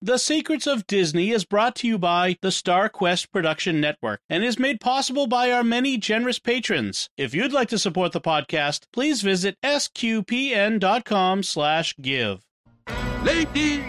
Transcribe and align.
The 0.00 0.18
Secrets 0.18 0.68
of 0.68 0.86
Disney 0.86 1.30
is 1.32 1.44
brought 1.44 1.74
to 1.76 1.88
you 1.88 1.98
by 1.98 2.36
the 2.40 2.52
Star 2.52 2.88
Quest 2.88 3.32
Production 3.32 3.80
Network 3.80 4.20
and 4.30 4.44
is 4.44 4.56
made 4.56 4.80
possible 4.80 5.26
by 5.26 5.50
our 5.50 5.64
many 5.64 5.96
generous 5.98 6.38
patrons. 6.38 7.10
If 7.16 7.34
you'd 7.34 7.52
like 7.52 7.68
to 7.70 7.80
support 7.80 8.12
the 8.12 8.20
podcast, 8.20 8.84
please 8.92 9.22
visit 9.22 9.56
sqpn.com 9.64 11.42
slash 11.42 11.96
give. 12.00 12.46
Ladies 13.24 13.82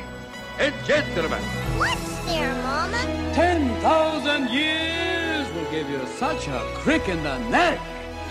and 0.57 0.73
gentlemen, 0.83 1.43
What's 1.77 2.25
there, 2.25 2.55
Mama? 2.55 3.31
10,000 3.35 4.49
years 4.49 5.47
will 5.53 5.69
give 5.69 5.87
you 5.91 6.03
such 6.17 6.47
a 6.47 6.59
crick 6.77 7.07
in 7.07 7.21
the 7.21 7.37
neck. 7.49 7.77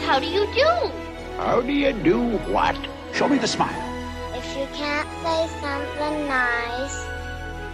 How 0.05 0.19
do 0.19 0.27
you 0.27 0.47
do? 0.53 0.91
how 1.37 1.61
do 1.61 1.73
you 1.73 1.93
do 1.93 2.39
what? 2.51 2.77
Show 3.15 3.29
me 3.29 3.39
the 3.39 3.47
smile. 3.47 3.71
If 4.35 4.45
you 4.57 4.67
can't 4.75 5.09
say 5.23 5.61
something 5.61 6.27
nice, 6.27 7.05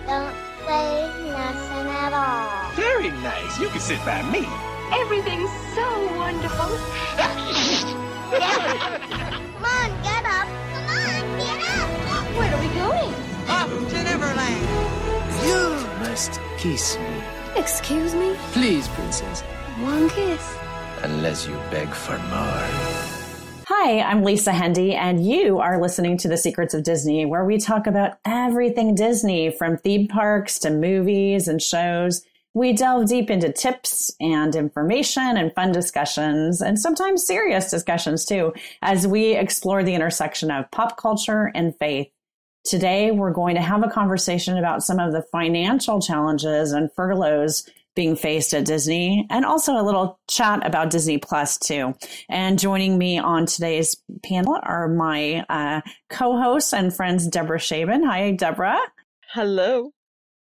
don't 0.07 0.34
say 0.66 1.09
nothing 1.30 1.86
at 1.89 2.12
all. 2.12 2.72
Very 2.75 3.11
nice. 3.22 3.58
You 3.58 3.68
can 3.68 3.81
sit 3.81 3.99
by 4.04 4.22
me. 4.31 4.46
Everything's 4.93 5.50
so 5.75 5.86
wonderful. 6.17 6.71
Come 8.35 9.64
on, 9.64 9.89
get 10.03 10.25
up. 10.25 10.48
Come 10.72 10.89
on, 11.00 11.22
get 11.39 11.61
up. 11.75 11.89
Where 12.36 12.53
are 12.54 12.61
we 12.61 12.68
going? 12.75 13.14
Up 13.48 13.71
to 13.90 14.03
Neverland. 14.03 14.67
You 15.45 15.61
must 16.00 16.40
kiss 16.59 16.98
me. 16.98 17.23
Excuse 17.57 18.14
me? 18.14 18.34
Please, 18.53 18.89
princess. 18.89 19.43
One 19.81 20.09
kiss. 20.11 20.57
Unless 21.03 21.46
you 21.46 21.54
beg 21.71 21.89
for 21.89 22.18
more. 22.18 23.04
Hi, 23.76 24.00
I'm 24.00 24.22
Lisa 24.22 24.52
Hendey, 24.52 24.94
and 24.94 25.26
you 25.26 25.58
are 25.58 25.82
listening 25.82 26.16
to 26.18 26.28
The 26.28 26.38
Secrets 26.38 26.74
of 26.74 26.84
Disney, 26.84 27.26
where 27.26 27.44
we 27.44 27.58
talk 27.58 27.88
about 27.88 28.18
everything 28.24 28.94
Disney 28.94 29.50
from 29.50 29.76
theme 29.76 30.06
parks 30.06 30.60
to 30.60 30.70
movies 30.70 31.48
and 31.48 31.60
shows. 31.60 32.24
We 32.55 32.72
delve 32.72 33.08
deep 33.08 33.30
into 33.30 33.52
tips 33.52 34.14
and 34.20 34.55
information 34.55 35.36
and 35.36 35.53
fun 35.55 35.72
discussions, 35.72 36.62
and 36.62 36.78
sometimes 36.78 37.27
serious 37.27 37.69
discussions 37.69 38.25
too, 38.25 38.55
as 38.81 39.08
we 39.08 39.34
explore 39.34 39.83
the 39.83 39.94
intersection 39.94 40.53
of 40.53 40.70
pop 40.70 40.97
culture 40.97 41.50
and 41.55 41.77
faith. 41.77 42.09
Today, 42.64 43.11
we're 43.11 43.33
going 43.33 43.56
to 43.56 43.61
have 43.61 43.83
a 43.83 43.91
conversation 43.91 44.56
about 44.56 44.84
some 44.84 45.00
of 45.00 45.12
the 45.12 45.27
financial 45.33 46.00
challenges 46.00 46.72
and 46.72 46.92
furloughs 46.92 47.69
being 47.95 48.17
faced 48.17 48.53
at 48.55 48.64
Disney 48.64 49.27
and 49.31 49.45
also 49.45 49.73
a 49.77 49.83
little 49.83 50.19
chat 50.28 50.67
about 50.67 50.91
Disney 50.91 51.19
Plus 51.19 51.59
too. 51.59 51.95
And 52.28 52.59
joining 52.59 52.98
me 52.98 53.19
on 53.19 53.47
today's 53.47 53.97
panel 54.23 54.59
are 54.62 54.89
my 54.89 55.45
uh, 55.48 55.81
co-hosts 56.11 56.72
and 56.72 56.95
friends, 56.95 57.27
Deborah 57.27 57.59
Shaban. 57.59 58.03
Hi, 58.05 58.33
Deborah. 58.33 58.81
Hello. 59.33 59.92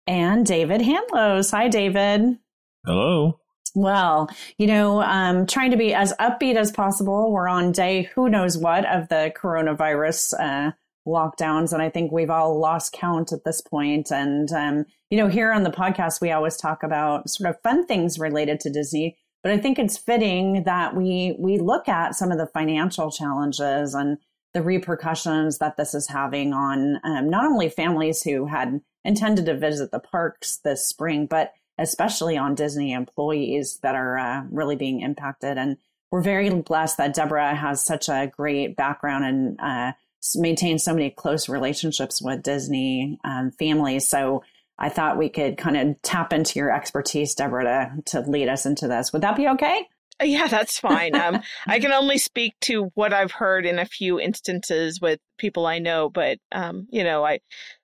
And 0.06 0.46
David 0.46 0.82
Handlos. 0.82 1.52
Hi, 1.52 1.68
David. 1.68 2.38
Hello. 2.86 3.40
Well, 3.76 4.30
you 4.58 4.66
know, 4.66 5.02
um, 5.02 5.46
trying 5.46 5.72
to 5.72 5.78
be 5.78 5.94
as 5.94 6.14
upbeat 6.20 6.56
as 6.56 6.72
possible. 6.72 7.32
We're 7.32 7.48
on 7.48 7.72
day 7.72 8.10
who 8.16 8.30
knows 8.30 8.58
what 8.58 8.86
of 8.86 9.08
the 9.10 9.32
coronavirus 9.40 10.34
uh, 10.40 10.72
lockdowns, 11.08 11.74
and 11.74 11.82
I 11.82 11.90
think 11.90 12.12
we've 12.12 12.30
all 12.30 12.60
lost 12.60 12.94
count 12.94 13.32
at 13.32 13.44
this 13.44 13.62
point. 13.62 14.12
And 14.12 14.52
um, 14.52 14.86
you 15.10 15.18
know, 15.18 15.28
here 15.28 15.52
on 15.52 15.64
the 15.64 15.70
podcast, 15.72 16.22
we 16.22 16.32
always 16.32 16.58
talk 16.58 16.84
about 16.84 17.30
sort 17.30 17.50
of 17.50 17.62
fun 17.62 17.86
things 17.86 18.20
related 18.20 18.60
to 18.62 18.70
Disney, 18.70 19.18
but 19.42 19.52
I 19.52 19.58
think 19.58 19.80
it's 19.80 19.98
fitting 19.98 20.64
that 20.64 20.96
we 20.96 21.36
we 21.40 21.60
look 21.60 21.88
at 21.88 22.16
some 22.16 22.32
of 22.32 22.38
the 22.38 22.48
financial 22.48 23.12
challenges 23.12 23.94
and 23.94 24.18
the 24.54 24.62
repercussions 24.62 25.60
that 25.60 25.78
this 25.78 25.94
is 25.94 26.08
having 26.08 26.54
on 26.54 27.00
um, 27.04 27.30
not 27.30 27.46
only 27.46 27.70
families 27.70 28.24
who 28.24 28.48
had 28.48 28.82
intended 29.06 29.46
to 29.46 29.58
visit 29.58 29.92
the 29.92 30.00
parks 30.00 30.58
this 30.64 30.86
spring, 30.86 31.28
but 31.28 31.54
especially 31.78 32.38
on 32.38 32.56
Disney 32.56 32.92
employees 32.92 33.80
that 33.84 33.96
are 33.96 34.18
uh, 34.18 34.44
really 34.52 34.76
being 34.76 35.02
impacted. 35.02 35.58
And 35.58 35.78
we're 36.12 36.22
very 36.22 36.50
blessed 36.50 36.98
that 36.98 37.14
Deborah 37.14 37.56
has 37.56 37.86
such 37.86 38.10
a 38.10 38.32
great 38.36 38.76
background 38.76 39.26
and 39.26 39.60
uh, 39.62 39.92
maintains 40.36 40.84
so 40.84 40.94
many 40.94 41.10
close 41.10 41.48
relationships 41.48 42.22
with 42.22 42.44
Disney 42.44 43.20
um, 43.24 43.52
families. 43.52 44.08
So 44.08 44.44
I 44.80 44.90
thought 44.90 45.18
we 45.18 45.30
could 45.30 45.58
kind 45.58 45.78
of 45.78 46.02
tap 46.02 46.34
into 46.34 46.60
your 46.60 46.72
expertise, 46.72 47.34
Deborah, 47.34 47.92
to, 48.06 48.24
to 48.24 48.30
lead 48.30 48.48
us 48.48 48.66
into 48.66 48.88
this. 48.88 49.12
Would 49.12 49.24
that 49.24 49.36
be 49.36 49.48
okay? 49.50 49.86
Yeah, 50.24 50.48
that's 50.48 50.80
fine. 50.80 51.16
Um, 51.16 51.42
I 51.68 51.80
can 51.80 51.92
only 51.92 52.18
speak 52.18 52.54
to 52.62 52.92
what 52.96 53.14
I've 53.14 53.32
heard 53.32 53.66
in 53.66 53.80
a 53.80 53.86
few 53.86 54.20
instances 54.20 55.00
with 55.00 55.20
people 55.38 55.66
I 55.66 55.80
know, 55.80 56.10
but 56.10 56.40
um, 56.52 56.88
you 56.90 57.04
know, 57.04 57.24
I 57.24 57.40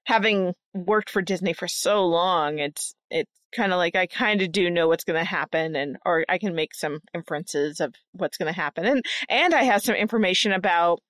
having 0.05 0.53
worked 0.73 1.09
for 1.09 1.21
Disney 1.21 1.53
for 1.53 1.67
so 1.67 2.05
long, 2.05 2.59
it's 2.59 2.95
it's 3.11 3.31
kind 3.55 3.71
of 3.71 3.77
like 3.77 3.95
I 3.95 4.07
kind 4.07 4.41
of 4.41 4.51
do 4.51 4.69
know 4.69 4.87
what's 4.87 5.03
going 5.03 5.19
to 5.19 5.23
happen, 5.25 5.75
and 5.75 5.97
or 6.05 6.25
I 6.27 6.39
can 6.39 6.55
make 6.55 6.73
some 6.73 6.99
inferences 7.13 7.79
of 7.79 7.93
what's 8.13 8.37
going 8.37 8.51
to 8.51 8.59
happen, 8.59 8.85
and 8.85 9.05
and 9.29 9.53
I 9.53 9.63
have 9.63 9.83
some 9.83 9.95
information 9.95 10.53
about 10.53 11.01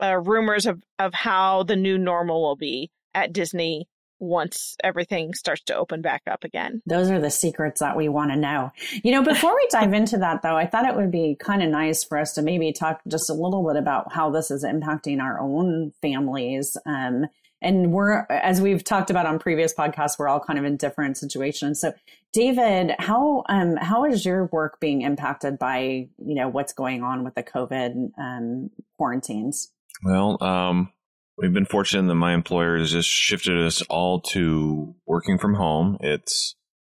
uh, 0.00 0.16
rumors 0.16 0.66
of 0.66 0.80
of 0.98 1.12
how 1.12 1.64
the 1.64 1.76
new 1.76 1.98
normal 1.98 2.40
will 2.40 2.56
be 2.56 2.90
at 3.14 3.32
Disney 3.32 3.88
once 4.18 4.76
everything 4.82 5.34
starts 5.34 5.62
to 5.64 5.76
open 5.76 6.02
back 6.02 6.22
up 6.30 6.44
again. 6.44 6.82
Those 6.86 7.10
are 7.10 7.20
the 7.20 7.30
secrets 7.30 7.80
that 7.80 7.96
we 7.96 8.08
want 8.08 8.30
to 8.30 8.36
know. 8.36 8.72
You 9.02 9.12
know, 9.12 9.22
before 9.22 9.54
we 9.54 9.66
dive 9.70 9.92
into 9.92 10.18
that, 10.18 10.42
though, 10.42 10.56
I 10.56 10.66
thought 10.66 10.86
it 10.86 10.96
would 10.96 11.10
be 11.10 11.36
kind 11.38 11.62
of 11.62 11.70
nice 11.70 12.04
for 12.04 12.18
us 12.18 12.34
to 12.34 12.42
maybe 12.42 12.72
talk 12.72 13.00
just 13.08 13.30
a 13.30 13.34
little 13.34 13.66
bit 13.66 13.76
about 13.76 14.12
how 14.12 14.30
this 14.30 14.50
is 14.50 14.64
impacting 14.64 15.20
our 15.20 15.40
own 15.40 15.92
families. 16.02 16.76
Um, 16.86 17.26
and 17.60 17.92
we're, 17.92 18.24
as 18.30 18.60
we've 18.60 18.84
talked 18.84 19.10
about 19.10 19.26
on 19.26 19.38
previous 19.38 19.74
podcasts, 19.74 20.18
we're 20.18 20.28
all 20.28 20.40
kind 20.40 20.58
of 20.58 20.64
in 20.64 20.76
different 20.76 21.16
situations. 21.16 21.80
So, 21.80 21.92
David, 22.32 22.94
how 22.98 23.42
um, 23.48 23.76
how 23.76 24.04
is 24.04 24.24
your 24.24 24.46
work 24.46 24.78
being 24.80 25.02
impacted 25.02 25.58
by 25.58 26.08
you 26.18 26.34
know 26.34 26.48
what's 26.48 26.72
going 26.72 27.02
on 27.02 27.24
with 27.24 27.34
the 27.34 27.42
COVID 27.42 28.10
um, 28.18 28.70
quarantines? 28.96 29.72
Well, 30.04 30.42
um, 30.42 30.92
we've 31.38 31.52
been 31.52 31.64
fortunate 31.64 32.08
that 32.08 32.14
my 32.14 32.34
employer 32.34 32.78
has 32.78 32.92
just 32.92 33.08
shifted 33.08 33.64
us 33.64 33.80
all 33.82 34.20
to 34.20 34.94
working 35.06 35.38
from 35.38 35.54
home. 35.54 35.96
It's 36.00 36.56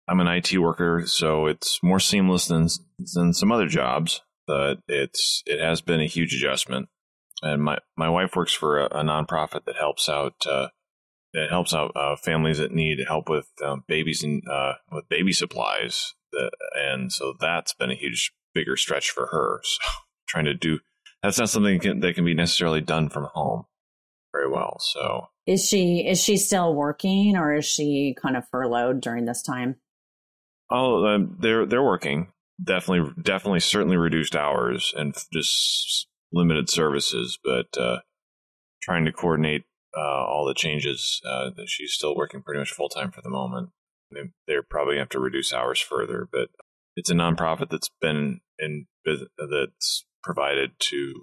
I'm 0.09 0.21
an 0.21 0.29
IT 0.29 0.57
worker, 0.59 1.03
so 1.07 1.47
it's 1.47 1.81
more 1.83 2.01
seamless 2.01 2.47
than 2.47 2.69
than 3.15 3.35
some 3.35 3.53
other 3.53 3.67
jobs, 3.67 4.23
but 4.47 4.79
it's 4.89 5.43
it 5.47 5.61
has 5.61 5.81
been 5.81 6.01
a 6.01 6.07
huge 6.07 6.35
adjustment. 6.35 6.89
And 7.43 7.63
my 7.63 7.79
my 7.97 8.09
wife 8.09 8.35
works 8.35 8.53
for 8.53 8.81
a, 8.81 8.87
a 8.87 9.03
nonprofit 9.03 9.65
that 9.67 9.77
helps 9.77 10.09
out 10.09 10.35
uh, 10.47 10.69
that 11.35 11.51
helps 11.51 11.75
out 11.75 11.93
uh, 11.95 12.17
families 12.17 12.59
that 12.59 12.73
need 12.73 13.01
help 13.07 13.29
with 13.29 13.49
um, 13.65 13.85
babies 13.87 14.23
and 14.23 14.43
uh, 14.49 14.75
with 14.91 15.09
baby 15.09 15.33
supplies, 15.33 16.15
and 16.75 17.13
so 17.13 17.35
that's 17.39 17.75
been 17.75 17.91
a 17.91 17.97
huge 17.97 18.33
bigger 18.55 18.77
stretch 18.77 19.11
for 19.11 19.27
her. 19.27 19.61
So 20.29 20.33
trying 20.35 20.45
to 20.45 20.53
do 20.53 20.81
that's 21.23 21.39
not 21.39 21.49
something 21.49 21.79
that 21.79 21.83
can, 21.83 22.01
that 22.01 22.15
can 22.15 22.27
be 22.27 22.35
necessarily 22.35 22.83
done 22.83 23.09
from 23.09 23.29
home 23.33 23.65
very 24.33 24.51
well. 24.51 24.79
So 24.81 25.29
Is 25.47 25.67
she 25.67 26.07
is 26.07 26.23
she 26.23 26.37
still 26.37 26.75
working 26.75 27.37
or 27.37 27.55
is 27.55 27.65
she 27.65 28.15
kind 28.21 28.37
of 28.37 28.49
furloughed 28.49 29.01
during 29.01 29.25
this 29.25 29.43
time? 29.43 29.77
Oh, 30.71 31.07
um, 31.07 31.37
they're 31.41 31.67
they're 31.67 31.83
working. 31.83 32.29
Definitely, 32.63 33.13
definitely, 33.23 33.61
certainly 33.61 33.97
reduced 33.97 34.35
hours 34.35 34.93
and 34.97 35.15
just 35.33 36.09
limited 36.33 36.69
services, 36.69 37.39
but 37.43 37.67
uh, 37.79 38.01
trying 38.83 39.05
to 39.05 39.13
coordinate 39.13 39.65
uh, 39.97 40.01
all 40.27 40.45
the 40.45 40.55
changes. 40.55 41.21
Uh, 41.25 41.51
that 41.57 41.69
she's 41.69 41.93
still 41.93 42.17
working 42.17 42.43
pretty 42.43 42.59
much 42.59 42.73
full 42.73 42.89
time 42.89 43.13
for 43.13 43.23
the 43.23 43.31
moment. 43.31 43.71
They, 44.11 44.23
they're 44.47 44.63
probably 44.63 44.99
have 44.99 45.09
to 45.11 45.21
reduce 45.21 45.53
hours 45.53 45.81
further, 45.81 46.29
but 46.31 46.49
it's 46.97 47.11
a 47.11 47.15
nonprofit 47.15 47.71
that's 47.71 47.91
been 48.01 48.41
in 48.59 48.87
that's 49.05 50.05
provided 50.23 50.73
to 50.79 51.15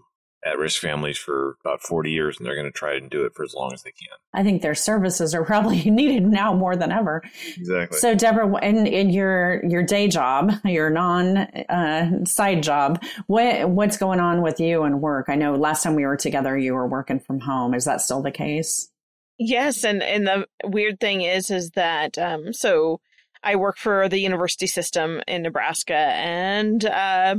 at-risk 0.46 0.80
families 0.82 1.18
for 1.18 1.58
about 1.64 1.82
40 1.82 2.12
years 2.12 2.38
and 2.38 2.46
they're 2.46 2.56
going 2.56 2.66
to 2.66 2.72
try 2.72 2.96
and 2.96 3.10
do 3.10 3.26
it 3.26 3.34
for 3.36 3.44
as 3.44 3.54
long 3.54 3.74
as 3.74 3.84
they 3.84 3.92
can 3.92 4.16
I 4.36 4.44
think 4.44 4.62
their 4.62 4.76
services 4.76 5.34
are 5.34 5.46
probably 5.46 5.90
needed 5.90 6.28
now 6.28 6.54
more 6.54 6.76
than 6.76 6.92
ever. 6.92 7.24
exactly 7.58 7.98
So, 8.00 8.14
Deborah, 8.14 8.60
in, 8.64 8.86
in 8.86 9.10
your 9.10 9.66
your 9.66 9.82
day 9.82 10.08
job, 10.08 10.52
your 10.66 10.90
non 10.90 11.38
uh, 11.38 12.26
side 12.26 12.62
job, 12.62 13.02
what 13.28 13.70
what's 13.70 13.98
going 13.98 14.20
on 14.20 14.42
with 14.42 14.60
you 14.60 14.84
and 14.84 15.02
work? 15.02 15.28
I 15.30 15.36
know 15.36 15.56
last 15.56 15.84
time 15.84 15.96
we 15.96 16.06
were 16.06 16.18
together, 16.18 16.58
you 16.58 16.74
were 16.74 16.88
working 16.88 17.20
from 17.20 17.40
home. 17.40 17.74
Is 17.74 17.86
that 17.86 18.02
still 18.02 18.22
the 18.22 18.32
case? 18.32 18.90
Yes, 19.38 19.84
and 19.84 20.04
and 20.04 20.28
the 20.28 20.48
weird 20.66 21.00
thing 21.00 21.22
is 21.22 21.50
is 21.50 21.72
that 21.72 22.18
um 22.18 22.52
so 22.52 23.00
I 23.46 23.56
work 23.58 23.78
for 23.78 24.10
the 24.10 24.18
university 24.18 24.66
system 24.66 25.22
in 25.28 25.44
Nebraska 25.44 25.94
and 25.94 26.84
uh, 26.84 27.36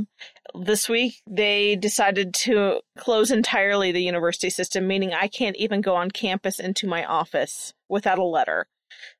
this 0.55 0.87
week 0.87 1.21
they 1.27 1.75
decided 1.75 2.33
to 2.33 2.79
close 2.97 3.29
entirely 3.29 3.91
the 3.91 4.01
university 4.01 4.49
system 4.49 4.87
meaning 4.87 5.13
I 5.13 5.27
can't 5.27 5.57
even 5.57 5.81
go 5.81 5.95
on 5.95 6.09
campus 6.09 6.59
into 6.59 6.87
my 6.87 7.03
office 7.03 7.73
without 7.89 8.19
a 8.19 8.23
letter. 8.23 8.67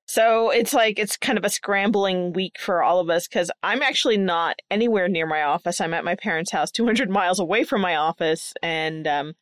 So 0.05 0.49
it's 0.49 0.73
like 0.73 0.97
it's 0.97 1.17
kind 1.17 1.37
of 1.37 1.43
a 1.43 1.49
scrambling 1.49 2.31
week 2.31 2.57
for 2.57 2.81
all 2.81 3.01
of 3.01 3.09
us 3.09 3.27
cuz 3.27 3.51
I'm 3.61 3.81
actually 3.81 4.17
not 4.17 4.55
anywhere 4.71 5.09
near 5.09 5.27
my 5.27 5.43
office. 5.43 5.81
I'm 5.81 5.93
at 5.93 6.05
my 6.05 6.15
parents' 6.15 6.51
house 6.51 6.71
200 6.71 7.09
miles 7.09 7.41
away 7.41 7.65
from 7.65 7.81
my 7.81 7.97
office 7.97 8.53
and 8.63 9.05
um 9.07 9.33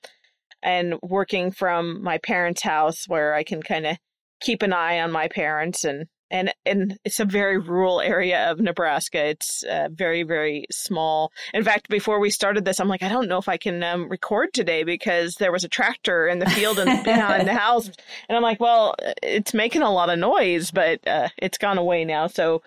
and 0.63 0.95
working 1.03 1.51
from 1.51 2.01
my 2.01 2.17
parents' 2.17 2.63
house 2.63 3.07
where 3.07 3.35
I 3.35 3.43
can 3.43 3.61
kind 3.61 3.85
of 3.85 3.97
keep 4.41 4.63
an 4.63 4.73
eye 4.73 4.99
on 4.99 5.11
my 5.11 5.27
parents 5.27 5.83
and 5.83 6.07
and 6.31 6.53
and 6.65 6.97
it's 7.05 7.19
a 7.19 7.25
very 7.25 7.57
rural 7.57 8.01
area 8.01 8.49
of 8.51 8.59
Nebraska. 8.59 9.25
It's 9.25 9.63
uh, 9.63 9.89
very 9.91 10.23
very 10.23 10.65
small. 10.71 11.31
In 11.53 11.63
fact, 11.63 11.89
before 11.89 12.19
we 12.19 12.29
started 12.29 12.65
this, 12.65 12.79
I'm 12.79 12.87
like, 12.87 13.03
I 13.03 13.09
don't 13.09 13.27
know 13.27 13.37
if 13.37 13.49
I 13.49 13.57
can 13.57 13.83
um, 13.83 14.09
record 14.09 14.53
today 14.53 14.83
because 14.83 15.35
there 15.35 15.51
was 15.51 15.63
a 15.63 15.69
tractor 15.69 16.27
in 16.27 16.39
the 16.39 16.49
field 16.49 16.79
and 16.79 17.03
behind 17.03 17.47
the 17.47 17.53
house, 17.65 17.89
and 18.27 18.35
I'm 18.35 18.43
like, 18.43 18.59
well, 18.59 18.95
it's 19.21 19.53
making 19.53 19.81
a 19.81 19.91
lot 19.91 20.09
of 20.09 20.19
noise, 20.19 20.71
but 20.71 21.05
uh, 21.07 21.29
it's 21.37 21.57
gone 21.57 21.77
away 21.77 22.05
now. 22.05 22.27
So, 22.27 22.61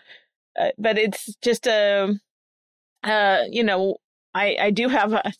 uh, 0.58 0.70
but 0.78 0.99
it's 0.99 1.34
just 1.43 1.66
a, 1.66 2.14
uh, 3.05 3.44
you 3.50 3.64
know, 3.64 3.96
I 4.34 4.56
I 4.60 4.70
do 4.70 4.88
have 4.88 5.12
a, 5.12 5.32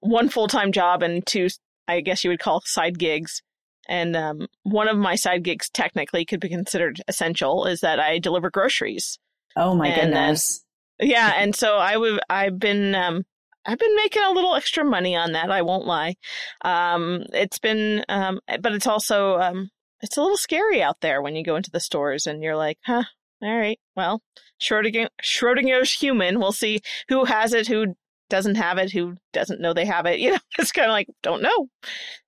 one 0.00 0.28
full 0.28 0.48
time 0.48 0.72
job 0.72 1.02
and 1.02 1.26
two, 1.26 1.48
I 1.88 2.00
guess 2.00 2.24
you 2.24 2.30
would 2.30 2.40
call 2.40 2.62
side 2.64 2.98
gigs. 2.98 3.42
And 3.88 4.16
um, 4.16 4.46
one 4.62 4.88
of 4.88 4.96
my 4.96 5.14
side 5.14 5.42
gigs 5.44 5.68
technically 5.70 6.24
could 6.24 6.40
be 6.40 6.48
considered 6.48 7.02
essential 7.08 7.66
is 7.66 7.80
that 7.80 8.00
I 8.00 8.18
deliver 8.18 8.50
groceries. 8.50 9.18
Oh 9.56 9.74
my 9.74 9.88
And, 9.90 10.12
goodness. 10.12 10.64
Yeah, 11.00 11.32
and 11.36 11.54
so 11.54 11.76
I 11.76 11.96
would 11.96 12.20
I've 12.28 12.58
been 12.58 12.94
um 12.94 13.24
I've 13.64 13.78
been 13.78 13.96
making 13.96 14.22
a 14.22 14.30
little 14.30 14.54
extra 14.54 14.84
money 14.84 15.14
on 15.16 15.32
that, 15.32 15.50
I 15.50 15.62
won't 15.62 15.86
lie. 15.86 16.16
Um 16.62 17.24
it's 17.32 17.58
been 17.58 18.04
um 18.08 18.40
but 18.60 18.72
it's 18.72 18.86
also 18.86 19.38
um 19.38 19.70
it's 20.00 20.16
a 20.16 20.22
little 20.22 20.36
scary 20.36 20.82
out 20.82 21.00
there 21.00 21.22
when 21.22 21.36
you 21.36 21.44
go 21.44 21.56
into 21.56 21.70
the 21.70 21.80
stores 21.80 22.26
and 22.26 22.42
you're 22.42 22.56
like, 22.56 22.78
"Huh, 22.84 23.04
all 23.42 23.56
right. 23.56 23.78
Well, 23.94 24.22
Schrodinger 24.60 25.08
Schrodinger's 25.22 25.92
human. 25.92 26.38
We'll 26.38 26.52
see 26.52 26.80
who 27.08 27.24
has 27.24 27.52
it, 27.52 27.66
who 27.66 27.94
doesn't 28.28 28.56
have 28.56 28.78
it, 28.78 28.92
who 28.92 29.16
doesn't 29.32 29.60
know 29.60 29.72
they 29.72 29.84
have 29.86 30.06
it. 30.06 30.18
You 30.20 30.32
know, 30.32 30.38
it's 30.58 30.72
kind 30.72 30.86
of 30.86 30.92
like 30.92 31.08
don't 31.22 31.42
know. 31.42 31.68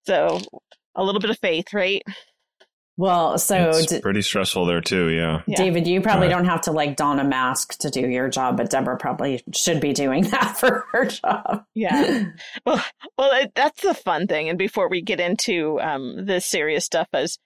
So, 0.06 0.40
a 0.98 1.02
little 1.04 1.20
bit 1.20 1.30
of 1.30 1.38
faith, 1.38 1.72
right? 1.72 2.02
Well, 2.96 3.38
so 3.38 3.68
it's 3.70 3.86
d- 3.86 4.00
pretty 4.00 4.22
stressful 4.22 4.66
there 4.66 4.80
too. 4.80 5.08
Yeah. 5.10 5.42
Yeah. 5.46 5.56
David, 5.56 5.86
you 5.86 6.00
probably 6.00 6.26
Right. 6.26 6.32
don't 6.34 6.46
have 6.46 6.62
to 6.62 6.72
like 6.72 6.96
don 6.96 7.20
a 7.20 7.24
mask 7.24 7.78
to 7.78 7.90
do 7.90 8.00
your 8.00 8.28
job, 8.28 8.56
but 8.56 8.70
Deborah 8.70 8.98
probably 8.98 9.40
should 9.54 9.80
be 9.80 9.92
doing 9.92 10.22
that 10.30 10.56
for 10.58 10.84
her 10.92 11.04
job. 11.06 11.62
Yeah. 11.76 12.24
well, 12.66 12.84
well, 13.16 13.30
it, 13.40 13.52
that's 13.54 13.82
the 13.82 13.94
fun 13.94 14.26
thing. 14.26 14.48
And 14.48 14.58
before 14.58 14.88
we 14.88 15.00
get 15.00 15.20
into 15.20 15.80
um, 15.80 16.26
the 16.26 16.40
serious 16.40 16.84
stuff, 16.86 17.06
as 17.12 17.38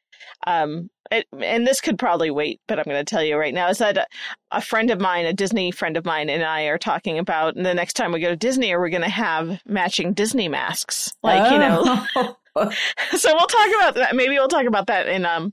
um, 0.47 0.89
it, 1.11 1.27
and 1.39 1.67
this 1.67 1.83
could 1.83 1.99
probably 1.99 2.31
wait, 2.31 2.61
but 2.67 2.79
I'm 2.79 2.85
going 2.87 3.05
to 3.05 3.11
tell 3.11 3.23
you 3.23 3.37
right 3.37 3.53
now 3.53 3.69
is 3.69 3.77
that 3.79 3.99
a, 3.99 4.07
a 4.53 4.61
friend 4.63 4.91
of 4.91 5.01
mine, 5.03 5.27
a 5.27 5.35
Disney 5.35 5.71
friend 5.71 5.99
of 5.99 6.07
mine, 6.07 6.31
and 6.31 6.43
I 6.43 6.63
are 6.63 6.79
talking 6.79 7.19
about 7.19 7.57
the 7.57 7.75
next 7.75 7.93
time 7.95 8.13
we 8.13 8.21
go 8.21 8.31
to 8.31 8.37
Disney, 8.37 8.73
are 8.73 8.81
we 8.81 8.89
going 8.89 9.03
to 9.03 9.09
have 9.11 9.61
matching 9.67 10.15
Disney 10.15 10.49
masks? 10.49 11.13
Like 11.23 11.53
you 11.53 11.59
know. 11.59 12.35
So 13.17 13.35
we'll 13.35 13.47
talk 13.47 13.69
about 13.79 13.95
that. 13.97 14.17
Maybe 14.17 14.35
we'll 14.35 14.49
talk 14.49 14.67
about 14.67 14.87
that 14.89 15.09
in 15.09 15.25
um. 15.27 15.53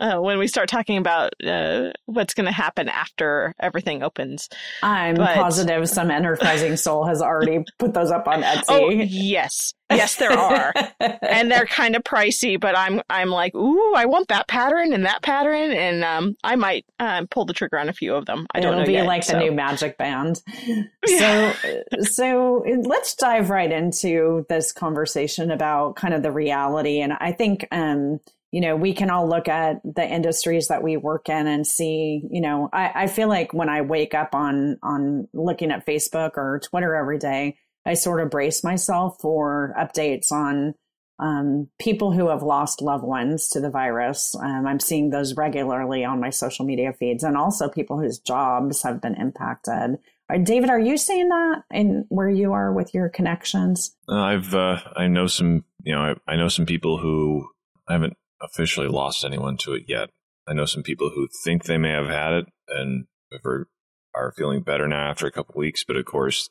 Uh, 0.00 0.18
when 0.18 0.38
we 0.38 0.46
start 0.46 0.68
talking 0.68 0.96
about 0.96 1.32
uh, 1.44 1.90
what's 2.06 2.34
going 2.34 2.46
to 2.46 2.52
happen 2.52 2.88
after 2.88 3.54
everything 3.58 4.02
opens. 4.02 4.48
I'm 4.82 5.16
But- 5.16 5.34
positive 5.34 5.88
some 5.88 6.10
enterprising 6.10 6.76
soul 6.76 7.04
has 7.06 7.20
already 7.20 7.64
put 7.78 7.94
those 7.94 8.10
up 8.10 8.28
on 8.28 8.42
Etsy. 8.42 8.64
Oh 8.68 8.90
yes, 8.90 9.74
yes 9.90 10.16
there 10.16 10.32
are. 10.32 10.72
and 11.00 11.50
they're 11.50 11.66
kind 11.66 11.96
of 11.96 12.02
pricey, 12.04 12.60
but 12.60 12.76
I'm 12.76 13.02
I'm 13.10 13.28
like, 13.30 13.54
ooh, 13.54 13.94
I 13.94 14.06
want 14.06 14.28
that 14.28 14.46
pattern 14.48 14.92
and 14.92 15.04
that 15.04 15.22
pattern, 15.22 15.72
and 15.72 16.04
um, 16.04 16.36
I 16.44 16.56
might 16.56 16.84
um, 17.00 17.26
pull 17.26 17.44
the 17.44 17.52
trigger 17.52 17.78
on 17.78 17.88
a 17.88 17.92
few 17.92 18.14
of 18.14 18.26
them. 18.26 18.46
I 18.54 18.60
don't 18.60 18.72
It'll 18.74 18.80
know 18.82 18.86
be 18.86 18.92
yet, 18.92 19.06
like 19.06 19.24
so. 19.24 19.32
the 19.32 19.40
new 19.40 19.52
magic 19.52 19.98
band. 19.98 20.40
Yeah. 21.06 21.54
So, 21.54 22.02
so 22.02 22.64
let's 22.84 23.14
dive 23.14 23.48
right 23.50 23.70
into 23.70 24.44
this 24.50 24.72
conversation 24.72 25.50
about 25.50 25.96
kind 25.96 26.12
of 26.12 26.22
the 26.22 26.30
reality. 26.30 27.00
And 27.00 27.14
I 27.14 27.32
think, 27.32 27.66
um, 27.70 28.20
you 28.50 28.60
know, 28.60 28.76
we 28.76 28.94
can 28.94 29.10
all 29.10 29.28
look 29.28 29.48
at 29.48 29.80
the 29.84 30.06
industries 30.06 30.68
that 30.68 30.82
we 30.82 30.96
work 30.96 31.28
in 31.28 31.46
and 31.46 31.66
see, 31.66 32.22
you 32.30 32.40
know, 32.40 32.70
I, 32.72 32.92
I 32.94 33.06
feel 33.06 33.28
like 33.28 33.52
when 33.52 33.68
I 33.68 33.82
wake 33.82 34.14
up 34.14 34.34
on, 34.34 34.78
on 34.82 35.28
looking 35.34 35.70
at 35.70 35.86
Facebook 35.86 36.32
or 36.36 36.60
Twitter 36.62 36.94
every 36.94 37.18
day, 37.18 37.58
I 37.84 37.94
sort 37.94 38.20
of 38.20 38.30
brace 38.30 38.64
myself 38.64 39.18
for 39.20 39.74
updates 39.78 40.32
on, 40.32 40.74
um, 41.20 41.68
people 41.80 42.12
who 42.12 42.28
have 42.28 42.42
lost 42.42 42.80
loved 42.80 43.04
ones 43.04 43.48
to 43.48 43.60
the 43.60 43.70
virus. 43.70 44.36
Um, 44.36 44.66
I'm 44.66 44.80
seeing 44.80 45.10
those 45.10 45.34
regularly 45.36 46.04
on 46.04 46.20
my 46.20 46.30
social 46.30 46.64
media 46.64 46.92
feeds, 46.92 47.24
and 47.24 47.36
also 47.36 47.68
people 47.68 47.98
whose 47.98 48.18
jobs 48.18 48.82
have 48.82 49.00
been 49.00 49.16
impacted. 49.16 49.98
Uh, 50.32 50.38
David, 50.38 50.70
are 50.70 50.78
you 50.78 50.96
seeing 50.96 51.28
that 51.28 51.62
in 51.72 52.04
where 52.08 52.28
you 52.28 52.52
are 52.52 52.72
with 52.72 52.94
your 52.94 53.08
connections? 53.08 53.96
Uh, 54.08 54.20
I've 54.20 54.54
uh, 54.54 54.78
I 54.94 55.08
know 55.08 55.26
some 55.26 55.64
you 55.82 55.92
know 55.92 56.02
I, 56.02 56.32
I 56.32 56.36
know 56.36 56.48
some 56.48 56.66
people 56.66 56.98
who 56.98 57.48
I 57.88 57.94
haven't 57.94 58.16
officially 58.42 58.88
lost 58.88 59.24
anyone 59.24 59.56
to 59.58 59.74
it 59.74 59.84
yet. 59.88 60.10
I 60.46 60.54
know 60.54 60.64
some 60.64 60.82
people 60.82 61.10
who 61.14 61.28
think 61.44 61.64
they 61.64 61.78
may 61.78 61.90
have 61.90 62.08
had 62.08 62.32
it 62.32 62.46
and 62.68 63.06
are, 63.44 63.68
are 64.14 64.32
feeling 64.36 64.62
better 64.62 64.88
now 64.88 65.10
after 65.10 65.26
a 65.26 65.32
couple 65.32 65.54
weeks, 65.58 65.84
but 65.84 65.96
of 65.96 66.04
course, 66.06 66.48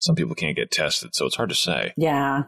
some 0.00 0.16
people 0.16 0.34
can't 0.34 0.56
get 0.56 0.72
tested, 0.72 1.14
so 1.14 1.26
it's 1.26 1.36
hard 1.36 1.50
to 1.50 1.54
say. 1.54 1.92
Yeah. 1.96 2.44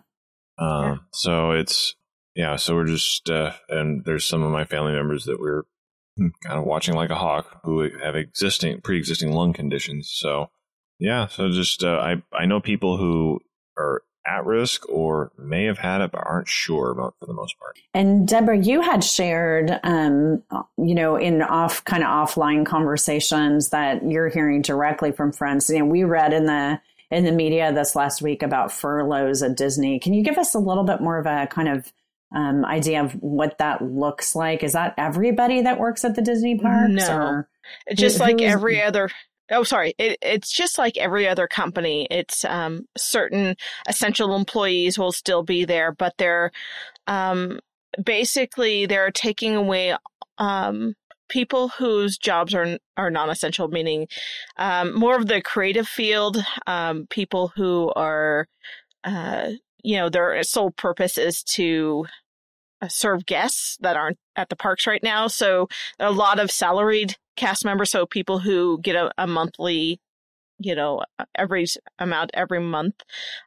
Um, 0.59 1.07
So 1.13 1.53
it's 1.53 1.95
yeah. 2.35 2.57
So 2.57 2.75
we're 2.75 2.87
just 2.87 3.31
uh, 3.31 3.53
and 3.69 4.05
there's 4.05 4.27
some 4.27 4.43
of 4.43 4.51
my 4.51 4.65
family 4.65 4.93
members 4.93 5.25
that 5.25 5.39
we're 5.41 5.63
kind 6.19 6.59
of 6.59 6.65
watching 6.65 6.95
like 6.95 7.11
a 7.11 7.17
hawk 7.17 7.61
who 7.65 7.89
have 8.03 8.17
existing 8.17 8.81
pre-existing 8.81 9.33
lung 9.33 9.53
conditions. 9.53 10.11
So 10.13 10.51
yeah. 10.99 11.27
So 11.29 11.49
just 11.51 11.85
uh, 11.85 11.99
I 11.99 12.23
I 12.37 12.47
know 12.47 12.61
people 12.61 12.97
who 12.97 13.41
are 13.79 14.03
at 14.27 14.45
risk 14.47 14.89
or 14.89 15.31
may 15.39 15.65
have 15.65 15.79
had 15.79 16.01
it 16.01 16.11
but 16.13 16.23
aren't 16.25 16.49
sure 16.49 16.91
about 16.91 17.15
for 17.21 17.27
the 17.27 17.33
most 17.35 17.59
part. 17.59 17.79
And 17.93 18.27
Deborah, 18.27 18.59
you 18.59 18.81
had 18.81 19.05
shared, 19.05 19.79
um, 19.83 20.43
you 20.79 20.95
know, 20.95 21.17
in 21.17 21.43
off 21.43 21.85
kind 21.85 22.03
of 22.03 22.09
offline 22.09 22.65
conversations 22.65 23.71
that 23.71 24.03
you're 24.09 24.29
hearing 24.29 24.63
directly 24.63 25.13
from 25.13 25.33
friends. 25.33 25.69
You 25.69 25.81
know, 25.81 25.85
we 25.85 26.05
read 26.05 26.33
in 26.33 26.47
the 26.47 26.81
in 27.11 27.25
the 27.25 27.33
media 27.33 27.73
this 27.73 27.95
last 27.95 28.23
week 28.23 28.43
about 28.43 28.73
furloughs 28.73 29.43
at 29.43 29.57
Disney. 29.57 29.99
Can 30.01 30.15
you 30.15 30.25
give 30.25 30.39
us 30.39 30.55
a 30.55 30.59
little 30.59 30.85
bit 30.85 31.01
more 31.01 31.19
of 31.19 31.27
a 31.27 31.47
kind 31.47 31.69
of 31.69 31.93
um, 32.35 32.65
idea 32.65 33.05
of 33.05 33.13
what 33.23 33.59
that 33.59 33.83
looks 33.83 34.35
like? 34.35 34.65
Is 34.65 34.73
that 34.73 34.95
everybody 34.97 35.63
that 35.63 35.79
works 35.79 36.05
at 36.05 36.17
the 36.17 36.23
Disney 36.23 36.59
parks? 36.59 36.91
No. 36.93 37.17
or- 37.17 37.49
just 37.95 38.19
Who- 38.19 38.25
like 38.25 38.41
who 38.41 38.47
is- 38.47 38.53
every 38.53 38.83
other. 38.83 39.11
Oh, 39.51 39.63
sorry. 39.63 39.95
It, 39.99 40.19
it's 40.23 40.51
just 40.53 40.79
like 40.79 40.97
every 40.97 41.29
other 41.29 41.47
company. 41.47 42.07
It's 42.11 42.45
um, 42.45 42.87
certain 42.97 43.57
essential 43.89 44.35
employees 44.37 44.99
will 44.99 45.13
still 45.13 45.43
be 45.43 45.65
there, 45.65 45.93
but 45.93 46.15
they're 46.17 46.51
um, 47.07 47.61
basically 48.03 48.87
they're 48.87 49.11
taking 49.11 49.55
away 49.55 49.95
um, 50.39 50.95
people 51.29 51.69
whose 51.69 52.17
jobs 52.17 52.55
are 52.55 52.79
are 52.97 53.11
non-essential, 53.11 53.69
meaning 53.69 54.07
um, 54.57 54.95
more 54.99 55.17
of 55.17 55.27
the 55.27 55.43
creative 55.43 55.89
field, 55.89 56.43
um, 56.67 57.07
people 57.11 57.53
who 57.55 57.93
are, 57.97 58.47
uh, 59.05 59.51
you 59.83 59.97
know, 59.97 60.09
their 60.09 60.43
sole 60.43 60.71
purpose 60.71 61.19
is 61.19 61.43
to 61.43 62.07
serve 62.89 63.27
guests 63.27 63.77
that 63.81 63.97
aren't 63.97 64.19
at 64.37 64.49
the 64.49 64.57
parks 64.57 64.87
right 64.87 65.03
now. 65.03 65.27
So 65.27 65.69
a 65.99 66.11
lot 66.11 66.39
of 66.39 66.51
salaried 66.51 67.17
cast 67.37 67.65
members, 67.65 67.91
so 67.91 68.07
people 68.07 68.39
who 68.39 68.79
get 68.81 68.97
a, 68.97 69.11
a 69.19 69.27
monthly, 69.27 70.01
you 70.59 70.75
know, 70.75 71.03
every 71.35 71.67
amount 71.99 72.31
every 72.35 72.61
month. 72.61 72.95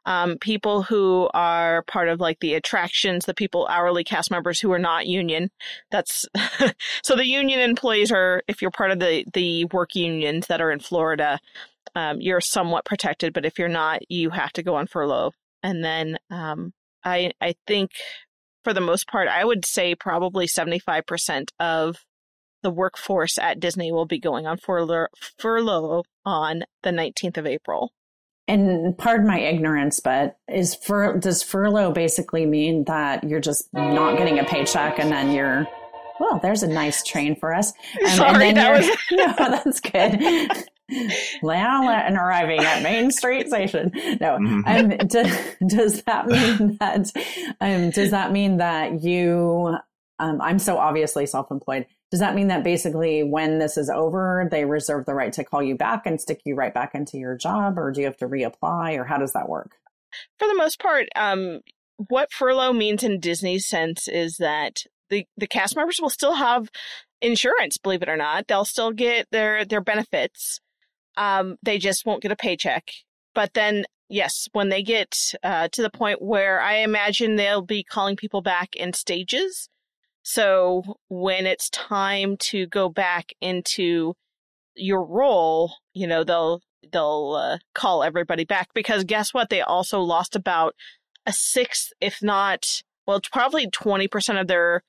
Um, 0.04 0.36
people 0.38 0.82
who 0.82 1.28
are 1.34 1.82
part 1.82 2.08
of 2.08 2.20
like 2.20 2.40
the 2.40 2.54
attractions, 2.54 3.24
the 3.24 3.34
people 3.34 3.66
hourly 3.70 4.04
cast 4.04 4.30
members 4.30 4.60
who 4.60 4.72
are 4.72 4.78
not 4.78 5.06
union. 5.06 5.50
That's 5.90 6.26
so 7.02 7.16
the 7.16 7.26
union 7.26 7.60
employees 7.60 8.12
are 8.12 8.42
if 8.46 8.60
you're 8.60 8.70
part 8.70 8.90
of 8.90 9.00
the 9.00 9.24
the 9.32 9.64
work 9.66 9.94
unions 9.94 10.46
that 10.48 10.60
are 10.60 10.70
in 10.70 10.80
Florida, 10.80 11.40
um, 11.94 12.20
you're 12.20 12.40
somewhat 12.40 12.84
protected. 12.84 13.32
But 13.32 13.46
if 13.46 13.58
you're 13.58 13.68
not, 13.68 14.10
you 14.10 14.30
have 14.30 14.52
to 14.52 14.62
go 14.62 14.76
on 14.76 14.86
furlough. 14.86 15.32
And 15.62 15.82
then 15.84 16.18
um, 16.30 16.72
I 17.04 17.32
I 17.40 17.54
think 17.66 17.92
for 18.64 18.72
the 18.72 18.80
most 18.80 19.08
part, 19.08 19.28
I 19.28 19.44
would 19.44 19.64
say 19.64 19.94
probably 19.94 20.46
75% 20.46 21.50
of 21.60 21.96
the 22.62 22.70
workforce 22.70 23.38
at 23.38 23.60
Disney 23.60 23.92
will 23.92 24.06
be 24.06 24.18
going 24.18 24.46
on 24.46 24.58
furlough, 24.58 25.06
furlough 25.38 26.02
on 26.24 26.64
the 26.82 26.90
19th 26.90 27.36
of 27.36 27.46
April. 27.46 27.92
And 28.48 28.96
pardon 28.96 29.26
my 29.26 29.38
ignorance, 29.38 30.00
but 30.00 30.38
is 30.48 30.74
fur 30.74 31.18
does 31.18 31.42
furlough 31.42 31.92
basically 31.92 32.46
mean 32.46 32.84
that 32.84 33.22
you're 33.24 33.40
just 33.40 33.68
not 33.74 34.16
getting 34.16 34.38
a 34.38 34.44
paycheck 34.44 34.98
and 34.98 35.12
then 35.12 35.32
you're 35.32 35.66
well, 36.18 36.40
there's 36.42 36.62
a 36.62 36.68
nice 36.68 37.02
train 37.04 37.36
for 37.36 37.54
us. 37.54 37.72
Um, 38.04 38.16
Sorry, 38.16 38.48
and 38.48 38.56
then 38.56 38.82
you're, 38.82 38.96
no, 39.26 39.34
that's 39.36 39.80
good. 39.80 40.68
Now 41.42 41.88
and 41.90 42.16
arriving 42.16 42.60
at 42.60 42.82
Main 42.82 43.10
Street 43.10 43.48
Station. 43.48 43.90
No, 44.20 44.38
Mhm. 44.38 44.62
um, 44.66 45.06
do, 45.08 45.66
does 45.76 46.02
that 46.02 46.26
mean 46.26 46.76
that? 46.78 47.10
Um, 47.60 47.90
does 47.90 48.10
that 48.10 48.32
mean 48.32 48.56
that 48.58 49.02
you? 49.02 49.76
Um, 50.18 50.40
I'm 50.40 50.58
so 50.58 50.78
obviously 50.78 51.26
self-employed. 51.26 51.86
Does 52.10 52.20
that 52.20 52.34
mean 52.34 52.48
that 52.48 52.64
basically 52.64 53.22
when 53.22 53.58
this 53.58 53.76
is 53.76 53.88
over, 53.90 54.48
they 54.50 54.64
reserve 54.64 55.04
the 55.06 55.14
right 55.14 55.32
to 55.34 55.44
call 55.44 55.62
you 55.62 55.76
back 55.76 56.06
and 56.06 56.20
stick 56.20 56.40
you 56.44 56.54
right 56.54 56.72
back 56.74 56.94
into 56.94 57.18
your 57.18 57.36
job, 57.36 57.78
or 57.78 57.92
do 57.92 58.00
you 58.00 58.06
have 58.06 58.16
to 58.16 58.28
reapply, 58.28 58.96
or 58.98 59.04
how 59.04 59.18
does 59.18 59.32
that 59.34 59.48
work? 59.48 59.72
For 60.38 60.48
the 60.48 60.56
most 60.56 60.80
part, 60.80 61.06
um, 61.14 61.60
what 62.08 62.32
furlough 62.32 62.72
means 62.72 63.02
in 63.04 63.20
Disney's 63.20 63.66
sense 63.66 64.08
is 64.08 64.38
that 64.38 64.84
the 65.10 65.26
the 65.36 65.46
cast 65.46 65.76
members 65.76 65.98
will 66.00 66.10
still 66.10 66.34
have 66.34 66.68
insurance. 67.20 67.76
Believe 67.78 68.02
it 68.02 68.08
or 68.08 68.16
not, 68.16 68.46
they'll 68.48 68.64
still 68.64 68.90
get 68.92 69.26
their 69.30 69.64
their 69.64 69.80
benefits. 69.82 70.60
Um, 71.18 71.56
they 71.62 71.78
just 71.78 72.06
won't 72.06 72.22
get 72.22 72.32
a 72.32 72.36
paycheck. 72.36 72.84
But 73.34 73.52
then, 73.54 73.84
yes, 74.08 74.48
when 74.52 74.68
they 74.68 74.82
get 74.82 75.34
uh, 75.42 75.68
to 75.72 75.82
the 75.82 75.90
point 75.90 76.22
where 76.22 76.60
I 76.60 76.76
imagine 76.76 77.36
they'll 77.36 77.60
be 77.60 77.82
calling 77.82 78.16
people 78.16 78.40
back 78.40 78.76
in 78.76 78.92
stages. 78.92 79.68
So 80.22 80.96
when 81.08 81.44
it's 81.44 81.68
time 81.70 82.36
to 82.50 82.66
go 82.66 82.88
back 82.88 83.32
into 83.40 84.14
your 84.76 85.04
role, 85.04 85.72
you 85.92 86.06
know, 86.06 86.22
they'll 86.22 86.60
they'll 86.92 87.34
uh, 87.34 87.58
call 87.74 88.02
everybody 88.02 88.44
back 88.44 88.68
because 88.74 89.04
guess 89.04 89.34
what? 89.34 89.50
They 89.50 89.60
also 89.60 90.00
lost 90.00 90.36
about 90.36 90.74
a 91.26 91.32
sixth, 91.32 91.92
if 92.00 92.22
not, 92.22 92.82
well, 93.06 93.20
probably 93.32 93.68
twenty 93.70 94.06
percent 94.06 94.38
of 94.38 94.46
their 94.46 94.82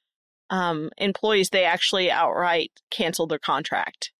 um, 0.50 0.89
employees. 0.98 1.50
They 1.50 1.63
actually 1.63 2.12
outright 2.12 2.71
canceled 2.91 3.29
their 3.29 3.39
contract. 3.39 4.12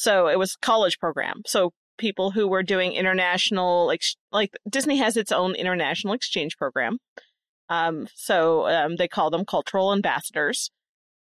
So 0.00 0.28
it 0.28 0.38
was 0.38 0.56
college 0.56 0.98
program. 0.98 1.42
So 1.44 1.74
people 1.98 2.30
who 2.30 2.48
were 2.48 2.62
doing 2.62 2.94
international, 2.94 3.86
like 3.86 4.00
like 4.32 4.56
Disney 4.66 4.96
has 4.96 5.18
its 5.18 5.30
own 5.30 5.54
international 5.54 6.14
exchange 6.14 6.56
program. 6.56 6.96
Um, 7.68 8.08
so 8.14 8.66
um, 8.66 8.96
they 8.96 9.08
call 9.08 9.28
them 9.28 9.44
cultural 9.44 9.92
ambassadors. 9.92 10.70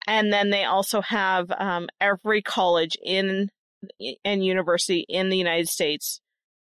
And 0.07 0.33
then 0.33 0.49
they 0.49 0.63
also 0.63 1.01
have 1.01 1.51
um, 1.51 1.87
every 2.01 2.41
college 2.41 2.97
in 3.05 3.49
and 4.25 4.43
university 4.43 5.05
in 5.07 5.29
the 5.29 5.37
United 5.37 5.69
States. 5.69 6.19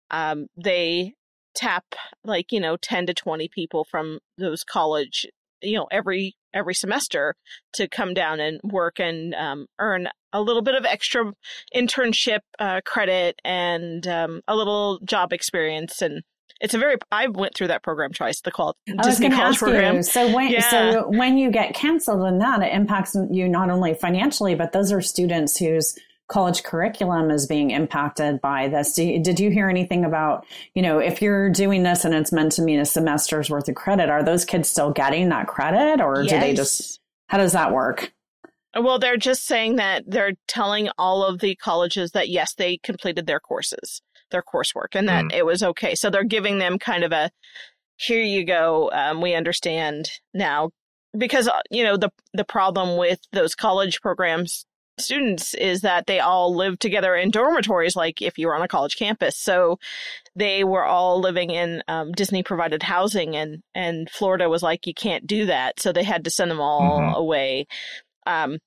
Um, 0.09 0.47
they 0.61 1.13
tap 1.55 1.85
like 2.25 2.51
you 2.51 2.59
know 2.59 2.75
10 2.75 3.05
to 3.05 3.13
20 3.13 3.47
people 3.47 3.85
from 3.85 4.19
those 4.37 4.63
college 4.63 5.27
you 5.61 5.77
know 5.77 5.87
every 5.91 6.35
every 6.53 6.74
semester 6.74 7.36
to 7.74 7.88
come 7.88 8.13
down 8.13 8.39
and 8.39 8.60
work 8.63 9.00
and 9.00 9.34
um, 9.36 9.67
earn 9.79 10.08
a 10.34 10.41
little 10.41 10.62
bit 10.62 10.75
of 10.75 10.86
extra 10.86 11.34
internship 11.75 12.39
uh, 12.60 12.81
credit 12.86 13.39
and 13.43 14.08
um, 14.08 14.41
a 14.48 14.55
little 14.55 15.00
job 15.03 15.34
experience 15.34 16.01
and 16.01 16.24
it's 16.62 16.75
a 16.75 16.77
very 16.77 16.96
I 17.12 17.27
went 17.27 17.55
through 17.55 17.67
that 17.67 17.84
program 17.84 18.12
twice 18.13 18.39
the 18.41 18.51
call 18.51 18.75
I 18.88 18.93
was 18.98 19.08
Disney 19.08 19.31
college 19.31 19.58
program 19.58 19.98
you. 19.98 20.03
So 20.03 20.34
when 20.34 20.51
Yeah. 20.51 20.70
so 20.70 21.10
when 21.10 21.38
you 21.38 21.51
get 21.51 21.74
canceled 21.74 22.22
and 22.22 22.39
that 22.39 22.62
it 22.62 22.72
impacts 22.74 23.17
you 23.31 23.50
not 23.50 23.70
only 23.70 23.96
financially, 23.96 24.55
but 24.55 24.72
those 24.72 24.91
are 24.91 25.01
students 25.01 25.58
whose 25.58 25.98
college 26.31 26.63
curriculum 26.63 27.29
is 27.29 27.45
being 27.45 27.71
impacted 27.71 28.39
by 28.39 28.69
this. 28.69 28.97
You, 28.97 29.21
did 29.21 29.39
you 29.39 29.51
hear 29.51 29.69
anything 29.69 30.05
about 30.05 30.45
you 30.73 30.81
know 30.81 31.00
if 31.00 31.21
you're 31.21 31.50
doing 31.50 31.83
this 31.83 32.05
and 32.05 32.15
it's 32.15 32.31
meant 32.31 32.53
to 32.53 32.61
mean 32.61 32.79
a 32.79 32.85
semester's 32.85 33.50
worth 33.50 33.67
of 33.67 33.75
credit? 33.75 34.09
Are 34.09 34.23
those 34.23 34.45
kids 34.45 34.69
still 34.69 34.91
getting 34.91 35.29
that 35.29 35.47
credit, 35.47 36.01
or 36.01 36.23
do 36.23 36.39
they 36.39 36.53
just 36.53 37.00
how 37.27 37.38
does 37.38 37.51
that 37.51 37.71
work? 37.73 38.13
Well, 38.73 39.00
they're 39.00 39.17
just 39.17 39.45
saying 39.45 39.75
that 39.75 40.03
they're 40.07 40.33
telling 40.47 40.89
all 40.97 41.25
of 41.25 41.39
the 41.39 41.55
colleges 41.55 42.11
that 42.11 42.29
yes, 42.29 42.53
they 42.53 42.77
completed 42.77 43.27
their 43.27 43.41
courses, 43.41 44.01
their 44.31 44.41
coursework, 44.41 44.95
and 44.95 45.09
that 45.09 45.33
it 45.33 45.45
was 45.45 45.61
okay. 45.61 45.93
So 45.95 46.09
they're 46.09 46.23
giving 46.23 46.57
them 46.57 46.79
kind 46.79 47.03
of 47.03 47.11
a 47.11 47.29
here 47.97 48.23
you 48.23 48.45
go. 48.45 48.89
Um, 48.93 49.21
we 49.21 49.35
understand 49.35 50.09
now 50.33 50.69
because 51.17 51.50
uh, 51.50 51.59
you 51.69 51.83
know 51.83 51.97
the 51.97 52.09
the 52.33 52.45
problem 52.45 52.97
with 52.97 53.19
those 53.33 53.53
college 53.53 54.01
programs 54.01 54.65
students 55.01 55.53
is 55.53 55.81
that 55.81 56.08
they 56.08 56.20
all 56.20 56.55
lived 56.55 56.81
together 56.81 57.15
in 57.15 57.31
dormitories 57.31 57.96
like 57.96 58.22
if 58.22 58.38
you 58.38 58.48
were 58.48 58.55
on 58.55 58.62
a 58.62 58.67
college 58.67 58.96
campus. 58.96 59.38
So 59.38 59.79
they 60.36 60.63
were 60.63 60.86
all 60.86 61.20
living 61.20 61.50
in 61.51 61.84
um, 61.88 62.12
disney 62.13 62.43
provided 62.43 62.84
housing 62.84 63.36
and 63.36 63.62
and 63.75 64.10
florida 64.10 64.50
was 64.50 64.63
like 64.63 64.88
you 64.88 64.93
can't 64.93 65.27
do 65.27 65.46
that. 65.48 65.79
So 65.79 65.91
they 65.91 66.03
had 66.03 66.24
to 66.25 66.29
send 66.31 66.50
them 66.51 66.62
all 66.62 67.00
Mhm. 67.00 67.15
away. 67.17 67.67
Um, 68.25 68.60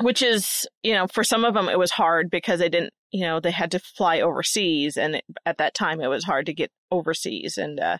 which 0.00 0.22
is 0.22 0.66
you 0.82 0.92
know 0.94 1.06
for 1.06 1.24
some 1.24 1.44
of 1.44 1.54
them 1.54 1.68
it 1.68 1.78
was 1.78 1.90
hard 1.90 2.30
because 2.30 2.60
they 2.60 2.68
didn't 2.68 2.92
you 3.10 3.22
know 3.22 3.40
they 3.40 3.50
had 3.50 3.70
to 3.72 3.78
fly 3.78 4.20
overseas 4.20 4.96
and 4.96 5.16
it, 5.16 5.24
at 5.44 5.58
that 5.58 5.74
time 5.74 6.00
it 6.00 6.06
was 6.08 6.24
hard 6.24 6.46
to 6.46 6.54
get 6.54 6.70
overseas 6.90 7.58
and 7.58 7.80
uh, 7.80 7.98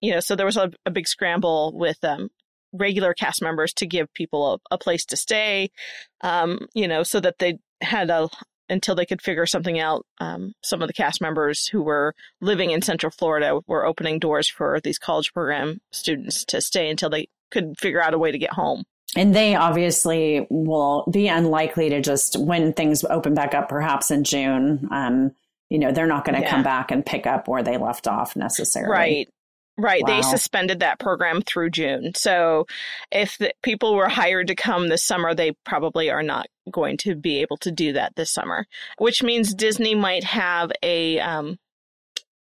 you 0.00 0.12
know 0.12 0.20
so 0.20 0.34
there 0.36 0.46
was 0.46 0.56
a, 0.56 0.70
a 0.84 0.90
big 0.90 1.06
scramble 1.08 1.72
with 1.74 2.02
um, 2.04 2.28
regular 2.72 3.14
cast 3.14 3.42
members 3.42 3.72
to 3.74 3.86
give 3.86 4.12
people 4.14 4.54
a, 4.54 4.74
a 4.74 4.78
place 4.78 5.04
to 5.06 5.16
stay 5.16 5.70
um, 6.22 6.66
you 6.74 6.86
know 6.88 7.02
so 7.02 7.20
that 7.20 7.38
they 7.38 7.58
had 7.80 8.10
a 8.10 8.28
until 8.70 8.94
they 8.94 9.06
could 9.06 9.22
figure 9.22 9.46
something 9.46 9.78
out 9.78 10.04
um, 10.18 10.52
some 10.62 10.82
of 10.82 10.88
the 10.88 10.92
cast 10.94 11.20
members 11.20 11.66
who 11.68 11.82
were 11.82 12.14
living 12.40 12.70
in 12.70 12.82
central 12.82 13.10
florida 13.10 13.60
were 13.66 13.86
opening 13.86 14.18
doors 14.18 14.48
for 14.48 14.80
these 14.80 14.98
college 14.98 15.32
program 15.32 15.80
students 15.92 16.44
to 16.44 16.60
stay 16.60 16.90
until 16.90 17.08
they 17.10 17.28
could 17.50 17.78
figure 17.78 18.02
out 18.02 18.12
a 18.14 18.18
way 18.18 18.30
to 18.30 18.38
get 18.38 18.52
home 18.52 18.84
And 19.16 19.34
they 19.34 19.54
obviously 19.54 20.46
will 20.50 21.06
be 21.10 21.28
unlikely 21.28 21.88
to 21.90 22.02
just 22.02 22.36
when 22.38 22.74
things 22.74 23.02
open 23.04 23.32
back 23.32 23.54
up, 23.54 23.70
perhaps 23.70 24.10
in 24.10 24.22
June. 24.22 24.86
Um, 24.90 25.32
you 25.70 25.78
know, 25.78 25.92
they're 25.92 26.06
not 26.06 26.26
going 26.26 26.34
to 26.36 26.42
Yeah. 26.42 26.50
come 26.50 26.62
back 26.62 26.90
and 26.90 27.04
pick 27.04 27.26
up 27.26 27.48
where 27.48 27.62
they 27.62 27.78
left 27.78 28.06
off 28.06 28.36
necessarily. 28.36 28.92
Right. 28.92 29.28
Right. 29.80 30.02
They 30.04 30.22
suspended 30.22 30.80
that 30.80 30.98
program 30.98 31.40
through 31.40 31.70
June. 31.70 32.12
So 32.16 32.66
if 33.12 33.38
the 33.38 33.52
people 33.62 33.94
were 33.94 34.08
hired 34.08 34.48
to 34.48 34.56
come 34.56 34.88
this 34.88 35.04
summer, 35.04 35.34
they 35.34 35.52
probably 35.64 36.10
are 36.10 36.22
not 36.22 36.48
going 36.68 36.96
to 36.98 37.14
be 37.14 37.40
able 37.42 37.58
to 37.58 37.70
do 37.70 37.92
that 37.92 38.16
this 38.16 38.32
summer, 38.32 38.66
which 38.98 39.22
means 39.22 39.54
Disney 39.54 39.94
might 39.94 40.24
have 40.24 40.72
a, 40.82 41.20
um, 41.20 41.58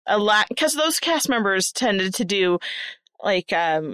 a 0.07 0.17
lot, 0.17 0.47
because 0.49 0.73
those 0.73 0.99
cast 0.99 1.29
members 1.29 1.71
tended 1.71 2.15
to 2.15 2.25
do 2.25 2.57
like, 3.23 3.53
um, 3.53 3.93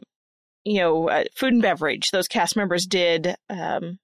you 0.64 0.80
know, 0.80 1.10
uh, 1.10 1.26
food 1.36 1.52
and 1.52 1.62
beverage. 1.62 2.12
Those 2.12 2.30
cast 2.30 2.56
members 2.56 2.86
did, 2.86 3.36
um, 3.50 4.00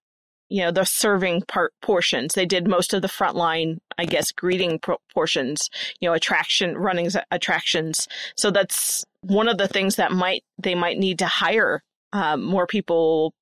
you 0.50 0.64
know, 0.64 0.72
the 0.72 0.84
serving 0.84 1.44
part 1.44 1.74
portions. 1.82 2.34
They 2.34 2.46
did 2.46 2.68
most 2.68 2.94
of 2.94 3.02
the 3.02 3.08
frontline, 3.08 3.78
I 3.98 4.06
guess, 4.06 4.32
greeting 4.32 4.80
pro- 4.80 4.98
portions, 5.14 5.70
you 6.00 6.10
know, 6.10 6.14
attraction, 6.14 6.78
running 6.78 7.10
attractions. 7.32 8.08
So 8.36 8.52
that's 8.52 9.06
one 9.22 9.48
of 9.48 9.58
the 9.58 9.68
things 9.68 9.96
that 9.98 10.12
might, 10.12 10.44
they 10.58 10.76
might 10.76 10.98
need 10.98 11.20
to 11.20 11.28
hire 11.28 11.84
um, 12.14 12.44
more 12.44 12.66
people 12.66 13.34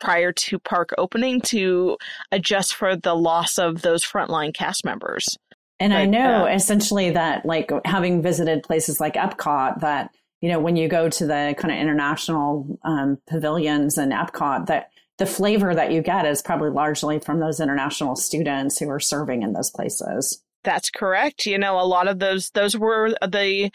prior 0.00 0.32
to 0.32 0.58
park 0.58 0.90
opening 0.98 1.40
to 1.42 1.96
adjust 2.32 2.74
for 2.74 2.96
the 2.96 3.14
loss 3.14 3.58
of 3.58 3.82
those 3.82 4.04
frontline 4.04 4.52
cast 4.52 4.84
members. 4.84 5.36
And 5.78 5.94
I 5.94 6.04
know 6.04 6.46
uh, 6.46 6.52
essentially 6.52 7.10
that, 7.10 7.46
like, 7.46 7.70
having 7.84 8.22
visited 8.22 8.62
places 8.62 9.00
like 9.00 9.14
Epcot, 9.14 9.80
that, 9.80 10.10
you 10.40 10.48
know, 10.50 10.58
when 10.58 10.76
you 10.76 10.88
go 10.88 11.08
to 11.08 11.26
the 11.26 11.54
kind 11.56 11.72
of 11.72 11.78
international 11.78 12.78
um, 12.82 13.18
pavilions 13.28 13.96
in 13.98 14.10
Epcot, 14.10 14.66
that 14.66 14.90
the 15.20 15.26
flavor 15.26 15.74
that 15.74 15.92
you 15.92 16.00
get 16.00 16.24
is 16.24 16.40
probably 16.40 16.70
largely 16.70 17.18
from 17.18 17.40
those 17.40 17.60
international 17.60 18.16
students 18.16 18.78
who 18.78 18.88
are 18.88 18.98
serving 18.98 19.42
in 19.42 19.52
those 19.52 19.70
places. 19.70 20.42
That's 20.64 20.88
correct. 20.88 21.44
You 21.44 21.58
know, 21.58 21.78
a 21.78 21.84
lot 21.84 22.08
of 22.08 22.18
those 22.18 22.50
those 22.50 22.74
were 22.74 23.10
the 23.20 23.70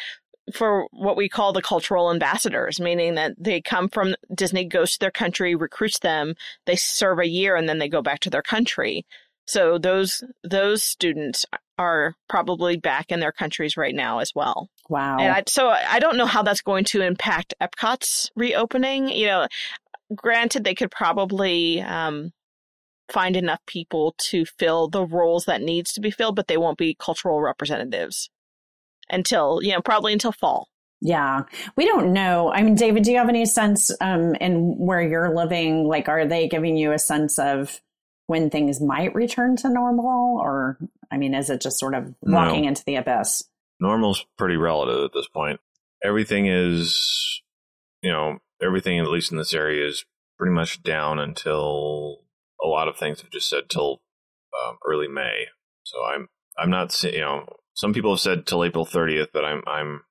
for 0.55 0.87
what 0.91 1.15
we 1.15 1.29
call 1.29 1.53
the 1.53 1.61
cultural 1.61 2.11
ambassadors, 2.11 2.79
meaning 2.79 3.13
that 3.15 3.33
they 3.37 3.61
come 3.61 3.89
from 3.89 4.15
Disney, 4.33 4.65
goes 4.65 4.93
to 4.93 4.99
their 4.99 5.11
country, 5.11 5.53
recruits 5.53 5.99
them, 5.99 6.33
they 6.65 6.75
serve 6.75 7.19
a 7.19 7.27
year, 7.27 7.55
and 7.55 7.69
then 7.69 7.77
they 7.77 7.89
go 7.89 8.01
back 8.01 8.21
to 8.21 8.31
their 8.31 8.41
country. 8.41 9.05
So 9.45 9.77
those 9.77 10.23
those 10.43 10.83
students 10.83 11.45
are 11.77 12.15
probably 12.27 12.77
back 12.77 13.11
in 13.11 13.19
their 13.19 13.31
countries 13.31 13.77
right 13.77 13.93
now 13.93 14.19
as 14.19 14.31
well. 14.33 14.69
Wow. 14.89 15.17
And 15.19 15.31
I, 15.31 15.43
so 15.47 15.69
I 15.69 15.99
don't 15.99 16.17
know 16.17 16.25
how 16.25 16.41
that's 16.41 16.61
going 16.61 16.85
to 16.85 17.01
impact 17.01 17.53
Epcot's 17.61 18.31
reopening. 18.35 19.09
You 19.09 19.27
know, 19.27 19.47
granted, 20.13 20.63
they 20.63 20.75
could 20.75 20.91
probably 20.91 21.81
um, 21.81 22.31
find 23.11 23.35
enough 23.35 23.59
people 23.65 24.15
to 24.29 24.45
fill 24.45 24.87
the 24.87 25.05
roles 25.05 25.45
that 25.45 25.61
needs 25.61 25.93
to 25.93 26.01
be 26.01 26.11
filled, 26.11 26.35
but 26.35 26.47
they 26.47 26.57
won't 26.57 26.77
be 26.77 26.95
cultural 26.99 27.41
representatives 27.41 28.29
until 29.09 29.59
you 29.61 29.71
know 29.71 29.81
probably 29.81 30.13
until 30.13 30.31
fall. 30.31 30.67
Yeah, 31.01 31.43
we 31.75 31.85
don't 31.85 32.13
know. 32.13 32.51
I 32.51 32.63
mean, 32.63 32.75
David, 32.75 33.03
do 33.03 33.11
you 33.11 33.17
have 33.17 33.29
any 33.29 33.45
sense 33.45 33.91
um, 34.01 34.33
in 34.35 34.75
where 34.77 35.01
you're 35.01 35.35
living? 35.35 35.87
Like, 35.87 36.07
are 36.09 36.25
they 36.25 36.47
giving 36.47 36.77
you 36.77 36.93
a 36.93 36.99
sense 36.99 37.37
of 37.37 37.79
when 38.27 38.49
things 38.49 38.81
might 38.81 39.13
return 39.13 39.55
to 39.57 39.69
normal, 39.69 40.39
or 40.39 40.77
I 41.11 41.17
mean, 41.17 41.35
is 41.35 41.49
it 41.49 41.61
just 41.61 41.77
sort 41.77 41.93
of 41.93 42.15
No. 42.23 42.37
walking 42.37 42.65
into 42.65 42.83
the 42.85 42.95
abyss? 42.95 43.43
Normal's 43.79 44.25
pretty 44.37 44.55
relative 44.55 45.03
at 45.03 45.13
this 45.13 45.27
point. 45.27 45.59
Everything 46.03 46.47
is, 46.47 47.41
you 48.01 48.11
know, 48.11 48.39
everything 48.61 48.99
at 48.99 49.09
least 49.09 49.31
in 49.31 49.37
this 49.37 49.53
area 49.53 49.87
is 49.87 50.05
pretty 50.37 50.53
much 50.53 50.83
down 50.83 51.19
until 51.19 52.19
a 52.63 52.67
lot 52.67 52.87
of 52.87 52.97
things 52.97 53.21
have 53.21 53.31
just 53.31 53.49
said 53.49 53.69
till 53.69 54.01
um, 54.65 54.77
early 54.85 55.07
May. 55.07 55.47
So 55.83 56.03
I'm 56.03 56.27
I'm 56.57 56.69
not 56.69 57.03
you 57.03 57.21
know 57.21 57.47
some 57.73 57.93
people 57.93 58.11
have 58.11 58.19
said 58.19 58.45
till 58.45 58.63
April 58.63 58.85
30th, 58.85 59.27
but 59.33 59.45
I'm 59.45 59.61
I'm 59.67 60.01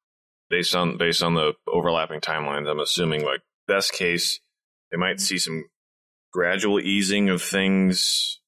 based 0.51 0.75
on 0.75 0.97
based 0.97 1.23
on 1.23 1.35
the 1.35 1.55
overlapping 1.67 2.21
timelines. 2.21 2.69
I'm 2.69 2.81
assuming 2.81 3.25
like 3.25 3.41
best 3.67 3.93
case 3.93 4.41
they 4.91 4.99
might 4.99 5.21
see 5.21 5.39
some 5.39 5.65
gradual 6.33 6.81
easing 6.81 7.29
of 7.29 7.43
things 7.43 8.41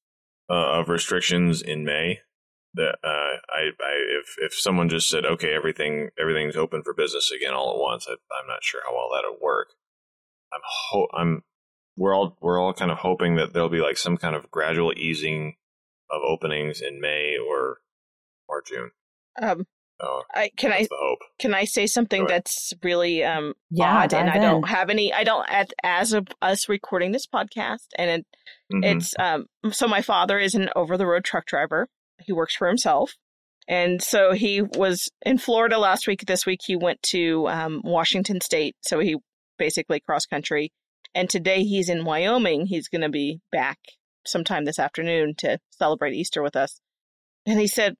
uh, 0.51 0.81
of 0.81 0.89
restrictions 0.89 1.63
in 1.63 1.85
May 1.85 2.21
that 2.75 2.99
uh, 3.03 3.37
I, 3.51 3.71
I 3.81 4.21
if 4.21 4.37
if 4.39 4.55
someone 4.55 4.89
just 4.89 5.09
said 5.09 5.25
okay 5.25 5.55
everything 5.55 6.11
everything's 6.21 6.57
open 6.57 6.83
for 6.83 6.95
business 6.95 7.33
again 7.35 7.55
all 7.55 7.73
at 7.73 7.81
once 7.81 8.07
I, 8.09 8.13
I'm 8.13 8.47
not 8.47 8.63
sure 8.63 8.83
how 8.87 8.95
well 8.95 9.09
that'll 9.15 9.39
work 9.41 9.69
I'm 10.53 10.61
ho- 10.65 11.09
I'm 11.15 11.43
we're 11.97 12.15
all 12.15 12.37
we're 12.41 12.61
all 12.61 12.73
kind 12.75 12.91
of 12.91 12.99
hoping 12.99 13.37
that 13.37 13.53
there'll 13.53 13.69
be 13.69 13.81
like 13.81 13.97
some 13.97 14.17
kind 14.17 14.35
of 14.37 14.51
gradual 14.51 14.93
easing 14.97 15.57
of 16.11 16.21
openings 16.27 16.81
in 16.81 17.01
May 17.01 17.37
or 17.39 17.79
or 18.49 18.63
June. 18.67 18.91
Um, 19.41 19.67
So 20.01 20.23
I 20.35 20.51
can 20.57 20.73
I 20.73 20.87
hope. 20.91 21.19
can 21.39 21.55
I 21.55 21.65
say 21.65 21.87
something 21.87 22.23
Go 22.23 22.29
that's 22.29 22.73
really 22.83 23.25
um 23.25 23.55
Yeah, 23.71 23.97
odd 24.05 24.15
and 24.15 24.31
I 24.31 24.39
don't 24.39 24.59
in. 24.59 24.69
have 24.69 24.91
any 24.91 25.13
I 25.13 25.25
don't 25.25 25.49
at, 25.51 25.73
as 25.83 26.13
of 26.13 26.29
us 26.43 26.69
recording 26.69 27.13
this 27.13 27.27
podcast 27.27 27.87
and 27.99 28.11
it, 28.11 28.27
Mhm. 28.73 28.85
it's 28.85 29.15
um 29.19 29.47
so 29.73 29.89
my 29.89 30.03
father 30.03 30.39
is 30.39 30.55
an 30.55 30.69
over 30.77 30.97
the 30.97 31.07
road 31.07 31.25
truck 31.25 31.47
driver. 31.47 31.89
He 32.21 32.33
works 32.33 32.55
for 32.55 32.69
himself. 32.69 33.15
And 33.69 34.01
so 34.01 34.33
he 34.33 34.63
was 34.63 35.11
in 35.25 35.39
Florida 35.39 35.77
last 35.77 36.07
week. 36.07 36.25
This 36.27 36.47
week 36.47 36.61
he 36.65 36.77
went 36.77 37.03
to 37.11 37.49
um, 37.49 37.81
Washington 37.85 38.41
State. 38.41 38.77
So 38.83 39.01
he 39.01 39.17
basically 39.59 40.01
cross 40.01 40.27
country. 40.27 40.73
And 41.15 41.31
today 41.31 41.65
he's 41.65 41.89
in 41.89 42.05
Wyoming. 42.05 42.67
He's 42.67 42.89
going 42.89 43.03
to 43.03 43.09
be 43.09 43.41
back 43.51 43.79
sometime 44.27 44.65
this 44.65 44.79
afternoon 44.79 45.35
to 45.39 45.59
celebrate 45.71 46.15
Easter 46.15 46.43
with 46.43 46.57
us. 46.57 46.81
And 47.47 47.59
he 47.59 47.67
said 47.67 47.95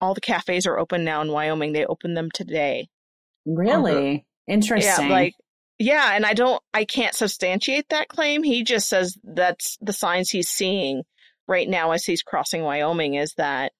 all 0.00 0.14
the 0.14 0.20
cafes 0.20 0.66
are 0.66 0.78
open 0.78 1.04
now 1.04 1.20
in 1.20 1.30
Wyoming. 1.30 1.72
They 1.72 1.84
opened 1.84 2.16
them 2.16 2.30
today. 2.32 2.88
Really 3.46 4.16
uh-huh. 4.16 4.22
interesting. 4.46 5.06
Yeah, 5.06 5.12
like 5.12 5.34
yeah, 5.78 6.12
and 6.14 6.24
I 6.24 6.34
don't 6.34 6.62
I 6.72 6.84
can't 6.84 7.14
substantiate 7.14 7.88
that 7.90 8.08
claim. 8.08 8.42
He 8.42 8.62
just 8.62 8.88
says 8.88 9.18
that's 9.24 9.76
the 9.80 9.92
signs 9.92 10.30
he's 10.30 10.48
seeing 10.48 11.02
right 11.48 11.68
now 11.68 11.90
as 11.90 12.04
he's 12.04 12.22
crossing 12.22 12.62
Wyoming 12.62 13.14
is 13.14 13.34
that 13.36 13.72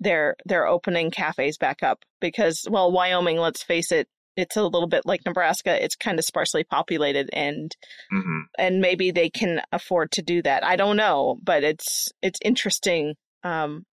they're 0.00 0.36
they're 0.44 0.66
opening 0.66 1.10
cafes 1.10 1.58
back 1.58 1.82
up 1.82 2.00
because 2.20 2.66
well, 2.68 2.90
Wyoming, 2.90 3.38
let's 3.38 3.62
face 3.62 3.92
it, 3.92 4.08
it's 4.38 4.56
a 4.56 4.62
little 4.62 4.86
bit 4.88 5.04
like 5.04 5.20
Nebraska. 5.26 5.82
It's 5.84 5.96
kind 5.96 6.18
of 6.18 6.24
sparsely 6.24 6.64
populated 6.64 7.28
and 7.32 7.74
Mhm. 8.12 8.42
and 8.58 8.80
maybe 8.80 9.10
they 9.10 9.28
can 9.28 9.60
afford 9.72 10.12
to 10.12 10.22
do 10.22 10.40
that. 10.42 10.64
I 10.64 10.76
don't 10.76 10.96
know, 10.96 11.38
but 11.42 11.64
it's 11.64 12.10
it's 12.22 12.38
interesting. 12.44 13.14
Um 13.42 13.84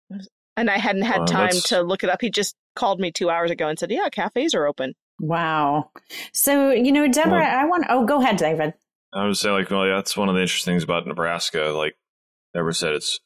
and 0.57 0.69
I 0.69 0.77
hadn't 0.77 1.01
had 1.01 1.17
Well, 1.19 1.27
time 1.27 1.45
that's- 1.47 1.69
to 1.69 1.81
look 1.81 2.03
it 2.03 2.09
up. 2.09 2.21
He 2.21 2.29
just 2.29 2.55
called 2.75 2.99
me 2.99 3.11
2 3.11 3.29
hours 3.29 3.51
ago 3.51 3.67
and 3.67 3.77
said, 3.79 3.91
"Yeah, 3.91 4.07
cafes 4.09 4.53
are 4.53 4.67
open." 4.67 4.93
wow. 5.19 5.91
So, 6.33 6.71
you 6.71 6.91
know, 6.91 7.07
Deborah, 7.07 7.39
Well- 7.39 7.59
I 7.59 7.63
want, 7.65 7.85
oh, 7.89 8.05
go 8.05 8.21
ahead, 8.21 8.35
David. 8.37 8.73
I 9.13 9.25
would 9.25 9.37
say 9.37 9.49
like 9.49 9.69
well 9.71 9.87
yeah, 9.87 9.95
that's 9.95 10.15
one 10.17 10.27
of 10.29 10.35
the 10.35 10.41
interesting 10.41 10.73
things 10.73 10.83
about 10.83 11.07
Nebraska. 11.07 11.71
Like 11.75 11.95
Deborah 12.53 12.73
said, 12.73 12.93
it's 12.93 13.19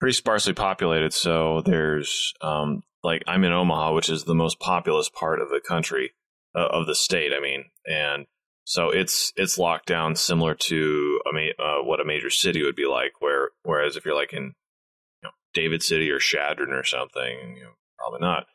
pretty 0.00 0.12
sparsely 0.14 0.52
populated. 0.52 1.12
So 1.14 1.62
there's 1.62 2.32
um 2.42 2.82
like 3.02 3.22
I'm 3.26 3.42
in 3.44 3.52
Omaha, 3.52 3.94
which 3.94 4.08
is 4.10 4.24
the 4.24 4.34
most 4.34 4.60
populous 4.60 5.08
part 5.08 5.40
of 5.40 5.48
the 5.48 5.60
country 5.66 6.12
uh, 6.54 6.68
of 6.70 6.86
the 6.86 6.94
state. 6.94 7.32
I 7.32 7.40
mean, 7.40 7.64
and 7.86 8.26
so 8.64 8.90
it's 8.90 9.32
it's 9.36 9.58
locked 9.58 9.86
down 9.86 10.16
similar 10.16 10.54
to 10.54 11.20
a 11.28 11.32
ma- 11.32 11.64
uh, 11.64 11.82
what 11.82 12.00
a 12.00 12.04
major 12.04 12.30
city 12.30 12.62
would 12.62 12.76
be 12.76 12.86
like. 12.86 13.12
Where 13.20 13.50
whereas 13.62 13.96
if 13.96 14.04
you're 14.04 14.16
like 14.16 14.32
in 14.32 14.44
you 14.44 15.24
know, 15.24 15.30
David 15.54 15.82
City 15.82 16.10
or 16.10 16.18
Chadron 16.18 16.72
or 16.72 16.84
something, 16.84 17.56
you 17.56 17.62
know, 17.62 17.72
probably 17.98 18.20
not. 18.20 18.46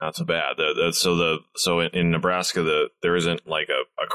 Not 0.00 0.16
so 0.16 0.24
bad. 0.24 0.56
The, 0.56 0.72
the, 0.74 0.92
so 0.94 1.14
the 1.14 1.38
so 1.56 1.80
in, 1.80 1.90
in 1.90 2.10
Nebraska, 2.10 2.62
the 2.62 2.88
there 3.02 3.16
isn't 3.16 3.46
like 3.46 3.68
a, 3.68 3.82
a 4.02 4.06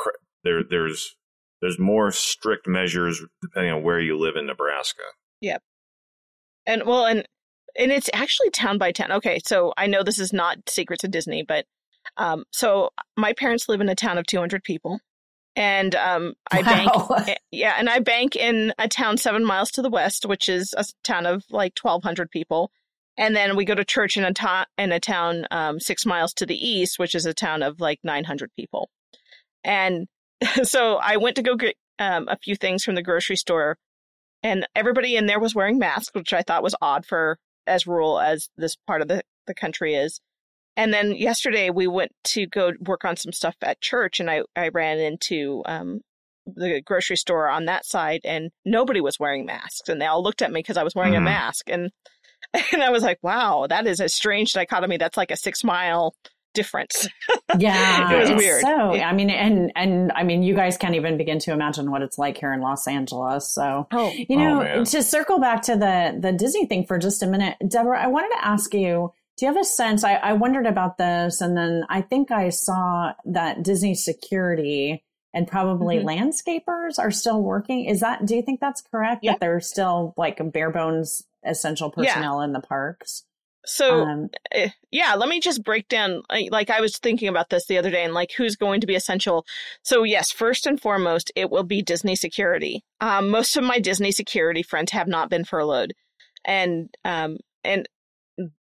there 0.43 0.63
there's 0.67 1.15
there's 1.61 1.77
more 1.77 2.11
strict 2.11 2.67
measures 2.67 3.23
depending 3.41 3.71
on 3.71 3.83
where 3.83 3.99
you 3.99 4.17
live 4.17 4.35
in 4.35 4.47
Nebraska. 4.47 5.03
Yep. 5.41 5.61
And 6.65 6.83
well, 6.85 7.05
and 7.05 7.27
and 7.77 7.91
it's 7.91 8.09
actually 8.13 8.49
town 8.49 8.77
by 8.77 8.91
town. 8.91 9.11
Okay, 9.11 9.39
so 9.45 9.73
I 9.77 9.87
know 9.87 10.01
this 10.03 10.19
is 10.19 10.33
not 10.33 10.69
Secrets 10.69 11.01
to 11.01 11.07
Disney, 11.07 11.43
but 11.43 11.65
um, 12.17 12.45
so 12.51 12.89
my 13.17 13.33
parents 13.33 13.69
live 13.69 13.81
in 13.81 13.89
a 13.89 13.95
town 13.95 14.17
of 14.17 14.25
200 14.25 14.63
people, 14.63 14.99
and 15.55 15.95
um, 15.95 16.33
I 16.51 16.61
Wow. 16.61 17.07
bank, 17.25 17.37
yeah, 17.51 17.75
and 17.77 17.89
I 17.89 17.99
bank 17.99 18.35
in 18.35 18.73
a 18.77 18.87
town 18.87 19.17
seven 19.17 19.45
miles 19.45 19.71
to 19.71 19.81
the 19.81 19.89
west, 19.89 20.25
which 20.25 20.49
is 20.49 20.73
a 20.77 20.85
town 21.03 21.25
of 21.25 21.43
like 21.49 21.73
1,200 21.81 22.29
people, 22.31 22.71
and 23.17 23.35
then 23.35 23.55
we 23.55 23.65
go 23.65 23.75
to 23.75 23.85
church 23.85 24.17
in 24.17 24.23
a 24.23 24.33
town 24.33 24.65
in 24.77 24.91
a 24.91 24.99
town 24.99 25.45
um, 25.51 25.79
six 25.79 26.05
miles 26.05 26.33
to 26.35 26.45
the 26.45 26.55
east, 26.55 26.99
which 26.99 27.15
is 27.15 27.25
a 27.25 27.33
town 27.33 27.63
of 27.63 27.79
like 27.79 27.99
900 28.03 28.51
people, 28.55 28.89
and 29.63 30.07
so 30.63 30.95
I 30.95 31.17
went 31.17 31.35
to 31.37 31.43
go 31.43 31.55
get 31.55 31.75
um, 31.99 32.27
a 32.27 32.37
few 32.37 32.55
things 32.55 32.83
from 32.83 32.95
the 32.95 33.03
grocery 33.03 33.37
store 33.37 33.77
and 34.45 34.67
everybody 34.75 35.15
in 35.15 35.25
there 35.25 35.39
was 35.39 35.55
wearing 35.55 35.79
masks, 35.79 36.13
which 36.13 36.31
I 36.31 36.43
thought 36.43 36.61
was 36.61 36.75
odd 36.79 37.03
for 37.03 37.39
as 37.65 37.87
rural 37.87 38.19
as 38.19 38.47
this 38.55 38.75
part 38.75 39.01
of 39.01 39.07
the, 39.07 39.23
the 39.47 39.55
country 39.55 39.95
is. 39.95 40.21
And 40.77 40.93
then 40.93 41.13
yesterday 41.15 41.69
we 41.69 41.87
went 41.87 42.11
to 42.25 42.45
go 42.47 42.71
work 42.85 43.05
on 43.05 43.15
some 43.15 43.31
stuff 43.31 43.55
at 43.61 43.81
church, 43.81 44.19
and 44.19 44.29
I, 44.29 44.41
I 44.55 44.69
ran 44.69 44.99
into 44.99 45.63
um, 45.65 46.01
the 46.45 46.81
grocery 46.83 47.15
store 47.17 47.47
on 47.49 47.65
that 47.65 47.85
side, 47.85 48.21
and 48.25 48.51
nobody 48.65 49.01
was 49.01 49.19
wearing 49.19 49.45
masks, 49.45 49.87
and 49.89 50.01
they 50.01 50.05
all 50.05 50.21
looked 50.23 50.41
at 50.41 50.51
me 50.51 50.59
because 50.59 50.77
I 50.77 50.83
was 50.83 50.93
wearing 50.95 51.15
a 51.15 51.19
Mhm. 51.19 51.23
mask, 51.25 51.69
and 51.69 51.91
and 52.73 52.83
I 52.83 52.89
was 52.89 53.03
like, 53.03 53.19
wow, 53.23 53.65
that 53.69 53.87
is 53.87 53.99
a 53.99 54.09
strange 54.09 54.53
dichotomy. 54.53 54.97
That's 54.97 55.17
like 55.17 55.31
a 55.31 55.37
six 55.37 55.63
mile 55.63 56.13
difference. 56.53 57.07
Yeah, 57.57 58.11
It 58.11 58.19
was 58.19 58.29
it's 58.29 58.43
weird. 58.43 58.61
So, 58.61 58.93
Yeah. 58.95 59.09
I 59.09 59.13
mean, 59.13 59.29
and 59.29 59.71
and 59.75 60.11
I 60.13 60.23
mean, 60.23 60.43
you 60.43 60.53
guys 60.55 60.77
can't 60.77 60.95
even 60.95 61.17
begin 61.17 61.39
to 61.39 61.51
imagine 61.53 61.89
what 61.91 62.01
it's 62.01 62.17
like 62.17 62.37
here 62.37 62.53
in 62.53 62.61
Los 62.61 62.87
Angeles. 62.87 63.47
So, 63.47 63.87
Oh, 63.91 64.13
you 64.29 64.37
know, 64.37 64.61
Oh, 64.73 64.83
to 64.83 65.03
circle 65.03 65.39
back 65.39 65.61
to 65.63 65.75
the 65.75 66.17
the 66.19 66.31
Disney 66.31 66.65
thing 66.65 66.85
for 66.85 66.97
just 66.97 67.23
a 67.23 67.27
minute, 67.27 67.55
Deborah, 67.67 68.01
I 68.01 68.07
wanted 68.07 68.35
to 68.35 68.45
ask 68.45 68.73
you. 68.73 69.13
Do 69.37 69.45
you 69.45 69.51
have 69.53 69.59
a 69.61 69.65
sense? 69.65 70.03
I, 70.03 70.13
I 70.15 70.33
wondered 70.33 70.65
about 70.65 70.97
this, 70.97 71.41
and 71.41 71.57
then 71.57 71.83
I 71.89 72.01
think 72.01 72.31
I 72.31 72.49
saw 72.49 73.13
that 73.25 73.63
Disney 73.63 73.93
security 73.93 75.03
and 75.33 75.45
probably 75.47 75.97
Mhm. 75.97 76.05
landscapers 76.05 76.97
are 76.97 77.11
still 77.11 77.41
working. 77.41 77.85
Is 77.85 77.99
that? 77.99 78.25
Do 78.25 78.35
you 78.35 78.41
think 78.41 78.61
that's 78.61 78.81
correct? 78.81 79.23
Yeah. 79.23 79.33
That 79.33 79.41
they're 79.41 79.59
still 79.59 80.13
like 80.15 80.39
bare 80.53 80.71
bones 80.71 81.23
essential 81.43 81.93
Yeah. 81.97 82.13
personnel 82.13 82.41
in 82.41 82.53
the 82.53 82.61
parks. 82.61 83.25
so 83.67 84.03
Um, 84.03 84.29
eh, 84.51 84.69
yeah, 84.91 85.15
let 85.15 85.27
me 85.27 85.39
just 85.39 85.63
break 85.63 85.87
down. 85.89 86.21
Like 86.29 86.51
like 86.51 86.69
I 86.69 86.81
was 86.81 86.97
thinking 86.99 87.27
about 87.27 87.49
this 87.49 87.65
the 87.65 87.79
other 87.79 87.89
day, 87.89 88.03
and 88.03 88.13
like 88.13 88.31
who's 88.37 88.55
going 88.55 88.79
to 88.81 88.87
be 88.87 88.93
essential. 88.95 89.43
So 89.81 90.03
yes, 90.03 90.31
first 90.31 90.67
and 90.67 90.79
foremost, 90.79 91.31
it 91.35 91.49
will 91.49 91.63
be 91.63 91.81
Disney 91.81 92.15
security. 92.15 92.83
Um, 93.01 93.29
most 93.29 93.57
of 93.57 93.63
my 93.63 93.79
Disney 93.79 94.11
security 94.11 94.61
friends 94.61 94.91
have 94.91 95.07
not 95.07 95.29
been 95.31 95.43
furloughed, 95.45 95.93
and 96.45 96.89
um, 97.03 97.37
and 97.63 97.89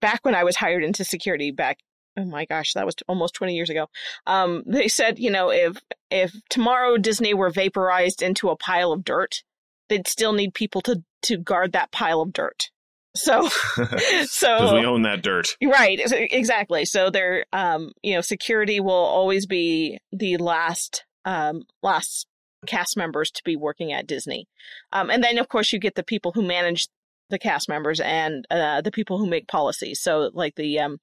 back 0.02 0.20
when 0.24 0.36
I 0.36 0.44
was 0.44 0.56
hired 0.56 0.84
into 0.84 1.04
security, 1.04 1.52
back 1.52 1.80
oh 2.18 2.26
my 2.26 2.46
gosh, 2.46 2.74
that 2.74 2.86
was 2.86 2.96
almost 3.08 3.34
twenty 3.34 3.56
years 3.56 3.70
ago. 3.70 3.88
Um, 4.28 4.64
they 4.66 4.88
said, 4.88 5.20
you 5.20 5.32
know, 5.32 5.50
if 5.50 5.78
if 6.10 6.34
tomorrow 6.50 6.98
Disney 6.98 7.34
were 7.34 7.50
vaporized 7.50 8.22
into 8.22 8.50
a 8.50 8.56
pile 8.56 8.92
of 8.92 9.04
dirt, 9.04 9.44
they'd 9.90 10.08
still 10.08 10.34
need 10.34 10.54
people 10.54 10.82
to 10.82 11.04
to 11.24 11.38
guard 11.38 11.72
that 11.74 11.92
pile 11.92 12.22
of 12.22 12.34
dirt. 12.34 12.70
So 13.16 13.48
so 14.26 14.76
we 14.76 14.86
own 14.86 15.04
that 15.04 15.22
dirt. 15.22 15.56
Right, 15.64 16.00
exactly. 16.12 16.86
So 16.86 17.10
there, 17.10 17.46
um, 17.54 17.92
you 18.02 18.16
know, 18.16 18.22
security 18.22 18.80
will 18.80 18.92
always 18.92 19.46
be 19.46 20.00
the 20.12 20.38
last, 20.38 21.06
um, 21.26 21.64
last 21.82 22.28
cast 22.66 22.96
members 22.98 23.30
to 23.32 23.44
be 23.44 23.56
working 23.56 23.92
at 23.92 24.08
Disney, 24.08 24.48
um, 24.92 25.10
and 25.10 25.24
then 25.24 25.38
of 25.38 25.50
course 25.50 25.74
you 25.74 25.80
get 25.80 25.96
the 25.96 26.04
people 26.04 26.32
who 26.32 26.42
manage 26.42 26.88
the 27.30 27.40
cast 27.40 27.70
members 27.70 28.00
and 28.00 28.46
uh, 28.52 28.82
the 28.82 28.92
people 28.92 29.18
who 29.18 29.28
make 29.28 29.48
policies. 29.48 30.02
So 30.02 30.30
like 30.34 30.56
the, 30.56 30.80
um, 30.80 30.98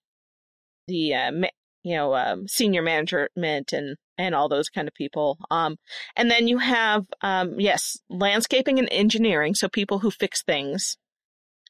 the, 0.86 1.14
uh, 1.14 1.32
ma- 1.32 1.48
you 1.82 1.96
know, 1.96 2.14
um, 2.14 2.46
senior 2.46 2.82
management 2.82 3.72
and 3.72 3.96
and 4.18 4.34
all 4.34 4.48
those 4.48 4.68
kind 4.68 4.86
of 4.86 4.94
people. 4.94 5.38
Um, 5.50 5.76
and 6.14 6.30
then 6.30 6.46
you 6.46 6.58
have, 6.58 7.06
um, 7.22 7.58
yes, 7.58 7.96
landscaping 8.10 8.78
and 8.78 8.88
engineering. 8.90 9.54
So 9.54 9.68
people 9.68 10.00
who 10.00 10.10
fix 10.10 10.42
things, 10.42 10.98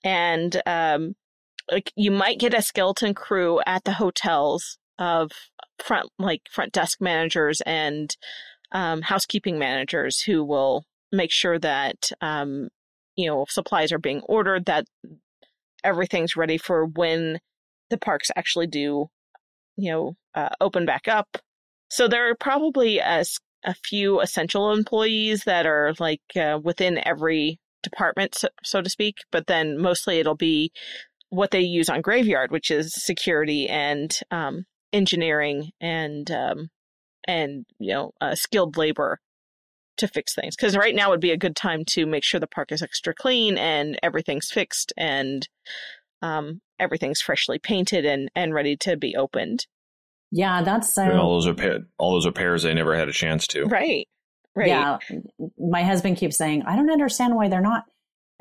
and 0.03 0.61
um, 0.67 1.15
like 1.71 1.93
you 1.95 2.11
might 2.11 2.41
get 2.41 2.55
a 2.55 2.63
skeleton 2.63 3.15
crew 3.15 3.61
at 3.67 3.85
the 3.85 3.93
hotels 3.93 4.79
of 4.99 5.31
front 5.79 6.11
like 6.19 6.43
front 6.51 6.73
desk 6.73 7.01
managers 7.01 7.63
and 7.65 8.17
um, 8.73 9.03
housekeeping 9.03 9.59
managers 9.59 10.21
who 10.21 10.45
will 10.45 10.85
make 11.13 11.31
sure 11.31 11.59
that 11.59 12.11
um, 12.21 12.69
you 13.21 13.29
know 13.29 13.47
supplies 13.49 13.93
are 13.93 13.99
being 13.99 14.23
ordered 14.23 14.67
that 14.67 14.87
everything's 15.85 16.37
ready 16.37 16.59
for 16.59 16.87
when 16.87 17.39
the 17.91 17.99
parks 17.99 18.31
actually 18.37 18.67
do 18.67 19.07
you 19.77 19.91
know 19.91 20.17
uh, 20.35 20.49
open 20.61 20.87
back 20.87 21.09
up. 21.09 21.29
So 21.89 22.07
there 22.07 22.31
are 22.31 22.37
probably 22.37 22.99
a, 22.99 23.25
a 23.65 23.75
few 23.75 24.21
essential 24.21 24.73
employees 24.73 25.43
that 25.45 25.67
are 25.67 25.93
like 25.99 26.23
uh, 26.37 26.59
within 26.63 27.01
every 27.05 27.59
department 27.83 28.35
so, 28.35 28.49
so 28.63 28.83
to 28.83 28.91
speak 28.91 29.17
but 29.33 29.47
then 29.47 29.81
mostly 29.81 30.19
it'll 30.19 30.37
be 30.37 30.71
what 31.31 31.51
they 31.51 31.61
use 31.61 31.89
on 31.89 32.03
graveyard 32.03 32.51
which 32.51 32.71
is 32.71 32.93
security 32.93 33.67
and 33.69 34.21
um, 34.31 34.67
engineering 34.93 35.71
and 35.81 36.31
um, 36.31 36.69
and 37.27 37.65
you 37.79 37.95
know 37.95 38.13
uh, 38.21 38.35
skilled 38.35 38.77
labor 38.77 39.19
to 40.01 40.09
fix 40.09 40.35
things 40.35 40.57
because 40.57 40.77
right 40.77 40.95
now 40.95 41.11
would 41.11 41.21
be 41.21 41.31
a 41.31 41.37
good 41.37 41.57
time 41.57 41.85
to 41.85 42.07
make 42.07 42.25
sure 42.25 42.41
the 42.41 42.47
park 42.47 42.73
is 42.73 42.83
extra 42.83 43.15
clean 43.15 43.57
and 43.57 43.99
everything's 44.03 44.51
fixed 44.51 44.93
and 44.97 45.49
um, 46.23 46.61
everything's 46.79 47.21
freshly 47.21 47.59
painted 47.59 48.05
and 48.05 48.31
and 48.35 48.53
ready 48.55 48.77
to 48.77 48.97
be 48.97 49.17
opened 49.17 49.67
yeah, 50.33 50.63
that's 50.63 50.95
so. 50.95 51.11
All 51.19 51.35
those 51.35 51.49
repair, 51.49 51.81
all 51.99 52.13
those 52.13 52.25
repairs 52.25 52.63
they 52.63 52.73
never 52.73 52.97
had 52.97 53.09
a 53.09 53.13
chance 53.13 53.49
to. 53.49 53.65
right 53.65 54.07
Right. 54.55 54.69
Yeah. 54.69 54.99
My 55.59 55.85
husband 55.85 56.17
keeps 56.17 56.37
saying, 56.37 56.65
I 56.67 56.77
don't 56.77 56.91
understand 56.91 57.37
why 57.37 57.49
they're 57.49 57.61
not 57.61 57.85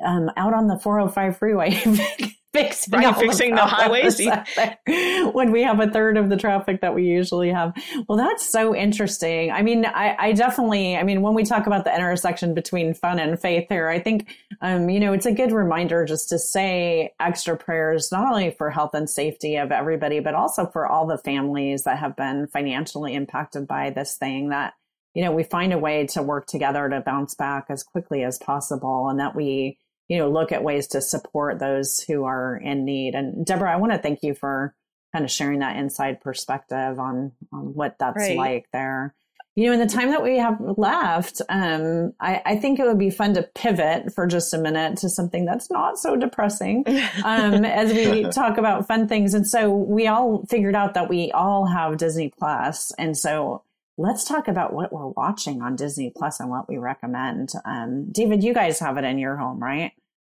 um, 0.04 0.30
out 0.36 0.54
on 0.54 0.66
the 0.66 0.78
405 0.78 1.38
freeway 1.38 1.70
fixing, 2.52 2.92
Right, 2.92 3.16
fixing 3.16 3.54
the 3.54 3.64
highways. 3.64 4.20
when 5.34 5.52
we 5.52 5.62
have 5.62 5.80
a 5.80 5.88
third 5.90 6.16
of 6.16 6.28
the 6.28 6.36
traffic 6.36 6.80
that 6.80 6.94
we 6.94 7.04
usually 7.04 7.50
have. 7.50 7.72
Well, 8.08 8.18
that's 8.18 8.48
so 8.48 8.74
interesting. 8.74 9.50
I 9.50 9.62
mean, 9.62 9.84
I, 9.86 10.16
I 10.18 10.32
definitely, 10.32 10.96
I 10.96 11.02
mean, 11.02 11.22
when 11.22 11.34
we 11.34 11.44
talk 11.44 11.66
about 11.66 11.84
the 11.84 11.94
intersection 11.94 12.54
between 12.54 12.94
fun 12.94 13.18
and 13.18 13.40
faith 13.40 13.66
here, 13.68 13.88
I 13.88 14.00
think, 14.00 14.34
um, 14.60 14.90
you 14.90 15.00
know, 15.00 15.12
it's 15.12 15.26
a 15.26 15.32
good 15.32 15.52
reminder 15.52 16.04
just 16.04 16.28
to 16.30 16.38
say 16.38 17.12
extra 17.20 17.56
prayers, 17.56 18.10
not 18.10 18.26
only 18.26 18.50
for 18.50 18.70
health 18.70 18.94
and 18.94 19.08
safety 19.08 19.56
of 19.56 19.70
everybody, 19.70 20.20
but 20.20 20.34
also 20.34 20.66
for 20.66 20.86
all 20.86 21.06
the 21.06 21.18
families 21.18 21.84
that 21.84 21.98
have 21.98 22.16
been 22.16 22.46
financially 22.48 23.14
impacted 23.14 23.66
by 23.66 23.90
this 23.90 24.16
thing 24.16 24.48
that, 24.48 24.74
you 25.14 25.24
know, 25.24 25.32
we 25.32 25.42
find 25.42 25.72
a 25.72 25.78
way 25.78 26.06
to 26.06 26.22
work 26.22 26.46
together 26.46 26.88
to 26.88 27.00
bounce 27.00 27.34
back 27.34 27.66
as 27.68 27.82
quickly 27.82 28.22
as 28.22 28.38
possible 28.38 29.08
and 29.08 29.18
that 29.18 29.34
we, 29.34 29.78
you 30.10 30.18
know, 30.18 30.28
look 30.28 30.50
at 30.50 30.64
ways 30.64 30.88
to 30.88 31.00
support 31.00 31.60
those 31.60 32.00
who 32.00 32.24
are 32.24 32.56
in 32.56 32.84
need. 32.84 33.14
And 33.14 33.46
Deborah, 33.46 33.72
I 33.72 33.76
want 33.76 33.92
to 33.92 33.98
thank 33.98 34.24
you 34.24 34.34
for 34.34 34.74
kind 35.12 35.24
of 35.24 35.30
sharing 35.30 35.60
that 35.60 35.76
inside 35.76 36.20
perspective 36.20 36.98
on, 36.98 37.30
on 37.52 37.74
what 37.74 37.94
that's 38.00 38.16
Right. 38.16 38.36
like 38.36 38.66
there. 38.72 39.14
You 39.54 39.66
know, 39.66 39.72
in 39.74 39.78
the 39.78 39.86
time 39.86 40.10
that 40.10 40.24
we 40.24 40.38
have 40.38 40.58
left, 40.76 41.42
um, 41.48 42.12
I, 42.20 42.42
I 42.44 42.56
think 42.56 42.80
it 42.80 42.86
would 42.86 42.98
be 42.98 43.10
fun 43.10 43.34
to 43.34 43.44
pivot 43.54 44.12
for 44.12 44.26
just 44.26 44.52
a 44.52 44.58
minute 44.58 44.98
to 44.98 45.08
something 45.08 45.44
that's 45.44 45.70
not 45.70 45.96
so 45.96 46.16
depressing 46.16 46.84
um, 47.24 47.64
as 47.64 47.92
we 47.92 48.24
talk 48.30 48.58
about 48.58 48.88
fun 48.88 49.06
things. 49.06 49.32
And 49.32 49.46
so 49.46 49.70
we 49.70 50.08
all 50.08 50.44
figured 50.48 50.74
out 50.74 50.94
that 50.94 51.08
we 51.08 51.30
all 51.30 51.66
have 51.66 51.98
Disney 51.98 52.32
Plus, 52.36 52.92
and 52.98 53.16
so 53.16 53.62
let's 54.00 54.24
talk 54.24 54.48
about 54.48 54.72
what 54.72 54.92
we're 54.92 55.08
watching 55.08 55.60
on 55.60 55.76
Disney 55.76 56.10
Plus 56.16 56.40
and 56.40 56.48
what 56.48 56.68
we 56.68 56.78
recommend. 56.78 57.50
Um, 57.64 58.10
David, 58.10 58.42
you 58.42 58.54
guys 58.54 58.80
have 58.80 58.96
it 58.96 59.04
in 59.04 59.18
your 59.18 59.36
home, 59.36 59.62
right? 59.62 59.92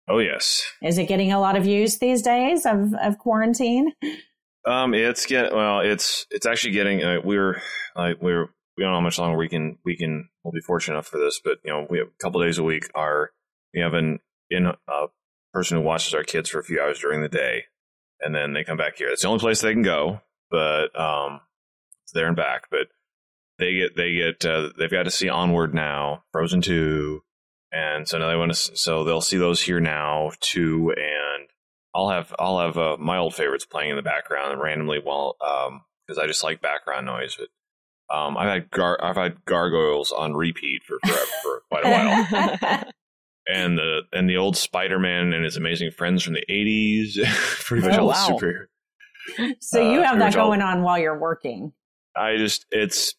Oh 0.09 0.19
yes. 0.19 0.65
Is 0.81 0.97
it 0.97 1.07
getting 1.07 1.31
a 1.31 1.39
lot 1.39 1.55
of 1.55 1.65
use 1.65 1.97
these 1.97 2.21
days 2.21 2.65
of, 2.65 2.93
of 3.01 3.17
quarantine? 3.17 3.93
Um, 4.65 4.93
it's 4.93 5.25
get 5.25 5.53
well. 5.53 5.79
It's 5.79 6.25
it's 6.29 6.45
actually 6.45 6.71
getting. 6.71 7.03
Uh, 7.03 7.19
we're 7.23 7.61
like 7.95 8.21
we're 8.21 8.49
we 8.77 8.83
don't 8.83 8.91
know 8.91 8.97
how 8.97 9.01
much 9.01 9.19
longer 9.19 9.37
we 9.37 9.49
can 9.49 9.77
we 9.85 9.95
can. 9.95 10.29
We'll 10.43 10.51
be 10.51 10.61
fortunate 10.61 10.95
enough 10.95 11.07
for 11.07 11.19
this, 11.19 11.39
but 11.43 11.59
you 11.63 11.71
know 11.71 11.87
we 11.89 11.99
have 11.99 12.07
a 12.07 12.23
couple 12.23 12.41
days 12.41 12.57
a 12.57 12.63
week. 12.63 12.89
Are 12.95 13.31
we 13.73 13.79
have 13.79 13.93
an 13.93 14.19
in 14.49 14.67
a 14.67 15.05
person 15.53 15.77
who 15.77 15.83
watches 15.83 16.13
our 16.13 16.23
kids 16.23 16.49
for 16.49 16.59
a 16.59 16.63
few 16.63 16.81
hours 16.81 16.99
during 16.99 17.21
the 17.21 17.29
day, 17.29 17.65
and 18.19 18.35
then 18.35 18.53
they 18.53 18.63
come 18.63 18.77
back 18.77 18.97
here. 18.97 19.09
It's 19.09 19.21
the 19.21 19.27
only 19.29 19.39
place 19.39 19.61
they 19.61 19.73
can 19.73 19.83
go, 19.83 20.21
but 20.49 20.97
um, 20.99 21.41
it's 22.03 22.13
there 22.13 22.27
and 22.27 22.35
back. 22.35 22.67
But 22.69 22.87
they 23.59 23.73
get 23.73 23.95
they 23.95 24.13
get 24.13 24.45
uh, 24.45 24.69
they've 24.77 24.89
got 24.91 25.03
to 25.03 25.11
see 25.11 25.29
Onward 25.29 25.73
now, 25.73 26.23
Frozen 26.31 26.61
two, 26.61 27.21
and 27.71 28.07
so 28.07 28.17
now 28.17 28.27
they 28.29 28.35
want 28.35 28.53
to. 28.53 28.75
So 28.77 29.03
they'll 29.03 29.21
see 29.21 29.37
those 29.37 29.61
here 29.61 29.79
now 29.79 30.31
too, 30.39 30.93
and 30.95 31.47
I'll 31.95 32.09
have 32.09 32.33
I'll 32.39 32.59
have 32.59 32.77
uh, 32.77 32.97
my 32.99 33.17
old 33.17 33.35
favorites 33.35 33.65
playing 33.65 33.91
in 33.91 33.95
the 33.95 34.01
background 34.01 34.59
randomly 34.61 34.99
while 34.99 35.35
um 35.45 35.81
because 36.07 36.17
I 36.17 36.27
just 36.27 36.43
like 36.43 36.61
background 36.61 37.05
noise. 37.05 37.37
But 37.37 37.49
um, 38.15 38.37
I've 38.37 38.49
had 38.49 38.69
gar- 38.71 39.03
I've 39.03 39.15
had 39.15 39.45
gargoyles 39.45 40.11
on 40.11 40.33
repeat 40.33 40.81
for 40.83 40.97
forever 41.05 41.25
for 41.43 41.61
quite 41.71 41.85
a 41.85 41.89
while, 41.89 42.83
and 43.47 43.77
the 43.77 44.01
and 44.11 44.29
the 44.29 44.37
old 44.37 44.57
Spider 44.57 44.99
Man 44.99 45.31
and 45.33 45.43
his 45.45 45.57
amazing 45.57 45.91
friends 45.91 46.23
from 46.23 46.33
the 46.33 46.43
eighties, 46.51 47.19
pretty 47.59 47.87
much 47.87 47.97
Oh, 47.97 48.01
all 48.01 48.07
wow. 48.09 48.27
the 48.27 48.33
superhero. 49.37 49.55
so 49.61 49.79
you 49.91 49.99
Uh, 49.99 50.03
have 50.03 50.19
that 50.19 50.25
much 50.25 50.35
all- 50.35 50.47
going 50.49 50.61
on 50.61 50.81
while 50.83 50.97
you're 50.99 51.17
working. 51.19 51.71
I 52.15 52.37
just 52.37 52.65
it's 52.71 53.15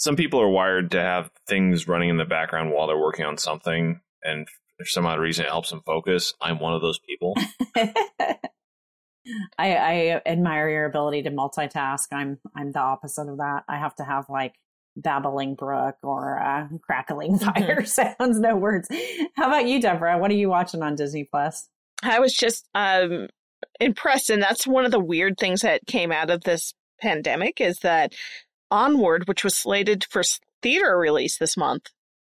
some 0.00 0.16
people 0.16 0.40
are 0.40 0.48
wired 0.48 0.90
to 0.92 1.00
have 1.00 1.30
things 1.46 1.86
running 1.86 2.08
in 2.08 2.16
the 2.16 2.24
background 2.24 2.72
while 2.72 2.86
they're 2.86 2.98
working 2.98 3.26
on 3.26 3.36
something, 3.36 4.00
and 4.22 4.48
for 4.78 4.86
some 4.86 5.04
odd 5.04 5.20
reason 5.20 5.44
it 5.44 5.50
helps 5.50 5.68
them 5.68 5.82
focus. 5.84 6.32
I'm 6.40 6.58
one 6.58 6.74
of 6.74 6.80
those 6.80 6.98
people. 6.98 7.36
I, 7.76 8.38
I 9.58 10.22
admire 10.24 10.70
your 10.70 10.86
ability 10.86 11.24
to 11.24 11.30
multitask. 11.30 12.06
I'm 12.12 12.38
I'm 12.56 12.72
the 12.72 12.80
opposite 12.80 13.28
of 13.28 13.36
that. 13.36 13.64
I 13.68 13.76
have 13.76 13.94
to 13.96 14.04
have 14.04 14.24
like 14.30 14.54
babbling 14.96 15.54
brook 15.54 15.96
or 16.02 16.42
uh, 16.42 16.68
crackling 16.82 17.38
fire 17.38 17.84
sounds, 17.84 18.40
no 18.40 18.56
words. 18.56 18.88
How 19.36 19.48
about 19.48 19.68
you, 19.68 19.82
Deborah? 19.82 20.18
What 20.18 20.30
are 20.30 20.34
you 20.34 20.48
watching 20.48 20.82
on 20.82 20.94
Disney 20.94 21.24
Plus? 21.24 21.68
I 22.02 22.20
was 22.20 22.32
just 22.32 22.66
um, 22.74 23.28
impressed, 23.78 24.30
and 24.30 24.42
that's 24.42 24.66
one 24.66 24.86
of 24.86 24.92
the 24.92 24.98
weird 24.98 25.34
things 25.38 25.60
that 25.60 25.86
came 25.86 26.10
out 26.10 26.30
of 26.30 26.40
this 26.44 26.72
pandemic 27.02 27.60
is 27.60 27.80
that 27.80 28.14
Onward, 28.70 29.28
which 29.28 29.44
was 29.44 29.56
slated 29.56 30.04
for 30.04 30.22
theater 30.62 30.96
release 30.96 31.38
this 31.38 31.56
month, 31.56 31.86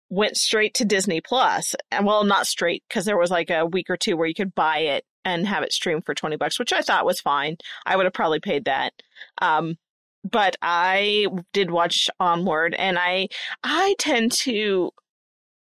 went 0.09 0.37
straight 0.37 0.73
to 0.75 0.85
Disney 0.85 1.21
Plus. 1.21 1.75
And 1.91 2.05
well, 2.05 2.23
not 2.23 2.47
straight 2.47 2.83
because 2.87 3.05
there 3.05 3.17
was 3.17 3.31
like 3.31 3.49
a 3.49 3.65
week 3.65 3.89
or 3.89 3.97
two 3.97 4.17
where 4.17 4.27
you 4.27 4.33
could 4.33 4.55
buy 4.55 4.79
it 4.79 5.05
and 5.23 5.47
have 5.47 5.63
it 5.63 5.73
streamed 5.73 6.05
for 6.05 6.13
twenty 6.13 6.37
bucks, 6.37 6.59
which 6.59 6.73
I 6.73 6.81
thought 6.81 7.05
was 7.05 7.21
fine. 7.21 7.57
I 7.85 7.95
would 7.95 8.05
have 8.05 8.13
probably 8.13 8.39
paid 8.39 8.65
that. 8.65 8.93
Um, 9.41 9.77
but 10.29 10.55
I 10.61 11.27
did 11.53 11.71
watch 11.71 12.09
Onward, 12.19 12.75
and 12.75 12.97
I 12.99 13.29
I 13.63 13.95
tend 13.99 14.31
to 14.43 14.91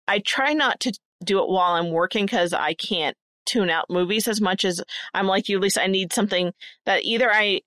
I 0.08 0.19
try 0.19 0.53
not 0.53 0.80
to 0.82 0.93
do 1.23 1.39
it 1.39 1.49
while 1.49 1.73
I'm 1.73 1.91
working 1.91 2.25
because 2.25 2.53
I 2.53 2.73
can't 2.73 3.17
tune 3.45 3.69
out 3.69 3.89
movies 3.89 4.27
as 4.27 4.41
much 4.41 4.65
as 4.65 4.82
I'm 5.13 5.27
like 5.27 5.49
you, 5.49 5.60
Lisa. 5.60 5.84
I 5.84 5.88
need 5.88 6.13
something 6.13 6.53
that 6.86 7.03
either 7.03 7.32
I 7.32 7.62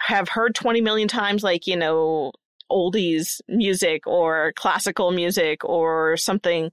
have 0.00 0.28
heard 0.28 0.54
20 0.54 0.80
million 0.80 1.08
times, 1.08 1.42
like, 1.42 1.66
you 1.66 1.76
know, 1.76 2.32
oldies 2.70 3.40
music 3.48 4.06
or 4.06 4.52
classical 4.56 5.10
music 5.10 5.64
or 5.64 6.16
something 6.16 6.70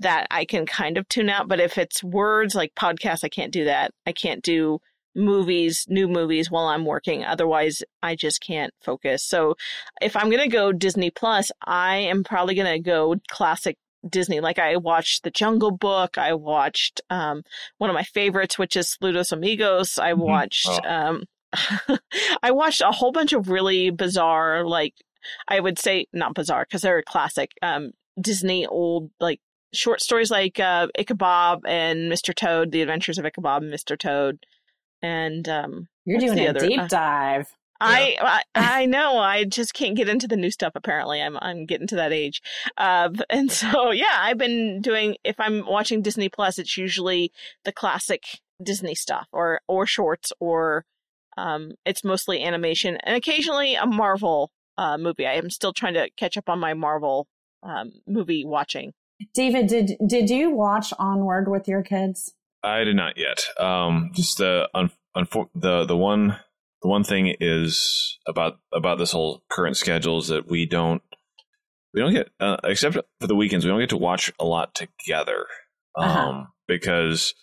that 0.00 0.26
I 0.30 0.44
can 0.44 0.66
kind 0.66 0.98
of 0.98 1.08
tune 1.08 1.28
out. 1.28 1.48
But 1.48 1.60
if 1.60 1.78
it's 1.78 2.04
words 2.04 2.54
like 2.54 2.74
podcasts, 2.74 3.24
I 3.24 3.28
can't 3.28 3.52
do 3.52 3.64
that. 3.64 3.92
I 4.06 4.12
can't 4.12 4.42
do 4.42 4.80
movies, 5.16 5.86
new 5.88 6.06
movies 6.06 6.50
while 6.50 6.66
I'm 6.66 6.84
working. 6.84 7.24
Otherwise, 7.24 7.82
I 8.02 8.14
just 8.14 8.40
can't 8.40 8.72
focus. 8.80 9.24
So 9.24 9.56
if 10.00 10.16
I'm 10.16 10.30
going 10.30 10.42
to 10.42 10.48
go 10.48 10.72
Disney 10.72 11.10
Plus, 11.10 11.50
I 11.66 11.96
am 11.96 12.22
probably 12.22 12.54
going 12.54 12.72
to 12.72 12.78
go 12.78 13.16
classic 13.28 13.76
Disney. 14.08 14.40
Like 14.40 14.58
I 14.58 14.76
watched 14.76 15.24
The 15.24 15.30
Jungle 15.30 15.72
Book. 15.72 16.18
I 16.18 16.34
watched 16.34 17.00
um, 17.10 17.42
one 17.78 17.90
of 17.90 17.94
my 17.94 18.04
favorites, 18.04 18.58
which 18.58 18.76
is 18.76 18.96
Saludos 18.96 19.32
Amigos. 19.32 19.98
I 19.98 20.12
watched. 20.12 20.68
Oh. 20.68 20.88
Um, 20.88 21.24
I 22.42 22.50
watched 22.50 22.80
a 22.80 22.90
whole 22.90 23.12
bunch 23.12 23.32
of 23.32 23.48
really 23.48 23.90
bizarre, 23.90 24.64
like 24.64 24.94
I 25.48 25.60
would 25.60 25.78
say 25.78 26.06
not 26.12 26.34
bizarre 26.34 26.64
because 26.64 26.82
they're 26.82 27.02
classic. 27.02 27.52
Um, 27.62 27.92
Disney 28.20 28.66
old 28.66 29.10
like 29.20 29.40
short 29.72 30.00
stories 30.00 30.30
like 30.30 30.58
uh, 30.58 30.88
Ichabod 30.98 31.60
and 31.66 32.10
Mr. 32.10 32.34
Toad, 32.34 32.72
The 32.72 32.82
Adventures 32.82 33.18
of 33.18 33.26
Ichabod 33.26 33.62
and 33.62 33.72
Mr. 33.72 33.98
Toad, 33.98 34.38
and 35.02 35.48
um, 35.48 35.88
You're 36.04 36.20
doing 36.20 36.38
a 36.40 36.48
other? 36.48 36.60
deep 36.60 36.80
Uh, 36.80 36.86
dive. 36.86 37.46
I, 37.80 38.16
I 38.20 38.42
I 38.82 38.86
know 38.86 39.18
I 39.18 39.44
just 39.44 39.74
can't 39.74 39.96
get 39.96 40.08
into 40.08 40.26
the 40.26 40.36
new 40.36 40.50
stuff. 40.50 40.72
Apparently, 40.74 41.22
I'm 41.22 41.38
I'm 41.40 41.66
getting 41.66 41.86
to 41.88 41.96
that 41.96 42.12
age, 42.12 42.42
uh, 42.76 43.10
and 43.30 43.50
so 43.50 43.90
yeah, 43.90 44.16
I've 44.18 44.38
been 44.38 44.80
doing. 44.80 45.16
If 45.24 45.38
I'm 45.38 45.66
watching 45.66 46.02
Disney 46.02 46.28
Plus, 46.28 46.58
it's 46.58 46.76
usually 46.76 47.32
the 47.64 47.72
classic 47.72 48.24
Disney 48.62 48.94
stuff, 48.94 49.28
or 49.32 49.60
or 49.68 49.86
shorts, 49.86 50.32
or 50.40 50.84
um, 51.38 51.72
it's 51.84 52.02
mostly 52.04 52.42
animation, 52.42 52.98
and 53.04 53.16
occasionally 53.16 53.74
a 53.74 53.86
Marvel 53.86 54.50
uh, 54.76 54.96
movie. 54.98 55.26
I 55.26 55.34
am 55.34 55.50
still 55.50 55.72
trying 55.72 55.94
to 55.94 56.08
catch 56.16 56.36
up 56.36 56.48
on 56.48 56.58
my 56.58 56.74
Marvel 56.74 57.26
um, 57.62 57.92
movie 58.06 58.44
watching. 58.44 58.92
David, 59.34 59.66
did 59.68 59.92
did 60.06 60.30
you 60.30 60.50
watch 60.50 60.92
Onward 60.98 61.48
with 61.48 61.66
your 61.68 61.82
kids? 61.82 62.34
I 62.62 62.84
did 62.84 62.96
not 62.96 63.16
yet. 63.16 63.38
Um, 63.58 64.10
just 64.14 64.38
the 64.38 64.68
un- 64.74 64.90
unfor- 65.16 65.50
the 65.54 65.84
the 65.84 65.96
one 65.96 66.36
the 66.82 66.88
one 66.88 67.02
thing 67.04 67.34
is 67.40 68.18
about 68.26 68.58
about 68.72 68.98
this 68.98 69.12
whole 69.12 69.42
current 69.50 69.76
schedule 69.76 70.18
is 70.18 70.28
that 70.28 70.48
we 70.48 70.66
don't 70.66 71.02
we 71.94 72.00
don't 72.00 72.12
get 72.14 72.28
uh, 72.40 72.56
except 72.64 72.94
for 73.20 73.26
the 73.26 73.34
weekends 73.34 73.64
we 73.64 73.70
don't 73.70 73.80
get 73.80 73.90
to 73.90 73.96
watch 73.96 74.32
a 74.38 74.44
lot 74.44 74.74
together 74.74 75.46
um, 75.96 76.04
Uh-huh. 76.08 76.44
because 76.68 77.34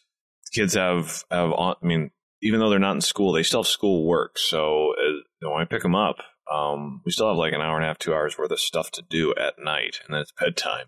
kids 0.54 0.74
have 0.76 1.24
have 1.30 1.52
on, 1.52 1.76
I 1.84 1.86
mean 1.86 2.12
even 2.46 2.60
though 2.60 2.70
they're 2.70 2.80
not 2.80 2.96
in 2.96 3.02
school 3.02 3.34
they 3.34 3.44
still 3.44 3.64
have 3.64 3.68
school 3.68 4.06
work 4.06 4.38
so 4.38 4.94
uh, 4.94 5.50
when 5.50 5.62
I 5.62 5.66
pick 5.66 5.82
them 5.84 5.96
up 5.96 6.18
um, 6.52 7.02
we 7.06 7.12
still 7.12 7.28
have 7.28 7.38
like 7.38 7.54
an 7.54 7.62
hour 7.62 7.76
and 7.76 7.84
a 7.84 7.88
half 7.88 7.98
two 7.98 8.14
hours 8.14 8.38
worth 8.38 8.52
of 8.52 8.60
stuff 8.60 8.92
to 8.92 9.02
do 9.02 9.34
at 9.36 9.56
night 9.64 10.00
and 10.06 10.14
then 10.14 10.22
it's 10.22 10.32
bedtime 10.40 10.88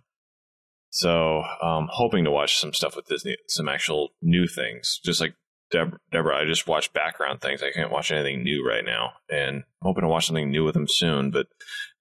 so 0.89 1.43
um, 1.61 1.89
hoping 1.91 2.23
to 2.23 2.31
watch 2.31 2.57
some 2.57 2.73
stuff 2.73 2.95
with 2.95 3.07
Disney, 3.07 3.35
some 3.47 3.67
actual 3.67 4.09
new 4.21 4.47
things. 4.47 4.99
Just 5.03 5.19
like 5.21 5.35
Deb- 5.69 5.97
Deborah, 6.11 6.37
I 6.41 6.45
just 6.45 6.65
watch 6.67 6.91
background 6.93 7.41
things. 7.41 7.61
I 7.61 7.71
can't 7.71 7.91
watch 7.91 8.11
anything 8.11 8.41
new 8.43 8.65
right 8.67 8.85
now, 8.85 9.11
and 9.29 9.57
I'm 9.57 9.63
hoping 9.83 10.03
to 10.03 10.07
watch 10.07 10.27
something 10.27 10.49
new 10.49 10.63
with 10.63 10.73
them 10.73 10.87
soon. 10.87 11.29
But 11.29 11.47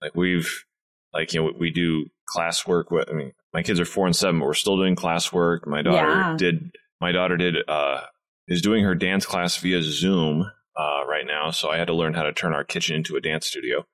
like 0.01 0.14
we've, 0.14 0.64
like 1.12 1.35
you 1.35 1.42
know, 1.42 1.53
we 1.59 1.71
do 1.71 2.07
classwork. 2.35 2.85
With, 2.90 3.11
I 3.11 3.14
mean, 3.14 3.33
my 3.53 3.62
kids 3.62 3.81
are 3.81 3.85
four 3.85 4.07
and 4.07 4.14
seven, 4.16 4.38
but 4.38 4.47
we're 4.47 4.55
still 4.55 4.77
doing 4.77 4.97
classwork. 4.97 5.66
My 5.66 5.83
daughter 5.83 6.21
Yeah. 6.21 6.37
did. 6.38 6.71
My 7.01 7.12
daughter 7.12 7.37
did. 7.37 7.57
Uh, 7.69 8.03
is 8.48 8.62
doing 8.62 8.85
her 8.85 8.94
dance 8.94 9.26
class 9.26 9.56
via 9.56 9.82
Zoom 9.82 10.50
uh, 10.78 11.00
right 11.06 11.26
now, 11.26 11.50
so 11.50 11.70
I 11.70 11.78
had 11.78 11.87
to 11.88 11.94
learn 11.94 12.14
how 12.14 12.22
to 12.22 12.32
turn 12.32 12.52
our 12.52 12.64
kitchen 12.64 12.96
into 12.96 13.16
a 13.16 13.20
dance 13.20 13.46
studio. 13.46 13.85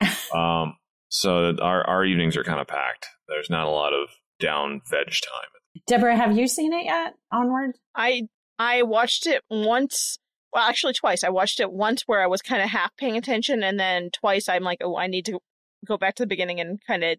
Um, 0.34 0.76
so 1.08 1.56
our 1.62 1.86
our 1.86 2.04
evenings 2.04 2.36
are 2.36 2.42
kind 2.44 2.60
of 2.60 2.66
packed. 2.66 3.06
There's 3.28 3.48
not 3.48 3.66
a 3.66 3.70
lot 3.70 3.92
of 3.92 4.08
down 4.40 4.82
veg 4.90 5.06
time. 5.06 5.82
Deborah, 5.86 6.16
have 6.16 6.36
you 6.36 6.48
seen 6.48 6.72
it 6.72 6.84
yet? 6.84 7.14
Onward? 7.32 7.72
I 7.94 8.28
I 8.58 8.82
watched 8.82 9.26
it 9.26 9.42
once. 9.48 10.18
Well, 10.52 10.64
actually, 10.64 10.94
twice. 10.94 11.22
I 11.22 11.28
watched 11.28 11.60
it 11.60 11.72
once 11.72 12.02
where 12.06 12.22
I 12.22 12.26
was 12.26 12.42
kind 12.42 12.62
of 12.62 12.70
half 12.70 12.90
paying 12.96 13.16
attention, 13.16 13.62
and 13.62 13.78
then 13.78 14.10
twice 14.10 14.48
I'm 14.48 14.62
like, 14.62 14.78
oh, 14.82 14.96
I 14.96 15.06
need 15.06 15.26
to 15.26 15.38
go 15.86 15.96
back 15.96 16.16
to 16.16 16.22
the 16.22 16.28
beginning 16.28 16.60
and 16.60 16.80
kind 16.86 17.04
of 17.04 17.18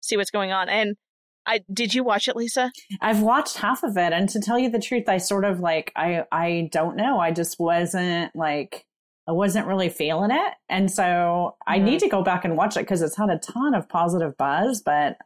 see 0.00 0.16
what's 0.16 0.30
going 0.30 0.52
on. 0.52 0.68
And 0.68 0.96
I 1.46 1.60
did 1.72 1.94
you 1.94 2.04
watch 2.04 2.28
it, 2.28 2.36
Lisa? 2.36 2.70
I've 3.00 3.22
watched 3.22 3.56
half 3.58 3.82
of 3.82 3.96
it, 3.96 4.12
and 4.12 4.28
to 4.30 4.40
tell 4.40 4.58
you 4.58 4.70
the 4.70 4.78
truth, 4.78 5.08
I 5.08 5.18
sort 5.18 5.44
of 5.44 5.60
like 5.60 5.92
I 5.96 6.24
I 6.30 6.68
don't 6.72 6.96
know. 6.96 7.18
I 7.18 7.30
just 7.30 7.58
wasn't 7.58 8.34
like 8.36 8.84
I 9.26 9.32
wasn't 9.32 9.66
really 9.66 9.88
feeling 9.88 10.30
it, 10.30 10.52
and 10.68 10.90
so 10.90 11.56
I 11.66 11.78
Mhm. 11.78 11.84
need 11.84 12.00
to 12.00 12.08
go 12.08 12.22
back 12.22 12.44
and 12.44 12.56
watch 12.56 12.76
it 12.76 12.80
because 12.80 13.02
it's 13.02 13.16
had 13.16 13.30
a 13.30 13.38
ton 13.38 13.74
of 13.74 13.88
positive 13.88 14.36
buzz, 14.36 14.82
but 14.82 15.16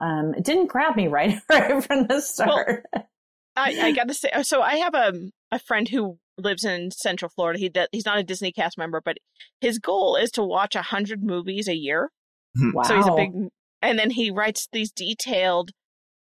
um, 0.00 0.34
it 0.34 0.44
didn't 0.44 0.66
grab 0.66 0.96
me 0.96 1.06
right 1.08 1.38
right 1.48 1.82
from 1.84 2.06
the 2.06 2.20
start. 2.20 2.84
I, 3.54 3.76
I 3.82 3.92
got 3.92 4.08
to 4.08 4.14
say, 4.14 4.30
so 4.42 4.62
I 4.62 4.76
have 4.76 4.94
a 4.94 5.12
a 5.50 5.58
friend 5.58 5.88
who 5.88 6.18
lives 6.38 6.64
in 6.64 6.90
Central 6.90 7.28
Florida. 7.28 7.58
He 7.58 7.68
does, 7.68 7.88
he's 7.92 8.06
not 8.06 8.18
a 8.18 8.22
Disney 8.24 8.50
cast 8.52 8.78
member, 8.78 9.02
but 9.04 9.18
his 9.60 9.78
goal 9.78 10.16
is 10.16 10.30
to 10.32 10.42
watch 10.42 10.74
a 10.74 10.82
hundred 10.82 11.22
movies 11.22 11.68
a 11.68 11.76
year. 11.76 12.10
wow. 12.72 12.82
So 12.84 12.96
he's 12.96 13.06
a 13.06 13.14
big, 13.14 13.30
and 13.82 13.98
then 13.98 14.10
he 14.10 14.30
writes 14.30 14.68
these 14.72 14.90
detailed 14.92 15.72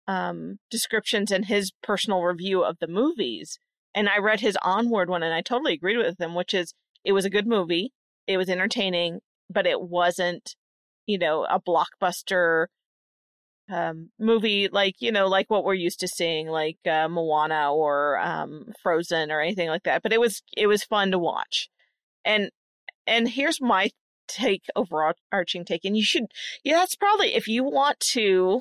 um, 0.07 0.59
descriptions 0.71 1.31
in 1.31 1.45
his 1.45 1.73
personal 1.83 2.23
review 2.23 2.63
of 2.63 2.79
the 2.81 2.87
movies. 2.87 3.59
And 3.95 4.09
I 4.09 4.19
read 4.19 4.41
his 4.41 4.57
Onward 4.63 5.11
one, 5.11 5.23
and 5.23 5.35
I 5.35 5.43
totally 5.43 5.75
agreed 5.75 5.99
with 5.99 6.21
him, 6.21 6.35
which 6.35 6.55
is 6.55 6.73
it 7.05 7.13
was 7.13 7.25
a 7.25 7.31
good 7.31 7.47
movie, 7.47 7.93
it 8.27 8.37
was 8.37 8.49
entertaining, 8.49 9.21
but 9.51 9.67
it 9.67 9.81
wasn't, 9.81 10.55
you 11.07 11.19
know, 11.19 11.45
a 11.45 11.61
blockbuster 11.61 12.67
um, 13.71 14.11
movie 14.19 14.69
like 14.73 14.95
you 15.01 15.13
know 15.13 15.27
like 15.27 15.51
what 15.51 15.65
we're 15.65 15.75
used 15.75 16.01
to 16.01 16.09
seeing 16.09 16.49
like 16.49 16.79
uh, 16.91 17.09
Moana 17.09 17.73
or 17.73 18.19
um, 18.19 18.73
Frozen 18.83 19.31
or 19.31 19.41
anything 19.41 19.69
like 19.69 19.83
that. 19.83 20.03
But 20.03 20.13
it 20.13 20.21
was 20.21 20.43
it 20.57 20.67
was 20.67 20.85
fun 20.85 21.11
to 21.11 21.19
watch, 21.19 21.69
and 22.25 22.51
and 23.07 23.29
here's 23.29 23.61
my 23.61 23.91
take 24.29 24.65
overarching 24.77 25.65
take, 25.65 25.85
and 25.85 25.97
you 25.97 26.05
should 26.05 26.27
yeah 26.65 26.77
that's 26.77 26.97
probably 26.97 27.35
if 27.35 27.49
you 27.49 27.65
want 27.65 27.99
to 28.01 28.61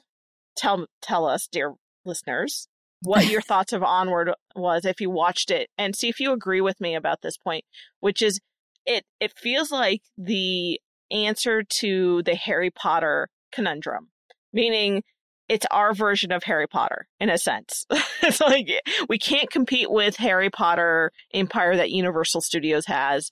tell 0.56 0.88
tell 1.02 1.26
us 1.26 1.48
dear 1.52 1.74
listeners 2.06 2.68
what 3.04 3.28
your 3.28 3.42
thoughts 3.50 3.74
of 3.74 3.84
Onward 3.84 4.32
was 4.56 4.86
if 4.86 5.00
you 5.00 5.10
watched 5.10 5.52
it 5.52 5.70
and 5.78 5.96
see 5.96 6.10
if 6.10 6.20
you 6.20 6.32
agree 6.32 6.62
with 6.62 6.82
me 6.82 6.96
about 6.96 7.22
this 7.22 7.38
point, 7.38 7.66
which 8.00 8.22
is 8.22 8.40
it 8.86 9.06
it 9.20 9.34
feels 9.38 9.72
like 9.72 10.02
the 10.18 10.80
answer 11.12 11.64
to 11.64 12.22
the 12.24 12.36
Harry 12.36 12.72
Potter 12.72 13.30
conundrum 13.52 14.10
meaning 14.54 15.04
it's 15.50 15.66
our 15.72 15.94
version 15.94 16.32
of 16.32 16.44
Harry 16.44 16.68
Potter 16.68 17.08
in 17.20 17.30
a 17.30 17.38
sense. 17.38 17.86
it's 18.22 18.42
like 18.42 18.70
we 19.08 19.18
can't 19.18 19.50
compete 19.50 19.90
with 19.90 20.18
Harry 20.18 20.50
Potter 20.50 21.12
Empire 21.34 21.76
that 21.78 21.92
Universal 21.92 22.42
Studios 22.42 22.86
has, 22.88 23.32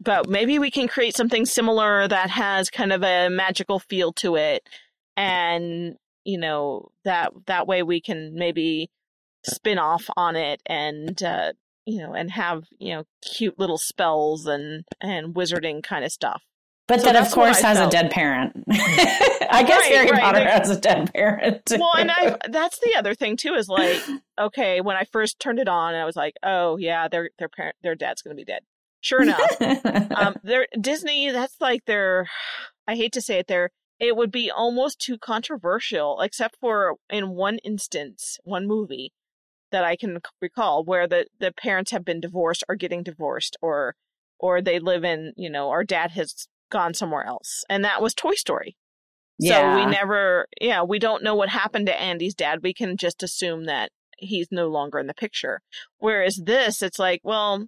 but 0.00 0.28
maybe 0.28 0.58
we 0.58 0.70
can 0.70 0.88
create 0.88 1.16
something 1.16 1.44
similar 1.44 2.08
that 2.08 2.30
has 2.30 2.70
kind 2.70 2.92
of 2.92 3.02
a 3.02 3.28
magical 3.28 3.78
feel 3.78 4.12
to 4.14 4.36
it 4.36 4.62
and 5.16 5.96
you 6.24 6.38
know 6.38 6.90
that 7.04 7.32
that 7.46 7.66
way 7.66 7.82
we 7.82 8.00
can 8.00 8.34
maybe 8.34 8.90
spin 9.44 9.78
off 9.78 10.08
on 10.16 10.36
it 10.36 10.60
and 10.66 11.22
uh 11.22 11.52
you 11.86 12.00
know 12.00 12.12
and 12.14 12.30
have 12.30 12.64
you 12.78 12.94
know 12.94 13.04
cute 13.22 13.58
little 13.58 13.78
spells 13.78 14.46
and 14.46 14.84
and 15.00 15.34
wizarding 15.34 15.82
kind 15.82 16.04
of 16.04 16.12
stuff 16.12 16.42
But 16.90 17.00
So 17.00 17.06
that, 17.12 17.16
of 17.24 17.30
course, 17.32 17.60
has 17.60 17.78
felt. 17.78 17.92
a 17.94 17.96
dead 17.96 18.10
parent. 18.10 18.52
I 18.70 19.62
guess 19.66 19.80
Right, 19.80 19.92
Harry 19.94 20.10
right, 20.10 20.20
Potter 20.22 20.38
they- 20.40 20.44
has 20.50 20.70
a 20.70 20.80
dead 20.80 21.12
parent. 21.14 21.62
well 21.78 21.92
and 21.96 22.10
i 22.10 22.36
that's 22.50 22.78
the 22.80 22.94
other 22.96 23.14
thing 23.14 23.36
too 23.36 23.54
is 23.54 23.68
like 23.68 24.00
okay 24.40 24.80
when 24.80 24.96
i 24.96 25.04
first 25.12 25.38
turned 25.40 25.58
it 25.58 25.68
on 25.68 25.94
i 25.94 26.04
was 26.04 26.16
like 26.16 26.34
oh 26.42 26.76
yeah 26.76 27.08
their 27.08 27.30
their 27.38 27.48
parent 27.48 27.74
their 27.82 27.94
dad's 27.94 28.22
gonna 28.22 28.34
be 28.36 28.44
dead 28.44 28.62
sure 29.00 29.22
enough 29.22 29.60
um 30.16 30.34
their 30.44 30.66
disney 30.80 31.30
that's 31.30 31.56
like 31.60 31.84
their 31.86 32.26
i 32.86 32.94
hate 32.94 33.12
to 33.12 33.20
say 33.20 33.38
it 33.38 33.46
there 33.48 33.70
it 33.98 34.16
would 34.16 34.30
be 34.30 34.50
almost 34.50 35.00
too 35.00 35.18
controversial 35.18 36.20
except 36.20 36.56
for 36.60 36.94
in 37.10 37.30
one 37.30 37.58
instance 37.64 38.38
one 38.44 38.66
movie 38.66 39.12
that 39.72 39.84
i 39.84 39.96
can 39.96 40.18
recall 40.40 40.84
where 40.84 41.06
the 41.08 41.26
the 41.38 41.52
parents 41.52 41.90
have 41.90 42.04
been 42.04 42.20
divorced 42.20 42.62
or 42.68 42.74
getting 42.76 43.02
divorced 43.02 43.56
or 43.60 43.94
or 44.38 44.60
they 44.62 44.78
live 44.78 45.04
in 45.04 45.32
you 45.36 45.50
know 45.50 45.70
our 45.70 45.84
dad 45.84 46.12
has 46.12 46.46
gone 46.70 46.94
somewhere 46.94 47.24
else 47.24 47.64
and 47.68 47.84
that 47.84 48.00
was 48.02 48.14
toy 48.14 48.34
story 48.34 48.76
so 49.40 49.46
Yeah. 49.48 49.74
we 49.76 49.90
never, 49.90 50.46
yeah, 50.60 50.82
we 50.82 50.98
don't 50.98 51.22
know 51.22 51.34
what 51.34 51.48
happened 51.48 51.86
to 51.86 51.98
Andy's 51.98 52.34
dad. 52.34 52.58
We 52.62 52.74
can 52.74 52.98
just 52.98 53.22
assume 53.22 53.64
that 53.64 53.90
he's 54.18 54.48
no 54.50 54.68
longer 54.68 54.98
in 54.98 55.06
the 55.06 55.14
picture. 55.14 55.62
Whereas 55.96 56.42
this, 56.44 56.82
it's 56.82 56.98
like, 56.98 57.22
well, 57.24 57.66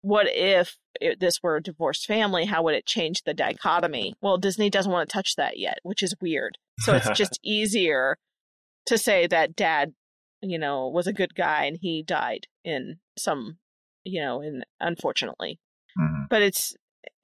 what 0.00 0.26
if 0.28 0.78
it, 1.00 1.20
this 1.20 1.38
were 1.40 1.54
a 1.54 1.62
divorced 1.62 2.06
family? 2.06 2.46
How 2.46 2.64
would 2.64 2.74
it 2.74 2.86
change 2.86 3.22
the 3.22 3.34
dichotomy? 3.34 4.14
Well, 4.20 4.36
Disney 4.36 4.68
doesn't 4.68 4.90
want 4.90 5.08
to 5.08 5.12
touch 5.12 5.36
that 5.36 5.58
yet, 5.60 5.78
which 5.84 6.02
is 6.02 6.16
weird. 6.20 6.58
So 6.80 6.96
it's 6.96 7.08
just 7.16 7.38
easier 7.44 8.16
to 8.86 8.98
say 8.98 9.28
that 9.28 9.54
dad, 9.54 9.92
you 10.40 10.58
know, 10.58 10.88
was 10.88 11.06
a 11.06 11.12
good 11.12 11.36
guy 11.36 11.66
and 11.66 11.78
he 11.80 12.02
died 12.02 12.48
in 12.64 12.96
some, 13.16 13.58
you 14.02 14.20
know, 14.20 14.40
in 14.40 14.64
unfortunately. 14.80 15.60
Mhm. 15.96 16.28
But 16.28 16.42
it's, 16.42 16.74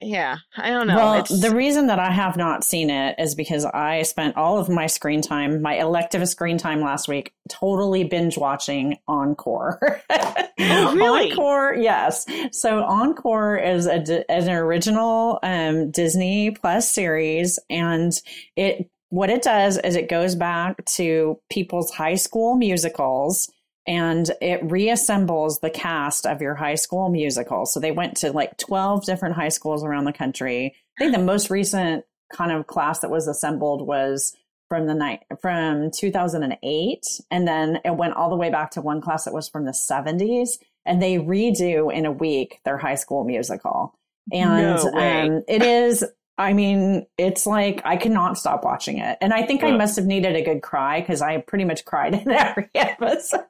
yeah, 0.01 0.37
I 0.55 0.69
don't 0.69 0.87
know. 0.87 0.95
Well, 0.95 1.13
it's, 1.15 1.41
the 1.41 1.53
reason 1.53 1.87
that 1.87 1.99
I 1.99 2.09
have 2.09 2.37
not 2.37 2.63
seen 2.63 2.89
it 2.89 3.15
is 3.19 3.35
because 3.35 3.65
I 3.65 4.03
spent 4.03 4.37
all 4.37 4.57
of 4.57 4.69
my 4.69 4.87
screen 4.87 5.21
time, 5.21 5.61
my 5.61 5.75
elective 5.75 6.27
screen 6.29 6.57
time 6.57 6.81
last 6.81 7.07
week, 7.07 7.33
totally 7.49 8.05
binge 8.05 8.37
watching 8.37 8.97
Encore. 9.07 10.01
Oh, 10.09 10.45
really? 10.95 11.31
Encore, 11.31 11.75
yes. 11.75 12.25
So 12.51 12.83
Encore 12.83 13.57
is 13.57 13.87
a, 13.87 14.31
an 14.31 14.49
original 14.49 15.39
um, 15.43 15.91
Disney 15.91 16.51
Plus 16.51 16.89
series, 16.89 17.59
and 17.69 18.13
it 18.55 18.89
what 19.09 19.29
it 19.29 19.41
does 19.41 19.77
is 19.79 19.95
it 19.95 20.07
goes 20.07 20.35
back 20.35 20.85
to 20.85 21.39
people's 21.49 21.91
high 21.91 22.15
school 22.15 22.55
musicals 22.55 23.51
and 23.89 24.29
it 24.39 24.61
reassembles 24.67 25.61
the 25.61 25.69
cast 25.71 26.27
of 26.27 26.43
your 26.43 26.53
high 26.53 26.75
school 26.75 27.09
musical. 27.09 27.65
So 27.65 27.79
they 27.79 27.91
went 27.91 28.17
to 28.17 28.31
like 28.31 28.55
12 28.57 29.03
different 29.03 29.33
high 29.33 29.49
schools 29.49 29.83
around 29.83 30.05
the 30.05 30.13
country. 30.13 30.75
I 30.99 31.03
think 31.03 31.15
the 31.15 31.23
most 31.23 31.49
recent 31.49 32.05
kind 32.31 32.51
of 32.51 32.67
class 32.67 32.99
that 32.99 33.09
was 33.09 33.27
assembled 33.27 33.87
was 33.87 34.35
from 34.67 34.85
the 34.85 34.93
night 34.93 35.23
from 35.41 35.89
2008 35.89 37.03
and 37.31 37.47
then 37.47 37.79
it 37.83 37.95
went 37.95 38.13
all 38.13 38.29
the 38.29 38.35
way 38.35 38.51
back 38.51 38.69
to 38.71 38.81
one 38.81 39.01
class 39.01 39.25
that 39.25 39.33
was 39.33 39.49
from 39.49 39.65
the 39.65 39.71
70s 39.71 40.59
and 40.85 41.01
they 41.01 41.15
redo 41.15 41.91
in 41.91 42.05
a 42.05 42.11
week 42.11 42.59
their 42.65 42.77
high 42.77 42.93
school 42.93 43.23
musical. 43.23 43.95
And 44.31 44.83
No 44.83 44.91
um, 44.93 45.43
it 45.47 45.63
is 45.63 46.05
I 46.39 46.53
mean, 46.53 47.05
it's 47.17 47.45
like 47.45 47.81
I 47.83 47.97
cannot 47.97 48.37
stop 48.37 48.63
watching 48.63 48.99
it. 48.99 49.17
And 49.19 49.33
I 49.33 49.45
think 49.45 49.61
I 49.61 49.75
must 49.75 49.97
have 49.97 50.05
needed 50.05 50.37
a 50.37 50.41
good 50.41 50.61
cry 50.61 51.01
because 51.01 51.21
I 51.21 51.39
pretty 51.39 51.65
much 51.65 51.83
cried 51.83 52.13
in 52.25 52.31
every 52.31 52.69
episode. 52.73 53.43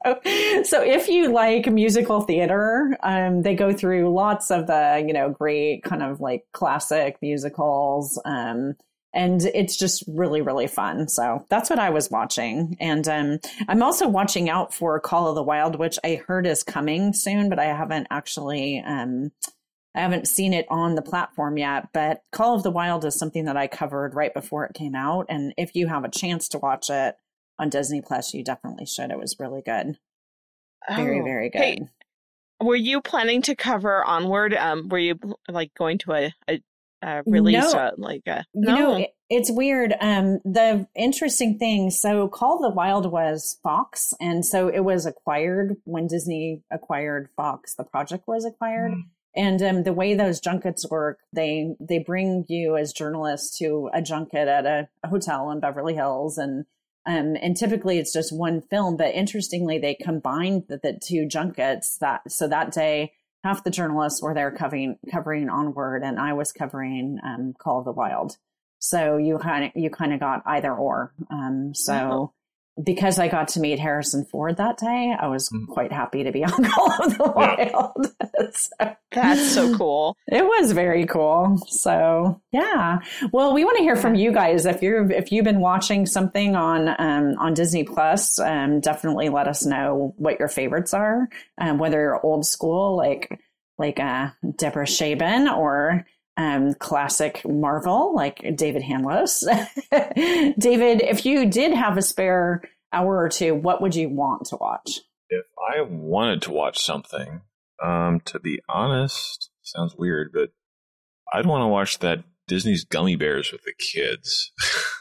So 0.64 0.82
if 0.82 1.08
you 1.08 1.32
like 1.32 1.68
musical 1.68 2.22
theater, 2.22 2.98
um, 3.04 3.44
they 3.44 3.54
go 3.54 3.72
through 3.74 4.12
lots 4.12 4.50
of 4.50 4.66
the, 4.66 5.04
you 5.06 5.14
know, 5.14 5.30
great 5.30 5.84
kind 5.84 6.02
of 6.02 6.20
like 6.20 6.46
classic 6.52 7.20
musicals. 7.22 8.20
Um, 8.26 8.76
and 9.14 9.44
it's 9.54 9.78
just 9.78 10.04
really, 10.08 10.42
really 10.42 10.68
fun. 10.68 11.10
So 11.10 11.46
that's 11.50 11.70
what 11.70 11.80
I 11.80 11.92
was 11.92 12.10
watching. 12.10 12.76
And 12.80 13.08
um, 13.08 13.40
I'm 13.68 13.84
also 13.84 14.08
watching 14.08 14.50
out 14.50 14.74
for 14.74 15.00
Call 15.00 15.28
of 15.28 15.36
the 15.36 15.44
Wild, 15.44 15.78
which 15.78 16.00
I 16.04 16.22
heard 16.28 16.48
is 16.48 16.64
coming 16.64 17.14
soon, 17.14 17.50
but 17.50 17.60
I 17.60 17.66
haven't 17.66 18.08
actually 18.10 18.84
um, 18.86 19.32
I 19.96 20.02
haven't 20.02 20.28
seen 20.28 20.54
it 20.54 20.68
on 20.70 20.96
the 20.96 21.02
platform 21.02 21.58
yet, 21.58 21.90
but 21.94 22.22
Call 22.32 22.56
of 22.56 22.64
the 22.64 22.72
Wild 22.72 23.04
is 23.06 23.18
something 23.18 23.46
that 23.46 23.58
I 23.58 23.68
covered 23.68 24.14
right 24.14 24.34
before 24.34 24.66
it 24.66 24.74
came 24.76 24.94
out. 24.96 25.26
And 25.30 25.54
if 25.58 25.76
you 25.76 25.88
have 25.88 26.04
a 26.04 26.10
chance 26.12 26.48
to 26.50 26.60
watch 26.60 26.90
it 26.90 27.16
on 27.58 27.70
Disney 27.70 28.02
Plus, 28.02 28.34
you 28.34 28.44
definitely 28.44 28.86
should. 28.86 29.10
It 29.12 29.18
was 29.20 29.36
really 29.40 29.62
good. 29.62 29.98
Very, 30.96 31.20
Oh. 31.22 31.24
very 31.24 31.50
good. 31.50 31.60
Hey, 31.62 31.78
were 32.62 32.76
you 32.76 33.02
planning 33.02 33.42
to 33.44 33.56
cover 33.56 34.04
onward? 34.04 34.54
Um, 34.54 34.90
were 34.90 35.00
you 35.00 35.18
like 35.50 35.74
going 35.74 35.98
to 36.00 36.14
a, 36.14 36.34
a, 36.48 36.62
a 37.02 37.24
release? 37.26 37.74
No. 37.74 37.80
uh, 37.80 37.92
like 37.98 38.24
a, 38.28 38.46
You 38.54 38.62
know, 38.62 38.96
it, 38.98 39.10
it's 39.30 39.52
weird. 39.52 39.94
Um, 40.00 40.40
the 40.46 40.88
interesting 40.96 41.58
thing, 41.58 41.90
so 41.90 42.28
Call 42.28 42.58
of 42.58 42.62
the 42.62 42.76
Wild 42.76 43.12
was 43.12 43.58
Fox, 43.64 44.14
and 44.22 44.46
so 44.46 44.68
it 44.68 44.82
was 44.82 45.06
acquired 45.06 45.78
when 45.86 46.08
Disney 46.08 46.62
acquired 46.72 47.30
Fox. 47.36 47.76
The 47.76 47.84
project 47.84 48.28
was 48.28 48.46
acquired, 48.46 48.94
and 49.36 49.62
um, 49.62 49.84
the 49.84 49.94
way 49.94 50.16
those 50.16 50.40
junkets 50.40 50.90
work, 50.90 51.20
they 51.34 51.76
they 51.80 52.00
bring 52.00 52.46
you 52.48 52.78
as 52.78 52.94
journalists 52.94 53.58
to 53.60 53.90
a 53.94 54.02
junket 54.02 54.48
at 54.48 54.66
a, 54.66 54.90
a 55.04 55.08
hotel 55.08 55.52
in 55.52 55.60
Beverly 55.60 55.96
Hills, 55.96 56.38
and 56.38 56.66
um, 57.06 57.36
and 57.42 57.56
typically 57.56 58.00
it's 58.00 58.14
just 58.14 58.36
one 58.36 58.62
film. 58.62 58.98
But 58.98 59.14
interestingly, 59.16 59.78
they 59.78 59.96
combined 59.96 60.64
the, 60.68 60.80
the 60.82 61.00
two 61.02 61.28
junkets 61.28 61.98
that 62.00 62.32
so 62.32 62.48
that 62.48 62.72
day 62.72 63.14
half 63.44 63.64
the 63.64 63.70
journalists 63.70 64.22
were 64.22 64.34
there 64.34 64.52
covering 64.52 64.98
covering 65.10 65.48
onward 65.48 66.04
and 66.04 66.20
i 66.20 66.34
was 66.34 66.52
covering 66.52 67.18
um, 67.24 67.54
call 67.58 67.80
of 67.80 67.86
the 67.86 67.92
wild 67.94 68.36
So 68.80 69.18
you 69.18 69.38
kind 69.38 69.66
of 69.66 69.72
you 69.76 69.90
kind 69.90 70.14
of 70.14 70.20
got 70.20 70.42
either 70.46 70.74
or. 70.74 71.14
Um, 71.30 71.74
so 71.76 71.94
Uh-huh. 71.94 72.28
Because 72.84 73.20
I 73.20 73.28
got 73.28 73.50
to 73.50 73.60
meet 73.60 73.80
Harrison 73.80 74.26
Ford 74.26 74.58
that 74.58 74.78
day, 74.78 75.16
I 75.20 75.28
was 75.28 75.50
Mhm. 75.50 75.68
quite 75.68 75.92
happy 75.92 76.24
to 76.24 76.32
be 76.32 76.44
on 76.46 76.52
Call 76.64 76.92
of 77.04 77.18
the 77.18 77.32
Wild. 77.36 78.08
so, 78.54 78.96
That's 79.12 79.52
so 79.52 79.76
cool. 79.78 80.16
it 80.28 80.46
was 80.46 80.72
very 80.72 81.06
cool. 81.06 81.58
So 81.68 82.42
yeah. 82.52 83.00
Well, 83.34 83.54
we 83.54 83.66
want 83.66 83.78
to 83.78 83.84
hear 83.84 83.96
from 83.96 84.16
you 84.16 84.32
guys. 84.32 84.66
If 84.66 84.82
you're 84.82 85.12
if 85.12 85.32
you've 85.32 85.46
been 85.46 85.60
watching 85.62 86.06
something 86.06 86.56
on 86.56 86.90
um, 87.00 87.36
on 87.40 87.54
Disney 87.54 87.84
Plus, 87.84 88.40
um, 88.40 88.80
definitely 88.80 89.30
let 89.30 89.48
us 89.48 89.66
know 89.66 90.14
what 90.18 90.40
your 90.40 90.48
favorites 90.48 90.94
are. 90.94 91.28
Um, 91.60 91.78
whether 91.80 92.00
you're 92.00 92.26
old 92.26 92.46
school 92.46 92.96
like 92.96 93.40
like 93.78 94.00
uh, 94.00 94.30
Deborah 94.58 94.86
Shaban 94.88 95.48
or 95.48 96.06
um, 96.40 96.74
classic 96.76 97.42
Marvel 97.46 98.16
like 98.16 98.56
David 98.56 98.82
Hanlos. 98.82 99.44
David, 100.58 101.02
if 101.02 101.26
you 101.26 101.46
did 101.46 101.74
have 101.74 101.98
a 101.98 102.02
spare 102.02 102.64
hour 102.94 103.18
or 103.18 103.28
two, 103.28 103.54
what 103.54 103.82
would 103.82 103.94
you 103.94 104.08
want 104.08 104.46
to 104.46 104.56
watch? 104.56 105.02
If 105.30 105.46
I 105.60 105.82
wanted 105.82 106.42
to 106.44 106.52
watch 106.52 106.80
something, 106.80 107.42
um, 107.84 108.22
to 108.22 108.40
be 108.40 108.62
honest, 108.70 109.50
sounds 109.62 109.96
weird, 109.98 110.32
but 110.34 110.52
I'd 111.34 111.46
want 111.46 111.64
to 111.64 111.68
watch 111.68 112.00
that 112.00 112.24
Disney's 112.48 112.86
Gummi 112.86 113.20
Bears 113.20 113.52
with 113.52 113.64
the 113.64 113.74
kids. 113.78 114.54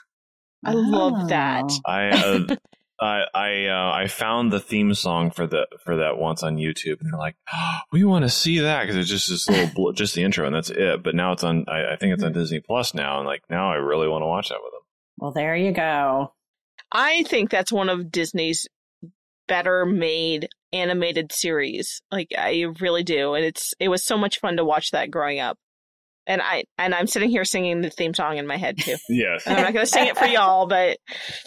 I 0.65 0.73
love 0.73 1.29
that. 1.29 1.67
Oh. 1.71 1.81
I 1.87 2.09
uh, 2.09 2.57
I 3.01 3.25
I 3.35 3.67
uh, 3.67 3.93
I 3.95 4.07
found 4.09 4.53
the 4.53 4.61
theme 4.61 4.95
song 4.95 5.31
for 5.31 5.47
the 5.47 5.67
for 5.85 5.97
that 5.97 6.19
once 6.19 6.43
on 6.43 6.57
YouTube, 6.57 7.01
and 7.01 7.13
they're 7.13 7.19
like, 7.19 7.37
oh, 7.53 7.79
"We 7.93 8.05
want 8.05 8.25
to 8.25 8.31
see 8.31 8.61
that" 8.61 8.83
because 8.83 8.97
it's 8.97 9.09
just 9.09 9.29
this 9.29 9.49
little 9.49 9.71
bl- 9.75 9.91
just 9.95 10.15
the 10.15 10.23
intro, 10.23 10.47
and 10.47 10.55
that's 10.55 10.71
it. 10.71 11.03
But 11.03 11.15
now 11.15 11.33
it's 11.33 11.45
on. 11.45 11.65
I, 11.69 11.93
I 11.93 11.97
think 11.97 12.15
it's 12.15 12.23
on 12.23 12.33
Disney 12.33 12.61
Plus 12.61 12.95
now, 12.95 13.19
and 13.19 13.27
like 13.27 13.43
now 13.49 13.71
I 13.71 13.77
really 13.77 14.09
want 14.09 14.23
to 14.23 14.27
watch 14.27 14.49
that 14.49 14.59
with 14.63 14.73
them. 14.73 14.83
Well, 15.19 15.33
there 15.33 15.57
you 15.57 15.73
go. 15.73 16.33
I 16.93 17.23
think 17.25 17.51
that's 17.51 17.73
one 17.73 17.89
of 17.89 18.11
Disney's 18.11 18.67
better 19.47 19.87
made 19.87 20.49
animated 20.73 21.33
series. 21.33 22.03
Like 22.11 22.29
I 22.37 22.67
really 22.81 23.03
do, 23.03 23.35
and 23.35 23.45
it's 23.45 23.75
it 23.79 23.89
was 23.89 24.05
so 24.05 24.17
much 24.17 24.41
fun 24.41 24.57
to 24.57 24.65
watch 24.65 24.91
that 24.91 25.11
growing 25.11 25.41
up. 25.41 25.57
And 26.27 26.43
I 26.43 26.65
and 26.77 26.95
I'm 26.95 27.07
sitting 27.07 27.31
here 27.31 27.45
singing 27.45 27.81
the 27.81 27.91
theme 27.91 28.13
song 28.13 28.37
in 28.37 28.47
my 28.47 28.57
head 28.57 28.79
too. 28.79 28.97
Yes, 29.09 29.47
And 29.47 29.57
I'm 29.57 29.65
not 29.65 29.73
going 29.73 29.87
to 29.87 29.91
sing 29.91 30.09
it 30.09 30.19
for 30.19 30.27
y'all, 30.27 30.67
but 30.67 30.99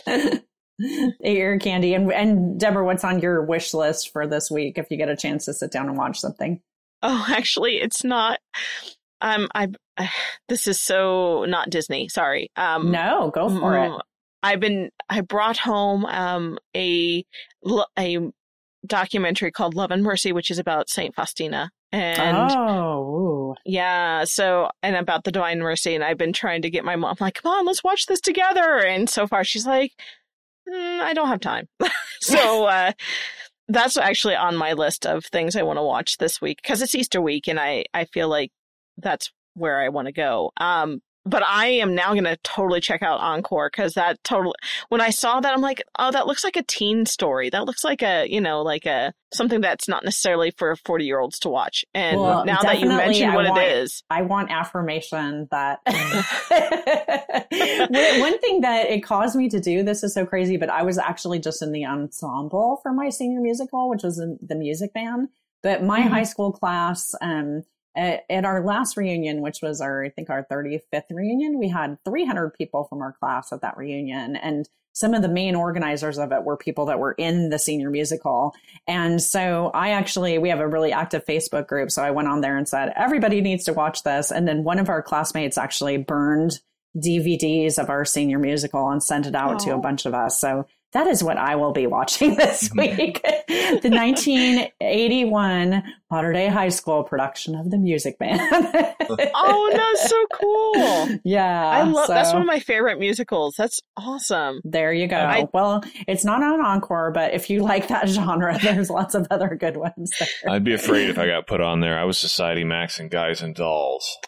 Ear 1.23 1.59
candy 1.59 1.93
and 1.93 2.11
and 2.11 2.59
Deborah, 2.59 2.85
what's 2.85 3.03
on 3.03 3.19
your 3.19 3.43
wish 3.43 3.73
list 3.73 4.11
for 4.11 4.27
this 4.27 4.49
week 4.49 4.77
if 4.77 4.87
you 4.89 4.97
get 4.97 5.09
a 5.09 5.15
chance 5.15 5.45
to 5.45 5.53
sit 5.53 5.71
down 5.71 5.87
and 5.87 5.97
watch 5.97 6.19
something? 6.19 6.61
oh, 7.03 7.25
actually, 7.31 7.77
it's 7.77 8.03
not. 8.03 8.39
Um, 9.21 9.47
I 9.53 9.67
this 10.47 10.67
is 10.67 10.81
so 10.81 11.45
not 11.45 11.69
Disney. 11.69 12.09
Sorry. 12.09 12.49
Um, 12.55 12.91
No, 12.91 13.31
go 13.33 13.49
for 13.49 13.77
it. 13.77 13.91
Mm, 13.91 13.99
I've 14.43 14.59
been 14.59 14.89
I 15.09 15.21
brought 15.21 15.57
home 15.57 16.05
um 16.05 16.57
a 16.75 17.23
a 17.97 18.19
documentary 18.85 19.51
called 19.51 19.75
Love 19.75 19.91
and 19.91 20.03
Mercy, 20.03 20.31
which 20.31 20.49
is 20.49 20.57
about 20.57 20.89
Saint 20.89 21.15
Faustina. 21.15 21.69
And 21.93 22.51
oh, 22.51 23.55
yeah, 23.65 24.23
so 24.23 24.69
and 24.81 24.95
about 24.95 25.25
the 25.25 25.31
Divine 25.31 25.59
Mercy, 25.59 25.93
and 25.93 26.03
I've 26.03 26.17
been 26.17 26.33
trying 26.33 26.61
to 26.61 26.69
get 26.69 26.85
my 26.85 26.95
mom 26.95 27.17
like, 27.19 27.41
come 27.41 27.51
on, 27.51 27.65
let's 27.65 27.83
watch 27.83 28.05
this 28.05 28.21
together. 28.21 28.77
And 28.77 29.09
so 29.09 29.27
far, 29.27 29.43
she's 29.43 29.67
like, 29.67 29.91
"Mm, 30.69 30.99
I 30.99 31.13
don't 31.13 31.27
have 31.27 31.39
time. 31.39 31.67
so 32.21 32.65
uh, 32.65 32.91
that's 33.67 33.97
actually 33.97 34.35
on 34.35 34.55
my 34.55 34.73
list 34.73 35.05
of 35.05 35.25
things 35.25 35.55
I 35.55 35.63
want 35.63 35.77
to 35.77 35.83
watch 35.83 36.17
this 36.17 36.41
week 36.41 36.59
because 36.61 36.81
it's 36.81 36.95
Easter 36.95 37.21
week, 37.21 37.47
and 37.47 37.59
I 37.59 37.85
I 37.93 38.05
feel 38.05 38.29
like 38.29 38.51
that's 38.97 39.31
where 39.53 39.81
I 39.81 39.89
want 39.89 40.07
to 40.07 40.11
go. 40.13 40.51
Um, 40.57 41.01
but 41.25 41.43
I 41.43 41.67
am 41.67 41.93
now 41.95 42.11
going 42.13 42.23
to 42.23 42.37
totally 42.43 42.81
check 42.81 43.01
out 43.03 43.19
Encore 43.19 43.69
because 43.71 43.93
that 43.93 44.23
totally. 44.23 44.55
When 44.89 45.01
I 45.01 45.11
saw 45.11 45.39
that, 45.39 45.53
I'm 45.53 45.61
like, 45.61 45.81
oh, 45.99 46.11
that 46.11 46.25
looks 46.27 46.43
like 46.43 46.55
a 46.55 46.63
teen 46.63 47.05
story. 47.05 47.49
That 47.49 47.65
looks 47.65 47.83
like 47.83 48.01
a 48.01 48.25
you 48.29 48.41
know 48.41 48.61
like 48.63 48.85
a 48.85 49.13
something 49.33 49.61
that's 49.61 49.87
not 49.87 50.03
necessarily 50.03 50.51
for 50.51 50.75
40 50.75 51.05
year 51.05 51.19
olds 51.19 51.39
to 51.39 51.49
watch. 51.49 51.85
And 51.93 52.19
Well, 52.19 52.43
now 52.45 52.61
that 52.63 52.79
you 52.81 52.87
mentioned 52.89 53.33
what 53.33 53.47
want- 53.47 53.61
it 53.61 53.77
is, 53.77 54.03
I 54.09 54.23
want 54.23 54.51
affirmation 54.51 55.47
that 55.51 55.79
one 57.49 58.39
thing 58.39 58.61
that 58.61 58.87
it 58.89 59.01
caused 59.03 59.35
me 59.35 59.49
to 59.49 59.59
do 59.59 59.83
this 59.83 60.03
is 60.03 60.13
so 60.13 60.25
crazy, 60.25 60.57
but 60.57 60.69
I 60.69 60.83
was 60.83 60.97
actually 60.97 61.39
just 61.39 61.61
in 61.61 61.71
the 61.71 61.85
ensemble 61.85 62.79
for 62.83 62.91
my 62.91 63.09
senior 63.09 63.39
musical, 63.41 63.89
which 63.89 64.03
was 64.03 64.19
in 64.19 64.37
the 64.41 64.55
Music 64.55 64.91
Man. 64.95 65.29
But 65.63 65.83
my 65.83 66.01
Mhm. 66.01 66.07
high 66.09 66.23
school 66.23 66.51
class, 66.51 67.13
um, 67.21 67.63
at, 67.95 68.25
at 68.29 68.45
our 68.45 68.63
last 68.63 68.97
reunion, 68.97 69.41
which 69.41 69.61
was 69.61 69.81
our, 69.81 70.03
I 70.03 70.09
think 70.09 70.29
our 70.29 70.45
35th 70.51 71.03
reunion, 71.11 71.59
we 71.59 71.69
had 71.69 71.97
300 72.05 72.53
people 72.53 72.85
from 72.85 73.01
our 73.01 73.13
class 73.13 73.51
at 73.51 73.61
that 73.61 73.77
reunion. 73.77 74.35
And 74.35 74.67
some 74.93 75.13
of 75.13 75.21
the 75.21 75.29
main 75.29 75.55
organizers 75.55 76.17
of 76.17 76.31
it 76.31 76.43
were 76.43 76.57
people 76.57 76.85
that 76.87 76.99
were 76.99 77.13
in 77.13 77.49
the 77.49 77.59
senior 77.59 77.89
musical. 77.89 78.53
And 78.87 79.21
so 79.21 79.71
I 79.73 79.91
actually, 79.91 80.37
we 80.37 80.49
have 80.49 80.59
a 80.59 80.67
really 80.67 80.91
active 80.91 81.25
Facebook 81.25 81.67
group. 81.67 81.91
So 81.91 82.03
I 82.03 82.11
went 82.11 82.27
on 82.27 82.41
there 82.41 82.57
and 82.57 82.67
said, 82.67 82.93
everybody 82.95 83.41
needs 83.41 83.65
to 83.65 83.73
watch 83.73 84.03
this. 84.03 84.31
And 84.31 84.47
then 84.47 84.63
one 84.63 84.79
of 84.79 84.89
our 84.89 85.01
classmates 85.01 85.57
actually 85.57 85.97
burned 85.97 86.59
DVDs 86.97 87.77
of 87.77 87.89
our 87.89 88.03
senior 88.03 88.37
musical 88.37 88.89
and 88.89 89.01
sent 89.01 89.25
it 89.25 89.35
out 89.35 89.59
to 89.59 89.73
a 89.73 89.77
bunch 89.77 90.05
of 90.05 90.13
us. 90.13 90.39
So 90.39 90.65
that 90.93 91.07
is 91.07 91.23
what 91.23 91.37
I 91.37 91.55
will 91.55 91.71
be 91.71 91.87
watching 91.87 92.35
this 92.37 92.69
week. 92.75 93.21
the 93.47 93.89
1981 93.89 95.83
Mater 96.09 96.33
Dei 96.33 96.47
High 96.47 96.69
School 96.69 97.03
production 97.03 97.55
of 97.55 97.71
the 97.71 97.77
music 97.77 98.19
Man. 98.19 98.37
oh, 99.33 99.71
that's 99.73 100.09
so 100.09 100.25
cool. 100.33 101.19
yeah. 101.23 101.65
I 101.69 101.83
love 101.83 102.07
that's 102.09 102.33
one 102.33 102.41
of 102.41 102.47
my 102.47 102.59
favorite 102.59 102.99
musicals. 102.99 103.55
That's 103.57 103.81
awesome. 103.95 104.59
there 104.65 104.91
you 104.91 105.07
go. 105.07 105.15
I- 105.17 105.47
well, 105.53 105.83
it's 106.07 106.25
not 106.25 106.43
on 106.43 106.59
Encore, 106.59 107.11
but 107.11 107.33
if 107.33 107.49
you 107.49 107.61
like 107.63 107.87
that 107.87 108.09
genre, 108.09 108.57
there's 108.61 108.89
lots 108.89 109.15
of 109.15 109.25
other 109.31 109.55
good 109.55 109.77
ones 109.77 110.11
there. 110.19 110.27
I'd 110.53 110.63
be 110.65 110.73
afraid 110.73 111.09
if 111.09 111.17
I 111.17 111.27
got 111.27 111.47
put 111.47 111.61
on 111.61 111.79
there. 111.79 111.97
I 111.97 112.03
was 112.03 112.17
Society 112.17 112.63
Max 112.65 112.99
and 112.99 113.09
Guys 113.09 113.41
and 113.41 113.55
Dolls. 113.55 114.17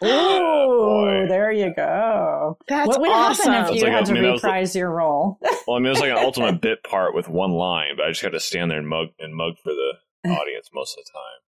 Oh, 0.66 1.04
boy. 1.04 1.26
there 1.28 1.52
you 1.52 1.72
go. 1.74 2.56
That's 2.68 2.88
what 2.88 3.00
would 3.00 3.10
awesome. 3.10 3.52
happen 3.52 3.74
if 3.74 3.80
you 3.80 3.84
like 3.86 3.92
had 3.92 4.02
a- 4.04 4.06
to 4.06 4.10
I 4.12 4.14
mean, 4.14 4.22
that 4.24 4.32
was 4.32 4.42
like- 4.42 4.50
reprise 4.50 4.74
your 4.76 4.90
role? 4.90 5.38
Well, 5.66 5.76
I 5.76 5.78
mean, 5.80 5.86
it 5.86 5.90
was 5.90 6.00
like 6.00 6.10
an 6.10 6.18
ultimate 6.18 6.53
bit 6.54 6.82
part 6.82 7.14
with 7.14 7.28
one 7.28 7.52
line, 7.52 7.96
but 7.96 8.06
I 8.06 8.10
just 8.10 8.22
had 8.22 8.32
to 8.32 8.40
stand 8.40 8.70
there 8.70 8.78
and 8.78 8.88
mug 8.88 9.08
and 9.18 9.34
mug 9.34 9.54
for 9.62 9.72
the 9.72 9.94
audience 10.30 10.70
most 10.72 10.96
of 10.98 11.04
the 11.04 11.10
time. 11.12 11.44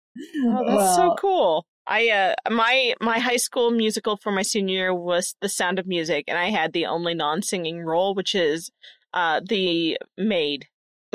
Oh, 0.47 0.79
that's 0.79 0.97
so 0.97 1.15
cool. 1.19 1.67
I 1.87 2.09
uh 2.09 2.35
my 2.51 2.95
my 3.01 3.19
high 3.19 3.37
school 3.37 3.71
musical 3.71 4.17
for 4.17 4.33
my 4.33 4.43
senior 4.43 4.75
year 4.75 4.95
was 4.95 5.35
The 5.41 5.49
Sound 5.49 5.79
of 5.79 5.87
Music, 5.87 6.25
and 6.29 6.39
I 6.39 6.51
had 6.51 6.73
the 6.73 6.87
only 6.87 7.15
non-singing 7.15 7.81
role, 7.81 8.15
which 8.15 8.35
is 8.35 8.71
uh 9.13 9.41
the 9.47 9.99
maid 10.17 10.67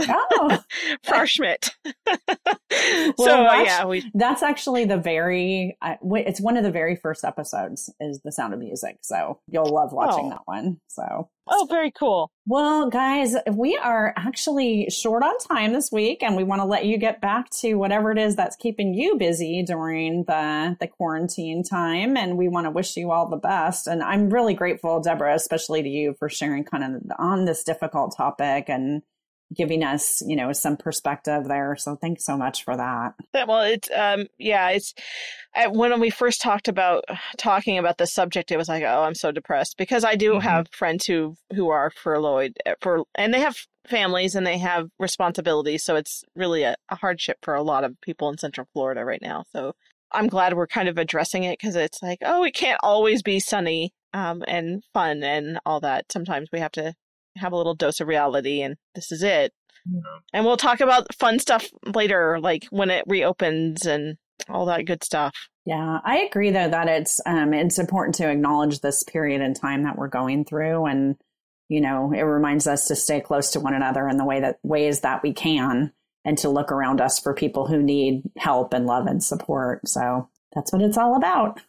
Oh, 0.08 0.60
Frau 1.04 1.26
Schmidt. 1.26 1.72
so 1.86 3.14
Well, 3.18 3.46
uh, 3.46 3.50
that's- 3.50 3.66
yeah, 3.66 3.86
we 3.86 4.10
that's 4.14 4.44
actually 4.44 4.86
the 4.86 4.98
very. 4.98 5.78
Uh, 5.82 5.96
it's 6.16 6.40
one 6.42 6.58
of 6.58 6.64
the 6.64 6.72
very 6.72 6.96
first 6.96 7.24
episodes 7.24 7.92
is 8.00 8.22
The 8.24 8.32
Sound 8.32 8.54
of 8.54 8.60
Music. 8.60 8.98
So 9.02 9.40
you'll 9.48 9.66
love 9.74 9.92
watching 9.92 10.26
Oh. 10.28 10.30
that 10.30 10.42
one. 10.46 10.80
So. 10.88 11.30
oh 11.48 11.68
very 11.70 11.92
cool. 11.92 12.32
Well, 12.46 12.90
guys, 12.90 13.36
we 13.52 13.78
are 13.78 14.14
actually 14.18 14.90
short 14.90 15.24
on 15.24 15.38
time 15.40 15.72
this 15.74 15.92
week, 15.92 16.24
and 16.24 16.36
we 16.36 16.44
want 16.44 16.62
to 16.62 16.66
let 16.66 16.86
you 16.86 16.98
get 16.98 17.22
back 17.22 17.50
to 17.62 17.76
whatever 17.76 18.12
it 18.12 18.18
is 18.18 18.36
that's 18.36 18.56
keeping 18.56 18.94
you 18.94 19.18
busy 19.18 19.64
during 19.64 20.24
the 20.26 20.76
the 20.80 20.88
quarantine 20.88 21.64
time. 21.64 22.18
And 22.18 22.38
we 22.38 22.48
want 22.48 22.66
to 22.66 22.72
wish 22.72 22.96
you 22.98 23.12
all 23.12 23.28
the 23.30 23.38
best. 23.38 23.88
And 23.88 24.02
I'm 24.04 24.30
really 24.30 24.54
grateful, 24.54 25.00
Deborah, 25.00 25.36
especially 25.36 25.84
to 25.84 25.90
you 25.90 26.16
for 26.20 26.30
sharing 26.30 26.64
kind 26.64 26.84
of 26.84 27.02
on 27.20 27.46
this 27.46 27.64
difficult 27.64 28.16
topic 28.16 28.66
and 28.70 29.02
giving 29.56 29.84
us, 29.84 30.22
you 30.26 30.36
know, 30.36 30.52
some 30.54 30.78
perspective 30.78 31.48
there. 31.48 31.76
So 31.76 31.96
thanks 31.96 32.26
so 32.26 32.38
much 32.38 32.64
for 32.64 32.78
that. 32.78 33.14
That- 33.34 33.48
Well, 33.48 33.62
it's 33.64 33.90
um 33.96 34.28
yeah, 34.38 34.70
it's 34.70 34.94
I, 35.56 35.68
when 35.68 36.00
we 36.00 36.10
first 36.12 36.42
talked 36.42 36.68
about 36.68 37.04
talking 37.38 37.78
about 37.78 37.98
the 37.98 38.06
subject, 38.06 38.52
it 38.52 38.58
was 38.58 38.70
like, 38.70 38.84
oh, 38.84 39.04
I'm 39.04 39.16
so 39.16 39.32
depressed 39.32 39.78
because 39.78 40.04
I 40.04 40.16
do 40.16 40.34
Mhm. 40.34 40.42
have 40.44 40.68
friends 40.72 41.06
who 41.08 41.36
who 41.56 41.70
are 41.70 41.90
furloughed 41.90 42.54
eh, 42.66 42.76
for, 42.82 43.04
and 43.16 43.34
they 43.34 43.40
have 43.40 43.58
families 43.88 44.36
and 44.36 44.46
they 44.46 44.60
have 44.60 44.88
responsibilities, 45.00 45.84
so 45.84 45.96
it's 45.96 46.24
really 46.36 46.64
a, 46.64 46.76
a 46.90 46.96
hardship 46.96 47.38
for 47.42 47.56
a 47.56 47.64
lot 47.64 47.84
of 47.84 48.00
people 48.02 48.30
in 48.30 48.38
Central 48.38 48.68
Florida 48.74 49.04
right 49.04 49.22
now. 49.22 49.46
So 49.52 49.74
I'm 50.12 50.28
glad 50.28 50.54
we're 50.54 50.68
kind 50.68 50.88
of 50.90 50.98
addressing 51.00 51.44
it 51.44 51.58
because 51.60 51.76
it's 51.76 52.02
like, 52.04 52.20
oh, 52.24 52.44
it 52.44 52.54
can't 52.54 52.80
always 52.84 53.24
be 53.24 53.40
sunny 53.40 53.94
um 54.14 54.44
and 54.48 54.84
fun 54.94 55.24
and 55.24 55.60
all 55.66 55.80
that. 55.80 56.12
Sometimes 56.12 56.50
we 56.54 56.60
have 56.60 56.72
to 56.74 56.94
have 57.40 57.54
a 57.54 57.58
little 57.58 57.76
dose 57.76 58.00
of 58.00 58.08
reality, 58.08 58.62
and 58.62 58.76
this 58.96 59.12
is 59.12 59.24
it. 59.24 59.54
And 60.34 60.46
we'll 60.46 60.58
talk 60.58 60.82
about 60.82 61.14
fun 61.16 61.40
stuff 61.40 61.68
later, 61.86 62.40
like 62.40 62.66
when 62.70 62.90
it 62.90 63.06
reopens 63.08 63.86
and 63.86 64.18
all 64.48 64.66
that 64.66 64.86
good 64.86 65.04
stuff. 65.04 65.34
Yeah, 65.66 66.00
I 66.04 66.20
agree 66.20 66.52
though 66.52 66.70
that 66.70 66.88
it's 66.88 67.22
um 67.26 67.54
it's 67.54 67.80
important 67.80 68.16
to 68.16 68.30
acknowledge 68.30 68.80
this 68.80 69.04
period 69.04 69.42
in 69.42 69.54
time 69.54 69.84
that 69.84 69.98
we're 69.98 70.08
going 70.08 70.46
through 70.46 70.86
and 70.86 71.16
you 71.70 71.82
know, 71.82 72.12
it 72.12 72.24
reminds 72.24 72.66
us 72.66 72.88
to 72.88 72.96
stay 72.96 73.22
close 73.22 73.52
to 73.52 73.60
one 73.60 73.76
another 73.76 74.10
in 74.10 74.18
the 74.18 74.26
way 74.26 74.42
that 74.42 74.58
ways 74.64 75.02
that 75.02 75.22
we 75.22 75.34
can 75.34 75.94
and 76.26 76.38
to 76.40 76.50
look 76.50 76.72
around 76.72 77.00
us 77.00 77.20
for 77.20 77.34
people 77.34 77.68
who 77.68 77.82
need 77.82 78.24
help 78.38 78.74
and 78.74 78.88
love 78.88 79.06
and 79.06 79.24
support. 79.24 79.88
So 79.88 80.30
that's 80.54 80.74
what 80.74 80.82
it's 80.82 80.98
all 80.98 81.16
about. 81.16 81.62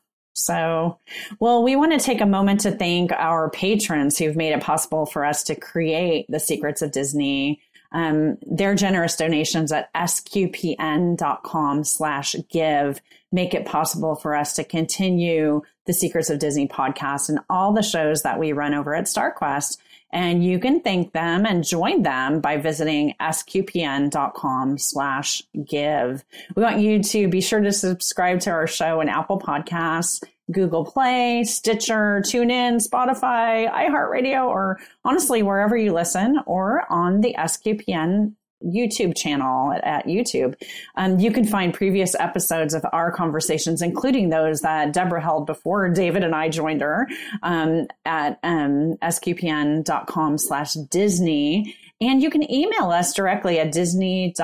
So, 0.45 0.99
well, 1.39 1.63
we 1.63 1.77
want 1.77 1.93
to 1.93 1.99
take 1.99 2.21
a 2.21 2.27
moment 2.27 2.61
to 2.61 2.71
thank 2.71 3.13
our 3.13 3.51
patrons 3.51 4.19
who've 4.19 4.37
made 4.37 4.53
it 4.53 4.63
possible 4.63 5.07
for 5.07 5.25
us 5.25 5.43
to 5.45 5.55
create 5.55 6.27
the 6.29 6.41
secrets 6.41 6.83
of 6.83 6.93
Disney. 6.93 7.61
Um, 7.93 8.39
their 8.43 8.75
generous 8.77 9.17
donations 9.17 9.73
at 9.73 9.93
sqpn.com 9.95 11.85
slash 11.85 12.37
give 12.49 13.01
make 13.33 13.55
it 13.55 13.67
possible 13.67 14.15
for 14.15 14.35
us 14.35 14.55
to 14.57 14.65
continue 14.65 15.63
the 15.87 15.93
Secrets 15.93 16.31
of 16.31 16.39
Disney 16.39 16.69
podcast 16.69 17.29
and 17.29 17.41
all 17.49 17.73
the 17.73 17.83
shows 17.83 18.23
that 18.23 18.39
we 18.39 18.53
run 18.53 18.75
over 18.75 18.95
at 18.95 19.05
StarQuest. 19.05 19.79
And 20.13 20.45
you 20.45 20.59
can 20.59 20.81
thank 20.81 21.13
them 21.13 21.47
and 21.47 21.65
join 21.65 22.03
them 22.03 22.41
by 22.41 22.57
visiting 22.57 23.15
sqpn.com 23.21 24.79
slash 24.79 25.43
give. 25.65 26.25
We 26.57 26.63
want 26.63 26.81
you 26.81 27.01
to 27.03 27.29
be 27.29 27.41
sure 27.41 27.61
to 27.61 27.73
subscribe 27.73 28.41
to 28.41 28.51
our 28.51 28.67
show 28.67 29.01
in 29.01 29.09
Apple 29.09 29.39
Podcasts, 29.39 30.23
Google 30.51 30.85
Play, 30.85 31.45
Stitcher, 31.45 32.23
TuneIn, 32.25 32.87
Spotify, 32.87 33.71
iHeartRadio, 33.71 34.47
or 34.47 34.79
honestly, 35.05 35.43
wherever 35.43 35.77
you 35.77 35.93
listen, 35.93 36.41
or 36.47 36.85
on 36.91 37.21
the 37.21 37.35
SQPN 37.39 38.35
YouTube 38.65 39.17
channel 39.17 39.73
at, 39.73 39.85
at 39.85 40.07
YouTube. 40.07 40.55
Um, 40.97 41.19
you 41.19 41.33
can 41.33 41.45
find 41.45 41.73
previous 41.73 42.15
episodes 42.15 42.75
of 42.75 42.85
our 42.93 43.11
conversations, 43.11 43.83
including 43.83 44.29
those 44.29 44.61
that 44.61 44.93
Deborah 44.93 45.23
held 45.23 45.47
before 45.47 45.89
David 45.89 46.25
and 46.25 46.35
I 46.35 46.49
joined 46.49 46.81
her 46.83 47.09
um, 47.43 47.87
at 48.05 48.39
um, 48.43 48.97
sqpn.com 49.03 50.39
slash 50.39 50.75
Disney. 50.75 51.77
And 52.01 52.23
you 52.23 52.31
can 52.31 52.51
email 52.51 52.91
us 52.91 53.13
directly 53.13 53.59
at 53.59 53.73
disney 53.73 54.35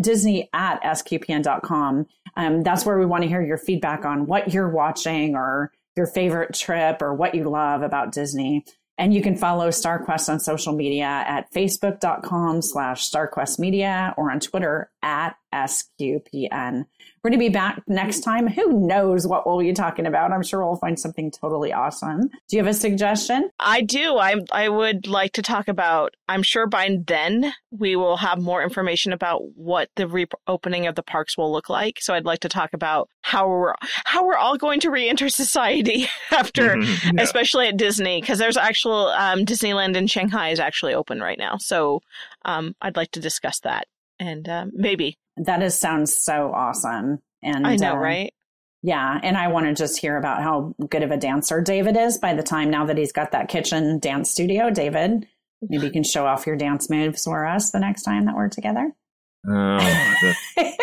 disney 0.00 0.48
at 0.52 0.82
sqpn.com. 0.82 2.06
Um, 2.36 2.62
that's 2.62 2.84
where 2.84 2.98
we 2.98 3.06
want 3.06 3.22
to 3.22 3.28
hear 3.28 3.42
your 3.42 3.58
feedback 3.58 4.04
on 4.04 4.26
what 4.26 4.52
you're 4.52 4.68
watching 4.68 5.36
or 5.36 5.72
your 5.96 6.06
favorite 6.06 6.54
trip 6.54 7.00
or 7.00 7.14
what 7.14 7.34
you 7.34 7.44
love 7.44 7.82
about 7.82 8.12
Disney. 8.12 8.64
And 8.98 9.12
you 9.12 9.20
can 9.22 9.36
follow 9.36 9.68
StarQuest 9.68 10.28
on 10.28 10.40
social 10.40 10.74
media 10.74 11.04
at 11.04 11.52
facebook.com 11.52 12.62
slash 12.62 13.10
StarQuest 13.10 13.58
Media 13.58 14.14
or 14.16 14.30
on 14.30 14.40
Twitter 14.40 14.90
at 15.02 15.36
SQPN. 15.54 16.86
We're 17.26 17.30
going 17.30 17.40
to 17.40 17.46
be 17.46 17.52
back 17.52 17.82
next 17.88 18.20
time. 18.20 18.46
Who 18.46 18.86
knows 18.86 19.26
what 19.26 19.48
we'll 19.48 19.58
be 19.58 19.72
talking 19.72 20.06
about? 20.06 20.30
I'm 20.30 20.44
sure 20.44 20.64
we'll 20.64 20.76
find 20.76 20.96
something 20.96 21.32
totally 21.32 21.72
awesome. 21.72 22.28
Do 22.28 22.56
you 22.56 22.58
have 22.58 22.68
a 22.68 22.72
suggestion? 22.72 23.50
I 23.58 23.80
do. 23.80 24.16
I 24.16 24.36
I 24.52 24.68
would 24.68 25.08
like 25.08 25.32
to 25.32 25.42
talk 25.42 25.66
about. 25.66 26.14
I'm 26.28 26.44
sure 26.44 26.68
by 26.68 26.88
then 27.04 27.52
we 27.72 27.96
will 27.96 28.16
have 28.18 28.40
more 28.40 28.62
information 28.62 29.12
about 29.12 29.40
what 29.56 29.90
the 29.96 30.06
reopening 30.06 30.86
of 30.86 30.94
the 30.94 31.02
parks 31.02 31.36
will 31.36 31.50
look 31.50 31.68
like. 31.68 31.98
So 32.00 32.14
I'd 32.14 32.24
like 32.24 32.38
to 32.42 32.48
talk 32.48 32.72
about 32.74 33.08
how 33.22 33.48
we're 33.48 33.74
how 34.04 34.24
we're 34.24 34.36
all 34.36 34.56
going 34.56 34.78
to 34.78 34.92
reenter 34.92 35.28
society 35.28 36.06
after, 36.30 36.78
yeah. 36.80 37.10
especially 37.18 37.66
at 37.66 37.76
Disney, 37.76 38.20
because 38.20 38.38
there's 38.38 38.56
actual 38.56 39.08
um, 39.08 39.44
Disneyland 39.44 39.96
in 39.96 40.06
Shanghai 40.06 40.50
is 40.50 40.60
actually 40.60 40.94
open 40.94 41.18
right 41.18 41.38
now. 41.40 41.56
So 41.56 42.02
um, 42.44 42.76
I'd 42.80 42.94
like 42.94 43.10
to 43.10 43.20
discuss 43.20 43.58
that 43.64 43.88
and 44.20 44.48
uh, 44.48 44.66
maybe 44.72 45.18
that 45.36 45.62
is 45.62 45.78
sounds 45.78 46.16
so 46.16 46.52
awesome. 46.54 47.20
And 47.42 47.66
I 47.66 47.76
know, 47.76 47.92
um, 47.92 47.98
right? 47.98 48.32
Yeah, 48.82 49.18
and 49.22 49.36
I 49.36 49.48
want 49.48 49.66
to 49.66 49.74
just 49.74 49.98
hear 49.98 50.16
about 50.16 50.42
how 50.42 50.74
good 50.88 51.02
of 51.02 51.10
a 51.10 51.16
dancer 51.16 51.60
David 51.60 51.96
is 51.96 52.18
by 52.18 52.34
the 52.34 52.42
time 52.42 52.70
now 52.70 52.86
that 52.86 52.96
he's 52.96 53.12
got 53.12 53.32
that 53.32 53.48
kitchen 53.48 53.98
dance 53.98 54.30
studio. 54.30 54.70
David, 54.70 55.26
maybe 55.62 55.86
you 55.86 55.92
can 55.92 56.04
show 56.04 56.26
off 56.26 56.46
your 56.46 56.56
dance 56.56 56.88
moves 56.88 57.24
for 57.24 57.46
us 57.46 57.70
the 57.70 57.80
next 57.80 58.02
time 58.02 58.26
that 58.26 58.36
we're 58.36 58.48
together. 58.48 58.92
Oh, 59.48 60.32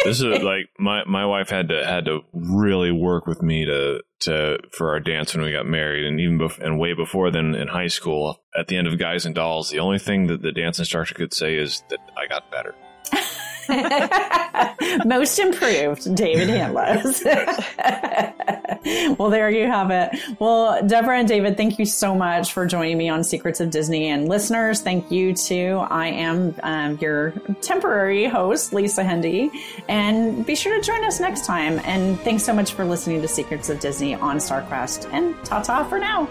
this 0.04 0.22
is 0.22 0.24
like 0.44 0.70
my 0.80 1.04
my 1.06 1.26
wife 1.26 1.50
had 1.50 1.70
to 1.70 1.86
had 1.86 2.06
to 2.06 2.22
really 2.34 2.92
work 2.92 3.26
with 3.26 3.42
me 3.42 3.66
to 3.66 4.02
to 4.22 4.58
for 4.72 4.90
our 4.90 5.00
dance 5.00 5.36
when 5.36 5.44
we 5.44 5.52
got 5.52 5.66
married, 5.66 6.06
and 6.06 6.20
even 6.20 6.40
bef- 6.40 6.60
and 6.60 6.80
way 6.80 6.94
before 6.94 7.32
then 7.32 7.56
in 7.56 7.68
high 7.68 7.88
school. 7.88 8.42
At 8.58 8.68
the 8.68 8.78
end 8.78 8.88
of 8.88 8.98
Guys 8.98 9.26
and 9.26 9.36
Dolls, 9.36 9.70
the 9.70 9.80
only 9.80 10.00
thing 10.00 10.28
that 10.28 10.42
the 10.42 10.52
dance 10.52 10.80
instructor 10.80 11.14
could 11.14 11.34
say 11.34 11.56
is 11.56 11.84
that 11.90 12.00
I 12.18 12.28
got 12.28 12.52
better. 12.52 12.76
Most 15.06 15.40
improved, 15.40 16.16
David 16.16 16.50
Handless. 16.50 17.24
well, 19.18 19.30
there 19.30 19.50
you 19.50 19.66
have 19.66 19.92
it. 19.92 20.20
Well, 20.40 20.86
Deborah 20.86 21.20
and 21.20 21.28
David, 21.28 21.58
thank 21.58 21.80
you 21.80 21.86
so 21.86 22.16
much 22.16 22.54
for 22.54 22.66
joining 22.66 22.98
me 22.98 23.10
on 23.10 23.24
Secrets 23.24 23.60
of 23.60 23.70
Disney. 23.70 24.08
And 24.08 24.28
listeners, 24.28 24.82
thank 24.82 25.12
you 25.12 25.34
too. 25.34 25.86
I 25.90 26.08
am 26.08 26.56
um, 26.64 26.98
your 27.02 27.32
temporary 27.62 28.26
host, 28.26 28.74
Lisa 28.74 29.04
Hendey. 29.04 29.52
And 29.88 30.46
be 30.46 30.56
sure 30.56 30.76
to 30.76 30.82
join 30.82 31.04
us 31.06 31.20
next 31.20 31.46
time. 31.46 31.80
And 31.86 32.20
thanks 32.22 32.44
so 32.44 32.54
much 32.54 32.74
for 32.74 32.86
listening 32.86 33.22
to 33.22 33.28
Secrets 33.28 33.70
of 33.70 33.80
Disney 33.80 34.16
on 34.16 34.38
StarQuest. 34.38 35.12
And 35.14 35.36
ta 35.46 35.62
ta 35.62 35.84
for 35.84 36.00
now. 36.00 36.30